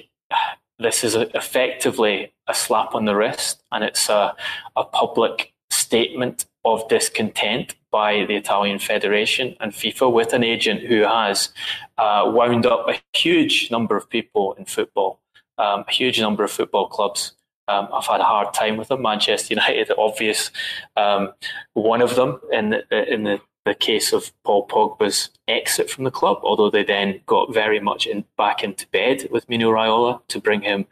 this 0.79 1.03
is 1.03 1.15
a, 1.15 1.35
effectively 1.37 2.33
a 2.47 2.55
slap 2.55 2.95
on 2.95 3.05
the 3.05 3.17
wrist, 3.17 3.63
and 3.73 3.83
it's 3.83 4.09
a, 4.09 4.35
a 4.77 4.85
public 4.85 5.53
statement 5.87 6.47
of 6.65 6.89
discontent 6.89 7.77
by 7.93 8.25
the 8.27 8.35
Italian 8.35 8.79
Federation 8.79 9.57
and 9.61 9.73
FIFA 9.73 10.13
with 10.13 10.33
an 10.33 10.43
agent 10.43 10.81
who 10.83 11.03
has 11.03 11.51
uh, 11.97 12.25
wound 12.27 12.67
up 12.67 12.89
a 12.89 13.01
huge 13.17 13.71
number 13.71 13.97
of 13.97 14.11
people 14.11 14.55
in 14.59 14.65
football, 14.65 15.21
um, 15.59 15.85
a 15.87 15.93
huge 15.93 16.21
number 16.21 16.43
of 16.43 16.51
football 16.51 16.89
clubs. 16.89 17.33
Um, 17.69 17.89
I've 17.93 18.07
had 18.07 18.21
a 18.21 18.25
hard 18.25 18.53
time 18.53 18.77
with 18.77 18.89
them. 18.89 19.03
Manchester 19.03 19.55
United, 19.55 19.93
obvious 19.99 20.51
um, 20.97 21.33
one 21.75 22.03
of 22.03 22.17
them 22.17 22.41
in 22.53 22.71
the, 22.71 23.13
in 23.15 23.23
the, 23.23 23.39
the 23.65 23.75
case 23.75 24.13
of 24.13 24.33
Paul 24.45 24.67
Pogba's 24.67 25.31
exit 25.47 25.89
from 25.89 26.03
the 26.05 26.11
club. 26.11 26.39
Although 26.43 26.71
they 26.71 26.85
then 26.85 27.21
got 27.27 27.55
very 27.55 27.81
much 27.81 28.07
in, 28.07 28.25
back 28.37 28.65
into 28.65 28.89
bed 28.89 29.29
with 29.31 29.49
Mino 29.49 29.71
Raiola 29.71 30.21
to 30.29 30.41
bring 30.41 30.63
him 30.63 30.87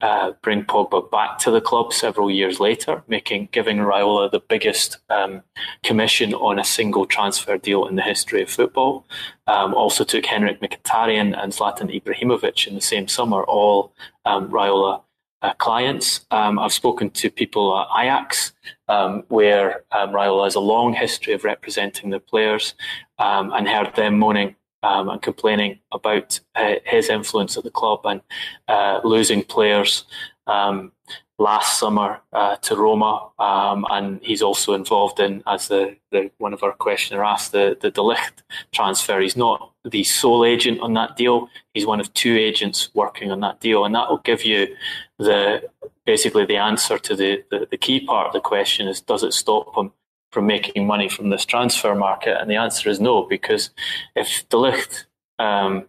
uh, 0.00 0.32
bring 0.42 0.64
Pogba 0.64 1.10
back 1.10 1.38
to 1.38 1.50
the 1.50 1.60
club 1.60 1.92
several 1.92 2.30
years 2.30 2.60
later, 2.60 3.02
making 3.08 3.48
giving 3.50 3.78
Raiola 3.78 4.30
the 4.30 4.40
biggest 4.40 4.98
um, 5.10 5.42
commission 5.82 6.34
on 6.34 6.58
a 6.58 6.64
single 6.64 7.04
transfer 7.06 7.58
deal 7.58 7.86
in 7.86 7.96
the 7.96 8.02
history 8.02 8.42
of 8.42 8.50
football. 8.50 9.04
Um, 9.46 9.74
also 9.74 10.04
took 10.04 10.24
Henrik 10.24 10.60
Mkhitaryan 10.60 11.36
and 11.36 11.52
Zlatan 11.52 11.90
Ibrahimovic 11.90 12.66
in 12.66 12.74
the 12.74 12.80
same 12.80 13.08
summer, 13.08 13.42
all 13.42 13.92
um, 14.24 14.48
Raiola 14.50 15.02
uh, 15.42 15.54
clients. 15.54 16.26
Um, 16.30 16.58
I've 16.58 16.72
spoken 16.72 17.10
to 17.10 17.30
people 17.30 17.76
at 17.76 17.88
Ajax, 18.00 18.52
um, 18.88 19.24
where 19.28 19.84
um, 19.92 20.10
Raiola 20.10 20.44
has 20.44 20.54
a 20.54 20.60
long 20.60 20.92
history 20.92 21.32
of 21.32 21.44
representing 21.44 22.10
the 22.10 22.20
players, 22.20 22.74
and 23.18 23.68
heard 23.68 23.96
them 23.96 24.18
moaning 24.18 24.54
um, 24.82 25.08
and 25.08 25.22
complaining 25.22 25.78
about 25.92 26.40
uh, 26.54 26.74
his 26.84 27.08
influence 27.08 27.56
at 27.56 27.64
the 27.64 27.70
club 27.70 28.00
and 28.04 28.20
uh, 28.68 29.00
losing 29.04 29.42
players 29.42 30.04
um, 30.46 30.92
last 31.38 31.78
summer 31.78 32.20
uh, 32.32 32.56
to 32.56 32.76
Roma. 32.76 33.30
Um, 33.38 33.86
and 33.90 34.20
he's 34.22 34.42
also 34.42 34.74
involved 34.74 35.20
in, 35.20 35.42
as 35.46 35.68
the, 35.68 35.96
the 36.10 36.30
one 36.38 36.52
of 36.52 36.62
our 36.62 36.72
questioner 36.72 37.24
asked, 37.24 37.52
the, 37.52 37.76
the 37.80 37.90
De 37.90 38.00
Ligt 38.00 38.42
transfer. 38.72 39.20
He's 39.20 39.36
not 39.36 39.72
the 39.84 40.04
sole 40.04 40.44
agent 40.44 40.80
on 40.80 40.94
that 40.94 41.16
deal. 41.16 41.48
He's 41.74 41.86
one 41.86 42.00
of 42.00 42.12
two 42.14 42.36
agents 42.36 42.90
working 42.94 43.30
on 43.30 43.40
that 43.40 43.60
deal. 43.60 43.84
And 43.84 43.94
that 43.94 44.08
will 44.10 44.18
give 44.18 44.44
you 44.44 44.74
the 45.18 45.62
basically 46.04 46.46
the 46.46 46.56
answer 46.56 46.98
to 46.98 47.14
the, 47.14 47.44
the, 47.50 47.68
the 47.70 47.76
key 47.76 48.00
part 48.00 48.28
of 48.28 48.32
the 48.32 48.40
question 48.40 48.88
is 48.88 49.00
does 49.00 49.22
it 49.22 49.34
stop 49.34 49.76
him 49.76 49.92
from 50.30 50.46
making 50.46 50.86
money 50.86 51.08
from 51.08 51.30
this 51.30 51.44
transfer 51.44 51.94
market? 51.94 52.40
And 52.40 52.50
the 52.50 52.56
answer 52.56 52.88
is 52.88 53.00
no, 53.00 53.22
because 53.22 53.70
if 54.14 54.48
De 54.48 54.56
Ligt 54.56 55.04
um, 55.38 55.86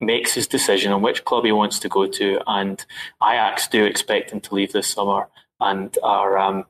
makes 0.00 0.34
his 0.34 0.46
decision 0.46 0.92
on 0.92 1.02
which 1.02 1.24
club 1.24 1.44
he 1.44 1.52
wants 1.52 1.78
to 1.80 1.88
go 1.88 2.06
to, 2.06 2.40
and 2.46 2.84
Ajax 3.22 3.68
do 3.68 3.84
expect 3.84 4.30
him 4.30 4.40
to 4.40 4.54
leave 4.54 4.72
this 4.72 4.88
summer 4.88 5.28
and 5.60 5.96
are 6.02 6.38
um, 6.38 6.64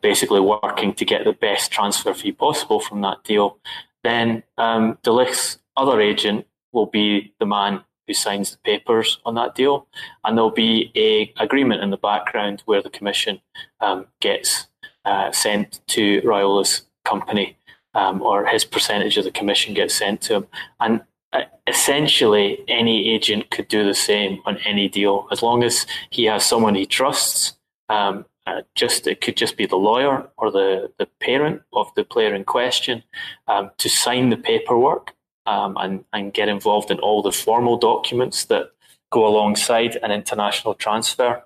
basically 0.00 0.40
working 0.40 0.92
to 0.94 1.04
get 1.04 1.24
the 1.24 1.32
best 1.32 1.70
transfer 1.70 2.14
fee 2.14 2.32
possible 2.32 2.80
from 2.80 3.00
that 3.02 3.22
deal, 3.24 3.58
then 4.02 4.42
um, 4.56 4.98
De 5.02 5.10
Ligt's 5.10 5.58
other 5.76 6.00
agent 6.00 6.46
will 6.72 6.86
be 6.86 7.32
the 7.38 7.46
man 7.46 7.84
who 8.06 8.14
signs 8.14 8.50
the 8.50 8.58
papers 8.64 9.18
on 9.24 9.34
that 9.34 9.54
deal, 9.54 9.86
and 10.24 10.36
there'll 10.36 10.50
be 10.50 10.90
a 10.96 11.32
agreement 11.42 11.82
in 11.82 11.90
the 11.90 11.96
background 11.96 12.62
where 12.64 12.82
the 12.82 12.90
commission 12.90 13.40
um, 13.80 14.06
gets 14.20 14.67
uh, 15.08 15.32
sent 15.32 15.80
to 15.88 16.20
Raiola's 16.20 16.82
company, 17.04 17.56
um, 17.94 18.20
or 18.20 18.46
his 18.46 18.64
percentage 18.64 19.16
of 19.16 19.24
the 19.24 19.30
commission 19.30 19.72
gets 19.74 19.94
sent 19.94 20.20
to 20.22 20.34
him. 20.34 20.46
And 20.80 21.00
uh, 21.32 21.44
essentially, 21.66 22.62
any 22.68 23.10
agent 23.14 23.50
could 23.50 23.68
do 23.68 23.84
the 23.84 23.94
same 23.94 24.40
on 24.44 24.58
any 24.58 24.86
deal 24.88 25.26
as 25.32 25.42
long 25.42 25.64
as 25.64 25.86
he 26.10 26.24
has 26.26 26.44
someone 26.44 26.74
he 26.74 26.86
trusts. 26.86 27.56
Um, 27.88 28.26
uh, 28.46 28.62
just 28.74 29.06
it 29.06 29.20
could 29.20 29.36
just 29.36 29.56
be 29.56 29.66
the 29.66 29.76
lawyer 29.76 30.28
or 30.38 30.50
the, 30.50 30.90
the 30.98 31.06
parent 31.20 31.62
of 31.72 31.86
the 31.96 32.04
player 32.04 32.34
in 32.34 32.44
question 32.44 33.02
um, 33.46 33.70
to 33.76 33.88
sign 33.88 34.30
the 34.30 34.36
paperwork 34.36 35.14
um, 35.46 35.76
and, 35.78 36.04
and 36.12 36.32
get 36.32 36.48
involved 36.48 36.90
in 36.90 36.98
all 36.98 37.22
the 37.22 37.32
formal 37.32 37.76
documents 37.76 38.46
that 38.46 38.70
go 39.10 39.26
alongside 39.26 39.96
an 40.02 40.10
international 40.10 40.74
transfer 40.74 41.42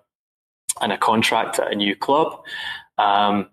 and 0.80 0.92
a 0.92 0.98
contract 0.98 1.58
at 1.58 1.72
a 1.72 1.76
new 1.76 1.94
club. 1.96 2.40
Um, 2.98 3.48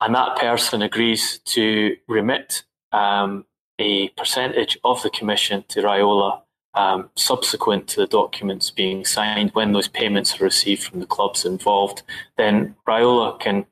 and 0.00 0.14
that 0.14 0.36
person 0.36 0.82
agrees 0.82 1.38
to 1.46 1.96
remit 2.06 2.64
um, 2.92 3.44
a 3.78 4.08
percentage 4.10 4.78
of 4.84 5.02
the 5.02 5.10
commission 5.10 5.64
to 5.68 5.82
Raiola 5.82 6.42
um, 6.74 7.10
subsequent 7.16 7.88
to 7.88 8.00
the 8.00 8.06
documents 8.06 8.70
being 8.70 9.04
signed, 9.04 9.50
when 9.52 9.72
those 9.72 9.88
payments 9.88 10.40
are 10.40 10.44
received 10.44 10.82
from 10.84 11.00
the 11.00 11.06
clubs 11.06 11.44
involved, 11.44 12.02
then 12.36 12.76
Raiola 12.86 13.38
can 13.40 13.66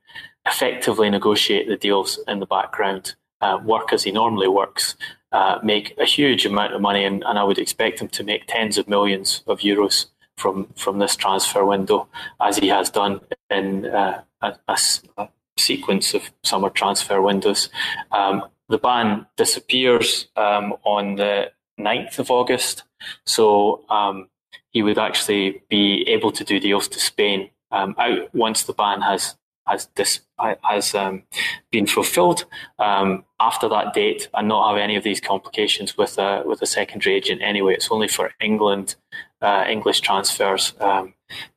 effectively 0.47 1.11
negotiate 1.11 1.68
the 1.68 1.77
deals 1.77 2.18
in 2.27 2.41
the 2.41 2.47
background, 2.47 3.14
uh, 3.41 3.59
work 3.64 3.93
as 3.93 4.03
he 4.05 4.12
normally 4.12 4.49
works, 4.49 4.97
uh, 5.33 5.59
make 5.62 5.95
a 5.99 6.05
huge 6.05 6.47
amount 6.47 6.74
of 6.74 6.81
money, 6.81 7.05
and, 7.05 7.22
and 7.24 7.39
I 7.39 7.45
would 7.45 7.59
expect 7.59 8.01
him 8.01 8.09
to 8.09 8.24
make 8.24 8.47
tens 8.47 8.79
of 8.79 8.89
millions 8.89 9.43
of 9.47 9.61
euros 9.61 10.07
from 10.37 10.66
from 10.77 10.99
this 10.99 11.16
transfer 11.16 11.64
window, 11.64 12.09
as 12.41 12.59
he 12.59 12.68
has 12.68 12.91
done 12.91 13.20
in 13.51 13.87
uh, 13.87 14.22
a, 14.43 14.55
a, 14.68 15.29
sequence 15.59 16.14
of 16.14 16.30
summer 16.42 16.70
transfer 16.70 17.20
windows. 17.20 17.68
Um, 18.12 18.44
the 18.68 18.78
ban 18.78 19.26
disappears 19.36 20.28
um, 20.36 20.74
on 20.84 21.16
the 21.16 21.52
9th 21.78 22.18
of 22.18 22.30
August, 22.30 22.82
so 23.24 23.84
um, 23.88 24.28
he 24.70 24.82
would 24.82 24.98
actually 24.98 25.62
be 25.68 26.02
able 26.09 26.32
to 26.32 26.44
do 26.44 26.59
deals 26.59 26.88
to 26.88 27.00
Spain 27.00 27.50
um, 27.70 27.94
out 27.98 28.34
once 28.34 28.64
the 28.64 28.72
ban 28.72 29.00
has 29.00 29.36
has 29.66 29.88
this 29.96 30.20
has 30.62 30.94
um, 30.94 31.24
been 31.70 31.86
fulfilled 31.86 32.44
um, 32.78 33.24
after 33.40 33.68
that 33.68 33.92
date 33.94 34.28
and 34.34 34.48
not 34.48 34.68
have 34.68 34.78
any 34.78 34.96
of 34.96 35.02
these 35.02 35.20
complications 35.20 35.96
with 35.96 36.18
a 36.18 36.42
with 36.46 36.62
a 36.62 36.66
secondary 36.66 37.16
agent 37.16 37.42
anyway. 37.42 37.74
It's 37.74 37.90
only 37.90 38.09
for 38.09 38.32
England 38.40 38.94
uh, 39.42 39.64
English 39.68 40.00
transfers 40.00 40.74
um, 40.80 41.14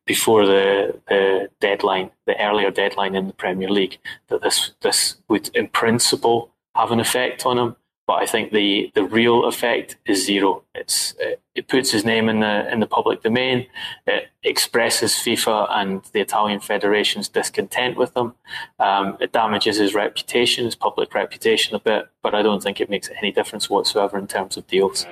before 0.10 0.44
the 0.44 1.00
the 1.08 1.50
deadline, 1.60 2.10
the 2.26 2.36
earlier 2.44 2.72
deadline 2.72 3.14
in 3.14 3.28
the 3.28 3.34
Premier 3.44 3.70
League, 3.70 4.00
that 4.30 4.42
this 4.42 4.72
this 4.82 5.18
would 5.30 5.56
in 5.56 5.68
principle 5.68 6.50
have 6.76 6.92
an 6.92 7.00
effect 7.00 7.46
on 7.46 7.60
him. 7.60 7.76
But 8.08 8.24
I 8.24 8.26
think 8.26 8.52
the, 8.52 8.92
the 8.96 9.04
real 9.04 9.46
effect 9.46 9.98
is 10.08 10.26
zero. 10.26 10.64
It's 10.74 11.14
it, 11.20 11.40
it 11.54 11.68
puts 11.68 11.92
his 11.92 12.04
name 12.04 12.28
in 12.28 12.40
the 12.40 12.56
in 12.74 12.80
the 12.80 12.88
public 12.88 13.22
domain. 13.22 13.68
It 14.08 14.30
expresses 14.42 15.14
FIFA 15.14 15.68
and 15.80 16.02
the 16.14 16.22
Italian 16.22 16.60
federation's 16.60 17.30
discontent 17.30 17.96
with 17.96 18.18
him. 18.18 18.34
Um, 18.80 19.16
it 19.22 19.32
damages 19.32 19.78
his 19.78 19.94
reputation, 19.94 20.66
his 20.66 20.76
public 20.76 21.14
reputation 21.14 21.76
a 21.76 21.80
bit. 21.80 22.10
But 22.24 22.34
I 22.34 22.42
don't 22.42 22.64
think 22.64 22.82
it 22.82 22.90
makes 22.90 23.12
any 23.20 23.32
difference 23.32 23.70
whatsoever 23.70 24.18
in 24.18 24.26
terms 24.26 24.58
of 24.58 24.66
deals. 24.66 25.06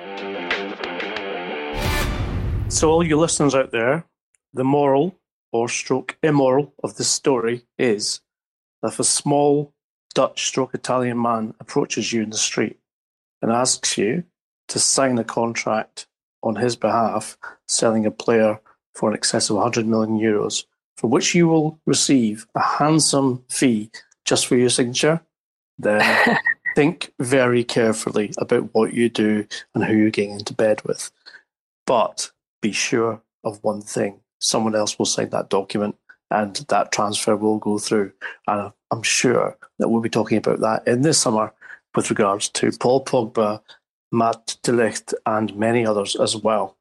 So, 2.68 2.90
all 2.90 3.04
you 3.06 3.16
listeners 3.16 3.54
out 3.54 3.70
there, 3.70 4.04
the 4.52 4.64
moral 4.64 5.14
or 5.52 5.68
stroke 5.68 6.16
immoral 6.22 6.72
of 6.82 6.96
this 6.96 7.08
story 7.08 7.66
is 7.78 8.20
that 8.82 8.92
if 8.92 8.98
a 8.98 9.04
small 9.04 9.72
Dutch 10.14 10.46
stroke 10.46 10.74
Italian 10.74 11.20
man 11.20 11.54
approaches 11.60 12.12
you 12.12 12.22
in 12.22 12.30
the 12.30 12.36
street 12.36 12.78
and 13.40 13.52
asks 13.52 13.96
you 13.98 14.24
to 14.68 14.78
sign 14.78 15.18
a 15.18 15.24
contract 15.24 16.06
on 16.42 16.56
his 16.56 16.76
behalf, 16.76 17.36
selling 17.66 18.06
a 18.06 18.10
player 18.10 18.60
for 18.94 19.08
an 19.08 19.14
excess 19.14 19.50
of 19.50 19.56
100 19.56 19.86
million 19.86 20.18
euros, 20.18 20.64
for 20.96 21.08
which 21.08 21.34
you 21.34 21.48
will 21.48 21.80
receive 21.86 22.46
a 22.54 22.60
handsome 22.60 23.44
fee 23.48 23.90
just 24.24 24.46
for 24.46 24.56
your 24.56 24.70
signature, 24.70 25.20
then 25.78 26.38
think 26.74 27.12
very 27.18 27.64
carefully 27.64 28.32
about 28.38 28.74
what 28.74 28.92
you 28.92 29.08
do 29.08 29.46
and 29.74 29.84
who 29.84 29.96
you're 29.96 30.10
getting 30.10 30.32
into 30.32 30.54
bed 30.54 30.82
with. 30.84 31.10
But 31.86 32.30
be 32.60 32.72
sure 32.72 33.22
of 33.44 33.62
one 33.62 33.80
thing 33.82 34.20
someone 34.38 34.74
else 34.74 34.98
will 34.98 35.06
sign 35.06 35.30
that 35.30 35.50
document 35.50 35.96
and 36.30 36.56
that 36.68 36.92
transfer 36.92 37.36
will 37.36 37.58
go 37.58 37.78
through. 37.78 38.12
And 38.46 38.72
I'm 38.90 39.02
sure 39.02 39.56
that 39.78 39.88
we'll 39.88 40.00
be 40.00 40.08
talking 40.08 40.38
about 40.38 40.60
that 40.60 40.86
in 40.86 41.02
this 41.02 41.18
summer 41.18 41.52
with 41.94 42.10
regards 42.10 42.48
to 42.50 42.70
Paul 42.72 43.04
Pogba, 43.04 43.60
Matt 44.12 44.56
de 44.62 44.72
Ligt, 44.72 45.14
and 45.26 45.54
many 45.56 45.86
others 45.86 46.16
as 46.16 46.36
well. 46.36 46.76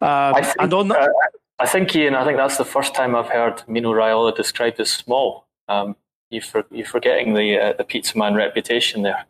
Um, 0.00 0.34
I, 0.34 0.42
think, 0.42 0.56
and 0.60 0.74
on 0.74 0.88
that, 0.88 1.00
uh, 1.00 1.12
I 1.58 1.66
think, 1.66 1.94
Ian, 1.94 2.14
I 2.14 2.24
think 2.24 2.36
that's 2.36 2.56
the 2.56 2.64
first 2.64 2.94
time 2.94 3.16
I've 3.16 3.28
heard 3.28 3.62
Mino 3.66 3.92
Raiola 3.92 4.34
described 4.34 4.78
as 4.80 4.90
small. 4.90 5.46
Um, 5.68 5.96
you 6.30 6.40
for, 6.40 6.64
you're 6.70 6.86
forgetting 6.86 7.34
the 7.34 7.58
uh, 7.58 7.72
the 7.72 7.84
pizza 7.84 8.16
man 8.16 8.34
reputation 8.34 9.02
there. 9.02 9.26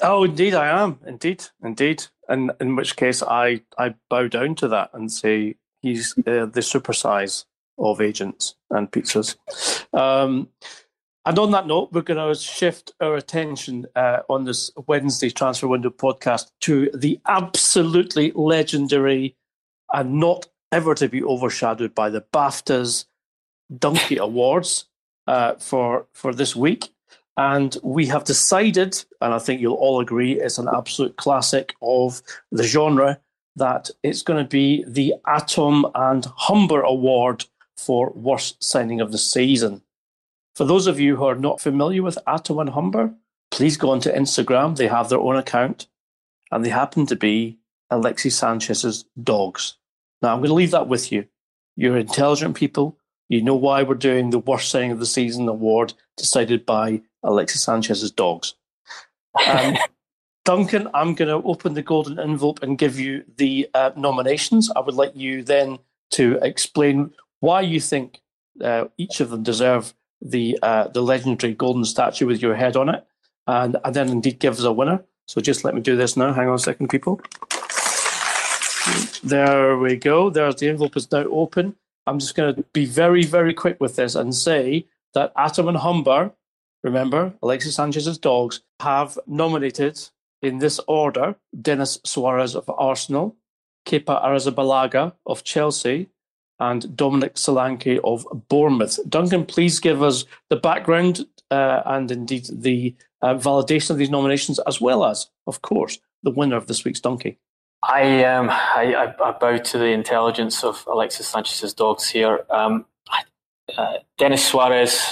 Oh, 0.00 0.24
indeed, 0.24 0.54
I 0.54 0.82
am. 0.82 0.98
Indeed, 1.06 1.44
indeed. 1.62 2.04
And 2.28 2.52
in 2.60 2.74
which 2.76 2.96
case, 2.96 3.22
I, 3.22 3.62
I 3.76 3.94
bow 4.08 4.28
down 4.28 4.54
to 4.56 4.68
that 4.68 4.90
and 4.94 5.12
say 5.12 5.56
he's 5.80 6.14
uh, 6.26 6.46
the 6.46 6.62
super 6.62 6.92
size 6.92 7.46
of 7.78 8.00
agents 8.00 8.54
and 8.70 8.90
pizzas. 8.90 9.36
Um, 9.92 10.48
and 11.26 11.38
on 11.38 11.50
that 11.50 11.66
note, 11.66 11.92
we're 11.92 12.00
going 12.02 12.34
to 12.34 12.40
shift 12.40 12.92
our 13.00 13.14
attention 13.14 13.86
uh, 13.94 14.20
on 14.28 14.44
this 14.44 14.70
Wednesday 14.86 15.30
Transfer 15.30 15.68
Window 15.68 15.90
podcast 15.90 16.50
to 16.62 16.90
the 16.94 17.20
absolutely 17.26 18.32
legendary 18.34 19.36
and 19.92 20.14
not 20.14 20.46
ever 20.72 20.94
to 20.94 21.08
be 21.08 21.22
overshadowed 21.22 21.94
by 21.94 22.10
the 22.10 22.24
BAFTAs 22.32 23.04
Donkey 23.76 24.16
Awards 24.16 24.86
uh, 25.26 25.54
for 25.54 26.06
for 26.12 26.34
this 26.34 26.56
week. 26.56 26.88
And 27.36 27.76
we 27.82 28.06
have 28.06 28.24
decided, 28.24 29.02
and 29.20 29.32
I 29.32 29.38
think 29.38 29.60
you'll 29.60 29.74
all 29.74 30.00
agree, 30.00 30.40
it's 30.40 30.58
an 30.58 30.68
absolute 30.74 31.16
classic 31.16 31.74
of 31.80 32.22
the 32.50 32.64
genre, 32.64 33.20
that 33.60 33.90
it's 34.02 34.22
going 34.22 34.42
to 34.42 34.48
be 34.48 34.84
the 34.88 35.14
Atom 35.26 35.86
and 35.94 36.26
Humber 36.36 36.80
Award 36.80 37.44
for 37.76 38.10
Worst 38.14 38.62
Signing 38.62 39.00
of 39.00 39.12
the 39.12 39.18
Season. 39.18 39.82
For 40.56 40.64
those 40.64 40.86
of 40.86 40.98
you 40.98 41.16
who 41.16 41.24
are 41.24 41.36
not 41.36 41.60
familiar 41.60 42.02
with 42.02 42.18
Atom 42.26 42.58
and 42.58 42.70
Humber, 42.70 43.14
please 43.50 43.76
go 43.76 43.90
onto 43.90 44.10
Instagram. 44.10 44.76
They 44.76 44.88
have 44.88 45.08
their 45.08 45.20
own 45.20 45.36
account, 45.36 45.86
and 46.50 46.64
they 46.64 46.70
happen 46.70 47.06
to 47.06 47.16
be 47.16 47.58
Alexis 47.90 48.36
Sanchez's 48.36 49.04
dogs. 49.22 49.76
Now, 50.22 50.32
I'm 50.32 50.40
going 50.40 50.48
to 50.48 50.54
leave 50.54 50.72
that 50.72 50.88
with 50.88 51.12
you. 51.12 51.26
You're 51.76 51.96
intelligent 51.96 52.56
people. 52.56 52.98
You 53.28 53.42
know 53.42 53.54
why 53.54 53.82
we're 53.82 53.94
doing 53.94 54.30
the 54.30 54.38
Worst 54.38 54.70
Signing 54.70 54.90
of 54.90 54.98
the 54.98 55.06
Season 55.06 55.48
award 55.48 55.94
decided 56.16 56.66
by 56.66 57.02
Alexis 57.22 57.62
Sanchez's 57.62 58.10
dogs. 58.10 58.54
Um, 59.46 59.76
Duncan, 60.44 60.88
I'm 60.94 61.14
going 61.14 61.28
to 61.28 61.46
open 61.46 61.74
the 61.74 61.82
golden 61.82 62.18
envelope 62.18 62.62
and 62.62 62.78
give 62.78 62.98
you 62.98 63.24
the 63.36 63.68
uh, 63.74 63.90
nominations. 63.96 64.70
I 64.74 64.80
would 64.80 64.94
like 64.94 65.14
you 65.14 65.42
then 65.42 65.78
to 66.12 66.38
explain 66.42 67.12
why 67.40 67.60
you 67.60 67.80
think 67.80 68.20
uh, 68.60 68.86
each 68.96 69.20
of 69.20 69.30
them 69.30 69.42
deserve 69.42 69.94
the 70.22 70.58
uh, 70.62 70.88
the 70.88 71.02
legendary 71.02 71.54
golden 71.54 71.84
statue 71.84 72.26
with 72.26 72.42
your 72.42 72.54
head 72.54 72.76
on 72.76 72.88
it, 72.88 73.06
and, 73.46 73.76
and 73.84 73.94
then 73.94 74.08
indeed 74.08 74.38
give 74.38 74.54
us 74.54 74.64
a 74.64 74.72
winner. 74.72 75.02
So 75.28 75.40
just 75.40 75.64
let 75.64 75.74
me 75.74 75.80
do 75.80 75.96
this 75.96 76.16
now. 76.16 76.32
Hang 76.32 76.48
on 76.48 76.56
a 76.56 76.58
second, 76.58 76.88
people. 76.88 77.20
There 79.22 79.78
we 79.78 79.96
go. 79.96 80.30
There's 80.30 80.56
the 80.56 80.68
envelope 80.68 80.96
is 80.96 81.10
now 81.12 81.24
open. 81.24 81.76
I'm 82.06 82.18
just 82.18 82.34
going 82.34 82.54
to 82.54 82.62
be 82.72 82.86
very, 82.86 83.22
very 83.24 83.54
quick 83.54 83.80
with 83.80 83.96
this 83.96 84.14
and 84.14 84.34
say 84.34 84.86
that 85.14 85.32
Atom 85.36 85.68
and 85.68 85.76
Humber 85.76 86.32
remember, 86.82 87.32
Alexis 87.42 87.76
Sanchez's 87.76 88.18
dogs 88.18 88.62
have 88.80 89.18
nominated 89.26 90.00
in 90.42 90.58
this 90.58 90.80
order 90.86 91.36
Denis 91.60 91.98
Suarez 92.04 92.54
of 92.54 92.70
Arsenal, 92.70 93.36
Kepa 93.86 94.22
Arrizabalaga 94.24 95.12
of 95.26 95.44
Chelsea, 95.44 96.08
and 96.58 96.94
Dominic 96.96 97.34
Solanke 97.34 98.00
of 98.04 98.26
Bournemouth. 98.48 98.98
Duncan, 99.08 99.46
please 99.46 99.80
give 99.80 100.02
us 100.02 100.24
the 100.50 100.56
background 100.56 101.26
uh, 101.50 101.82
and 101.86 102.10
indeed 102.10 102.46
the 102.52 102.94
uh, 103.22 103.34
validation 103.34 103.90
of 103.90 103.98
these 103.98 104.10
nominations, 104.10 104.58
as 104.60 104.80
well 104.80 105.04
as, 105.04 105.28
of 105.46 105.62
course, 105.62 105.98
the 106.22 106.30
winner 106.30 106.56
of 106.56 106.66
this 106.66 106.84
week's 106.84 107.00
Donkey. 107.00 107.38
I, 107.82 108.24
um, 108.24 108.50
I, 108.50 109.14
I 109.24 109.32
bow 109.32 109.56
to 109.56 109.78
the 109.78 109.86
intelligence 109.86 110.62
of 110.62 110.84
Alexis 110.86 111.26
Sanchez's 111.26 111.72
dogs 111.72 112.08
here. 112.08 112.44
Um, 112.50 112.84
uh, 113.76 113.94
Denis 114.18 114.44
Suarez 114.44 115.02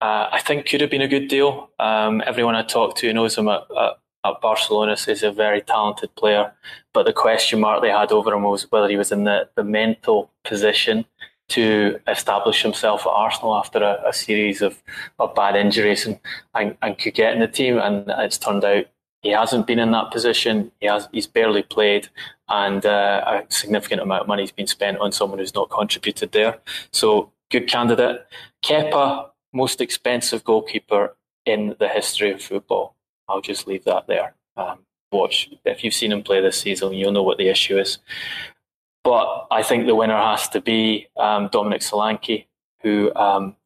uh, 0.00 0.28
I 0.30 0.40
think 0.40 0.68
could 0.68 0.80
have 0.80 0.90
been 0.90 1.02
a 1.02 1.08
good 1.08 1.28
deal. 1.28 1.70
Um, 1.78 2.22
everyone 2.24 2.54
I 2.54 2.62
talked 2.62 2.98
to 2.98 3.12
knows 3.12 3.36
him 3.36 3.48
at, 3.48 3.62
at, 3.76 3.98
at 4.24 4.40
Barcelona 4.40 4.96
says 4.96 5.20
he's 5.20 5.28
a 5.28 5.32
very 5.32 5.60
talented 5.60 6.14
player, 6.16 6.52
but 6.92 7.06
the 7.06 7.12
question 7.12 7.60
mark 7.60 7.82
they 7.82 7.90
had 7.90 8.12
over 8.12 8.32
him 8.32 8.42
was 8.42 8.70
whether 8.70 8.88
he 8.88 8.96
was 8.96 9.12
in 9.12 9.24
the, 9.24 9.48
the 9.54 9.64
mental 9.64 10.30
position 10.44 11.04
to 11.48 11.98
establish 12.06 12.62
himself 12.62 13.06
at 13.06 13.10
Arsenal 13.10 13.56
after 13.56 13.82
a, 13.82 14.08
a 14.08 14.12
series 14.12 14.60
of, 14.60 14.82
of 15.18 15.34
bad 15.34 15.56
injuries 15.56 16.06
and, 16.06 16.20
and, 16.54 16.76
and 16.82 16.98
could 16.98 17.14
get 17.14 17.32
in 17.32 17.40
the 17.40 17.48
team. 17.48 17.78
And 17.78 18.04
it's 18.08 18.38
turned 18.38 18.64
out 18.64 18.86
he 19.22 19.30
hasn't 19.30 19.66
been 19.66 19.78
in 19.78 19.90
that 19.92 20.10
position. 20.10 20.70
He 20.80 20.86
has 20.86 21.08
he's 21.12 21.26
barely 21.26 21.62
played, 21.62 22.08
and 22.48 22.84
uh, 22.86 23.42
a 23.48 23.52
significant 23.52 24.00
amount 24.00 24.22
of 24.22 24.28
money 24.28 24.42
has 24.42 24.52
been 24.52 24.66
spent 24.66 24.98
on 24.98 25.10
someone 25.12 25.38
who's 25.38 25.54
not 25.54 25.70
contributed 25.70 26.32
there. 26.32 26.58
So 26.92 27.32
good 27.50 27.66
candidate. 27.68 28.26
Kepa 28.62 29.30
most 29.52 29.80
expensive 29.80 30.44
goalkeeper 30.44 31.16
in 31.46 31.74
the 31.78 31.88
history 31.88 32.30
of 32.30 32.42
football. 32.42 32.94
I'll 33.28 33.40
just 33.40 33.66
leave 33.66 33.84
that 33.84 34.06
there. 34.06 34.34
Um, 34.56 34.80
watch, 35.12 35.50
if 35.64 35.84
you've 35.84 35.94
seen 35.94 36.12
him 36.12 36.22
play 36.22 36.40
this 36.40 36.60
season, 36.60 36.94
you'll 36.94 37.12
know 37.12 37.22
what 37.22 37.38
the 37.38 37.48
issue 37.48 37.78
is. 37.78 37.98
But 39.04 39.46
I 39.50 39.62
think 39.62 39.86
the 39.86 39.94
winner 39.94 40.16
has 40.16 40.48
to 40.50 40.60
be 40.60 41.08
um, 41.16 41.48
Dominic 41.50 41.82
Solanke, 41.82 42.46
who 42.82 43.14
um, 43.14 43.56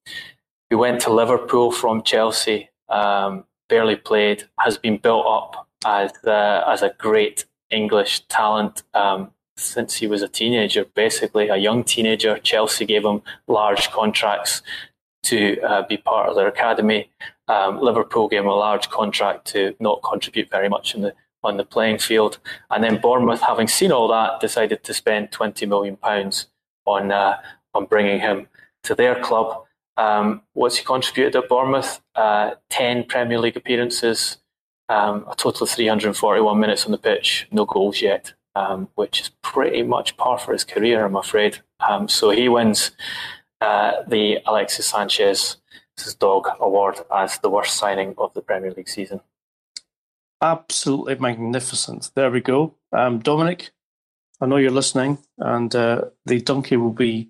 who 0.70 0.78
went 0.78 1.00
to 1.02 1.12
Liverpool 1.12 1.70
from 1.72 2.02
Chelsea, 2.02 2.70
um, 2.88 3.44
barely 3.68 3.96
played, 3.96 4.44
has 4.60 4.78
been 4.78 4.98
built 4.98 5.26
up 5.26 5.66
as 5.84 6.12
uh, 6.24 6.64
as 6.66 6.82
a 6.82 6.94
great 6.98 7.46
English 7.70 8.20
talent 8.28 8.82
um, 8.94 9.32
since 9.56 9.96
he 9.96 10.06
was 10.06 10.22
a 10.22 10.28
teenager, 10.28 10.84
basically 10.94 11.48
a 11.48 11.56
young 11.56 11.84
teenager. 11.84 12.38
Chelsea 12.38 12.84
gave 12.84 13.04
him 13.04 13.22
large 13.48 13.90
contracts 13.90 14.62
to 15.24 15.60
uh, 15.62 15.82
be 15.86 15.96
part 15.96 16.28
of 16.28 16.36
their 16.36 16.48
academy. 16.48 17.10
Um, 17.53 17.80
Liverpool 17.80 18.28
gave 18.28 18.40
him 18.40 18.46
a 18.46 18.55
large 18.55 18.88
contract 18.88 19.46
to 19.48 19.74
not 19.78 20.03
contribute 20.03 20.50
very 20.50 20.68
much 20.68 20.94
in 20.94 21.03
the 21.03 21.14
on 21.44 21.57
the 21.57 21.64
playing 21.64 21.98
field, 21.98 22.38
and 22.70 22.84
then 22.84 23.00
Bournemouth, 23.00 23.40
having 23.40 23.66
seen 23.66 23.90
all 23.90 24.07
that, 24.09 24.40
decided 24.40 24.84
to 24.84 24.94
spend 24.94 25.32
twenty 25.32 25.66
million 25.66 25.96
pounds 25.96 26.46
on 26.86 27.12
uh, 27.12 27.36
on 27.74 27.86
bringing 27.86 28.20
him 28.20 28.48
to 28.84 28.94
their 28.94 29.20
club. 29.20 29.64
Um, 29.96 30.42
what's 30.55 30.76
he 30.76 30.84
contributed 30.84 31.36
at 31.36 31.48
Bournemouth? 31.48 32.00
Uh, 32.14 32.53
Ten 32.70 33.05
Premier 33.05 33.38
League 33.38 33.57
appearances, 33.57 34.38
um, 34.88 35.26
a 35.30 35.34
total 35.34 35.64
of 35.64 35.70
341 35.70 36.59
minutes 36.59 36.86
on 36.86 36.92
the 36.92 36.98
pitch, 36.98 37.46
no 37.50 37.64
goals 37.66 38.00
yet, 38.00 38.32
um, 38.55 38.88
which 38.94 39.20
is 39.20 39.30
pretty 39.42 39.82
much 39.82 40.16
par 40.16 40.38
for 40.38 40.53
his 40.53 40.64
career, 40.64 41.05
I'm 41.05 41.16
afraid. 41.16 41.59
Um, 41.86 42.09
so 42.09 42.30
he 42.30 42.48
wins 42.48 42.92
uh, 43.61 44.03
the 44.09 44.38
Alexis 44.46 44.86
Sanchez 44.86 45.57
Dog 46.18 46.49
Award 46.61 47.01
as 47.14 47.38
the 47.38 47.51
worst 47.51 47.76
signing 47.76 48.14
of 48.18 48.34
the 48.34 48.43
Premier 48.43 48.72
League 48.72 48.88
season. 48.88 49.20
Absolutely 50.40 51.16
magnificent. 51.16 52.11
There 52.14 52.30
we 52.30 52.40
go. 52.40 52.74
Um, 52.93 53.20
Dominic, 53.20 53.70
I 54.40 54.47
know 54.47 54.57
you're 54.57 54.72
listening, 54.72 55.18
and 55.38 55.74
uh, 55.74 56.07
the 56.26 56.40
donkey 56.40 56.76
will 56.76 56.93
be 56.93 57.28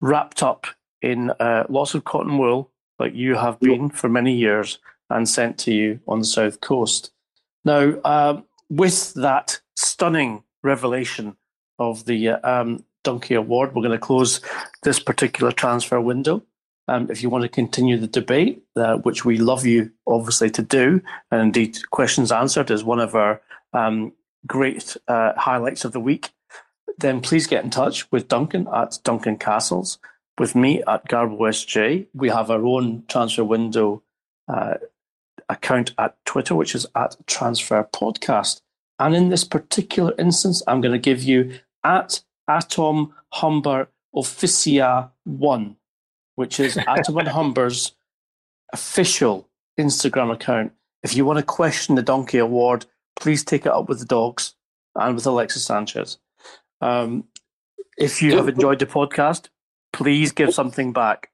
wrapped 0.00 0.42
up 0.42 0.66
in 1.02 1.30
uh, 1.30 1.64
lots 1.68 1.94
of 1.94 2.04
cotton 2.04 2.38
wool, 2.38 2.70
like 2.98 3.14
you 3.14 3.34
have 3.34 3.60
been 3.60 3.90
for 3.90 4.08
many 4.08 4.34
years, 4.34 4.78
and 5.10 5.28
sent 5.28 5.58
to 5.58 5.72
you 5.72 6.00
on 6.08 6.20
the 6.20 6.24
south 6.24 6.60
coast. 6.60 7.12
Now, 7.64 7.94
uh, 8.04 8.40
with 8.70 9.12
that 9.14 9.60
stunning 9.76 10.44
revelation 10.62 11.36
of 11.78 12.06
the 12.06 12.30
uh, 12.30 12.38
um, 12.42 12.84
Donkey 13.04 13.34
Award, 13.34 13.74
we're 13.74 13.82
going 13.82 13.92
to 13.92 13.98
close 13.98 14.40
this 14.82 14.98
particular 14.98 15.52
transfer 15.52 16.00
window. 16.00 16.42
Um, 16.88 17.10
if 17.10 17.22
you 17.22 17.30
want 17.30 17.42
to 17.42 17.48
continue 17.48 17.98
the 17.98 18.06
debate, 18.06 18.62
uh, 18.76 18.96
which 18.98 19.24
we 19.24 19.38
love 19.38 19.66
you 19.66 19.90
obviously 20.06 20.50
to 20.50 20.62
do, 20.62 21.02
and 21.30 21.40
indeed 21.40 21.78
questions 21.90 22.30
answered 22.30 22.70
is 22.70 22.84
one 22.84 23.00
of 23.00 23.14
our 23.14 23.40
um, 23.72 24.12
great 24.46 24.96
uh, 25.08 25.32
highlights 25.36 25.84
of 25.84 25.92
the 25.92 26.00
week, 26.00 26.30
then 26.98 27.20
please 27.20 27.46
get 27.46 27.64
in 27.64 27.70
touch 27.70 28.10
with 28.12 28.28
Duncan 28.28 28.68
at 28.72 28.98
Duncan 29.02 29.36
Castles, 29.36 29.98
with 30.38 30.54
me 30.54 30.82
at 30.86 31.08
Garbo 31.08 31.38
SJ. 31.38 32.06
We 32.14 32.28
have 32.28 32.50
our 32.50 32.64
own 32.64 33.04
transfer 33.08 33.44
window 33.44 34.02
uh, 34.48 34.74
account 35.48 35.92
at 35.98 36.16
Twitter, 36.24 36.54
which 36.54 36.74
is 36.74 36.86
at 36.94 37.16
Transfer 37.26 37.88
Podcast. 37.92 38.60
And 38.98 39.14
in 39.14 39.28
this 39.28 39.44
particular 39.44 40.14
instance, 40.18 40.62
I'm 40.66 40.80
going 40.80 40.92
to 40.92 40.98
give 40.98 41.22
you 41.22 41.58
at 41.84 42.22
Atom 42.48 43.14
Humber 43.32 43.88
Officia 44.14 45.10
One 45.24 45.76
which 46.36 46.60
is 46.60 46.76
Atom 46.76 47.18
and 47.18 47.28
Humber's 47.28 47.92
official 48.72 49.48
Instagram 49.78 50.32
account. 50.32 50.72
If 51.02 51.16
you 51.16 51.24
want 51.24 51.38
to 51.38 51.44
question 51.44 51.94
the 51.94 52.02
Donkey 52.02 52.38
Award, 52.38 52.86
please 53.18 53.44
take 53.44 53.66
it 53.66 53.72
up 53.72 53.88
with 53.88 53.98
the 53.98 54.06
dogs 54.06 54.54
and 54.94 55.14
with 55.14 55.26
Alexis 55.26 55.64
Sanchez. 55.64 56.18
Um, 56.80 57.24
if 57.98 58.22
you 58.22 58.36
have 58.36 58.48
enjoyed 58.48 58.78
the 58.78 58.86
podcast, 58.86 59.48
please 59.92 60.32
give 60.32 60.52
something 60.52 60.92
back. 60.92 61.30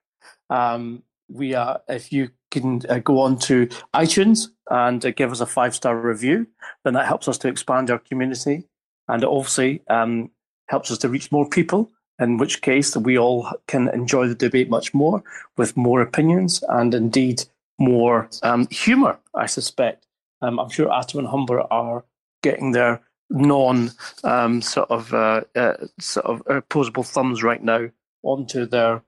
Um, 0.50 1.02
we 1.28 1.54
are, 1.54 1.80
if 1.88 2.12
you 2.12 2.30
can 2.50 2.82
uh, 2.88 2.98
go 2.98 3.20
on 3.20 3.38
to 3.38 3.66
iTunes 3.94 4.48
and 4.70 5.04
uh, 5.04 5.10
give 5.10 5.32
us 5.32 5.40
a 5.40 5.46
five 5.46 5.74
star 5.74 5.98
review, 5.98 6.46
then 6.84 6.94
that 6.94 7.06
helps 7.06 7.26
us 7.26 7.38
to 7.38 7.48
expand 7.48 7.90
our 7.90 7.98
community 7.98 8.64
and 9.08 9.24
obviously 9.24 9.82
um, 9.88 10.30
helps 10.68 10.90
us 10.90 10.98
to 10.98 11.08
reach 11.08 11.32
more 11.32 11.48
people 11.48 11.90
in 12.18 12.36
which 12.36 12.62
case 12.62 12.96
we 12.96 13.18
all 13.18 13.48
can 13.66 13.88
enjoy 13.88 14.28
the 14.28 14.34
debate 14.34 14.70
much 14.70 14.94
more 14.94 15.22
with 15.56 15.76
more 15.76 16.00
opinions 16.00 16.62
and 16.68 16.94
indeed 16.94 17.44
more 17.78 18.28
um, 18.42 18.66
humour, 18.70 19.18
I 19.34 19.46
suspect. 19.46 20.06
Um, 20.40 20.58
I'm 20.58 20.70
sure 20.70 20.92
Atom 20.92 21.20
and 21.20 21.28
Humber 21.28 21.62
are 21.72 22.04
getting 22.42 22.72
their 22.72 23.00
non 23.30 23.90
um, 24.24 24.60
sort 24.60 24.90
of 24.90 25.12
uh, 25.14 25.42
uh, 25.56 25.74
sort 25.98 26.26
of 26.26 26.42
opposable 26.46 27.02
thumbs 27.02 27.42
right 27.42 27.62
now 27.62 27.88
onto 28.22 28.66
their 28.66 29.02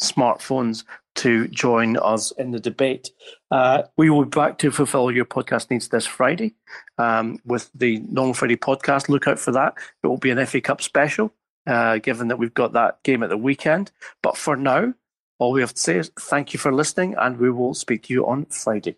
smartphones 0.00 0.84
to 1.16 1.48
join 1.48 1.96
us 1.96 2.30
in 2.32 2.50
the 2.50 2.60
debate. 2.60 3.10
Uh, 3.50 3.82
we 3.96 4.10
will 4.10 4.24
be 4.24 4.30
back 4.30 4.58
to 4.58 4.70
fulfill 4.70 5.10
your 5.10 5.24
podcast 5.24 5.70
needs 5.70 5.88
this 5.88 6.06
Friday 6.06 6.54
um, 6.98 7.40
with 7.44 7.70
the 7.74 7.98
Normal 8.10 8.34
Friday 8.34 8.56
podcast. 8.56 9.08
Look 9.08 9.26
out 9.26 9.38
for 9.38 9.52
that. 9.52 9.74
It 10.02 10.06
will 10.06 10.18
be 10.18 10.30
an 10.30 10.44
FA 10.46 10.60
Cup 10.60 10.82
special 10.82 11.32
uh, 11.66 11.98
given 11.98 12.28
that 12.28 12.38
we've 12.38 12.54
got 12.54 12.72
that 12.72 13.02
game 13.02 13.22
at 13.22 13.28
the 13.28 13.36
weekend. 13.36 13.92
But 14.22 14.36
for 14.36 14.56
now, 14.56 14.94
all 15.38 15.52
we 15.52 15.60
have 15.60 15.74
to 15.74 15.80
say 15.80 15.98
is 15.98 16.10
thank 16.18 16.52
you 16.52 16.58
for 16.58 16.72
listening, 16.72 17.14
and 17.18 17.38
we 17.38 17.50
will 17.50 17.74
speak 17.74 18.04
to 18.04 18.12
you 18.12 18.26
on 18.26 18.46
Friday. 18.46 18.96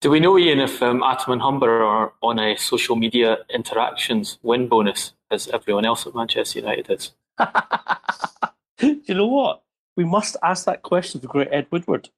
Do 0.00 0.10
we 0.10 0.20
know, 0.20 0.38
Ian, 0.38 0.60
if 0.60 0.80
um, 0.80 1.02
Atom 1.02 1.32
and 1.34 1.42
Humber 1.42 1.82
are 1.82 2.12
on 2.22 2.38
a 2.38 2.56
social 2.56 2.94
media 2.94 3.38
interactions 3.52 4.38
win 4.42 4.68
bonus 4.68 5.12
as 5.30 5.48
everyone 5.48 5.84
else 5.84 6.06
at 6.06 6.14
Manchester 6.14 6.60
United 6.60 6.88
is? 6.88 7.10
Do 8.78 9.00
you 9.04 9.14
know 9.14 9.26
what? 9.26 9.62
We 9.96 10.04
must 10.04 10.36
ask 10.42 10.64
that 10.66 10.82
question 10.82 11.20
to 11.20 11.26
great 11.26 11.48
Ed 11.50 11.66
Woodward. 11.72 12.10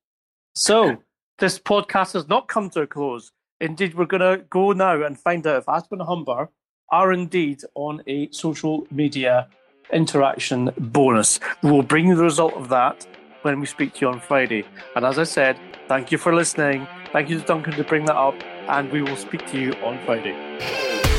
So, 0.54 0.98
this 1.38 1.58
podcast 1.58 2.12
has 2.12 2.28
not 2.28 2.48
come 2.48 2.68
to 2.70 2.82
a 2.82 2.86
close. 2.86 3.32
Indeed, 3.60 3.94
we're 3.94 4.04
going 4.04 4.20
to 4.20 4.44
go 4.50 4.72
now 4.72 5.02
and 5.02 5.18
find 5.18 5.46
out 5.46 5.56
if 5.56 5.68
Atom 5.68 6.00
and 6.00 6.02
Humber 6.02 6.50
are 6.90 7.12
indeed 7.12 7.62
on 7.74 8.02
a 8.06 8.30
social 8.30 8.86
media 8.90 9.48
interaction 9.92 10.70
bonus. 10.78 11.40
We 11.62 11.70
will 11.70 11.82
bring 11.82 12.08
you 12.08 12.16
the 12.16 12.24
result 12.24 12.54
of 12.54 12.68
that 12.68 13.06
when 13.42 13.60
we 13.60 13.66
speak 13.66 13.94
to 13.94 14.00
you 14.00 14.08
on 14.08 14.20
Friday. 14.20 14.64
And 14.96 15.04
as 15.04 15.18
I 15.18 15.24
said, 15.24 15.58
thank 15.88 16.12
you 16.12 16.18
for 16.18 16.34
listening. 16.34 16.86
Thank 17.12 17.28
you 17.30 17.40
to 17.40 17.44
Duncan 17.44 17.72
to 17.74 17.84
bring 17.84 18.04
that 18.04 18.16
up, 18.16 18.36
and 18.68 18.90
we 18.92 19.02
will 19.02 19.16
speak 19.16 19.46
to 19.48 19.60
you 19.60 19.72
on 19.82 19.98
Friday. 20.04 21.09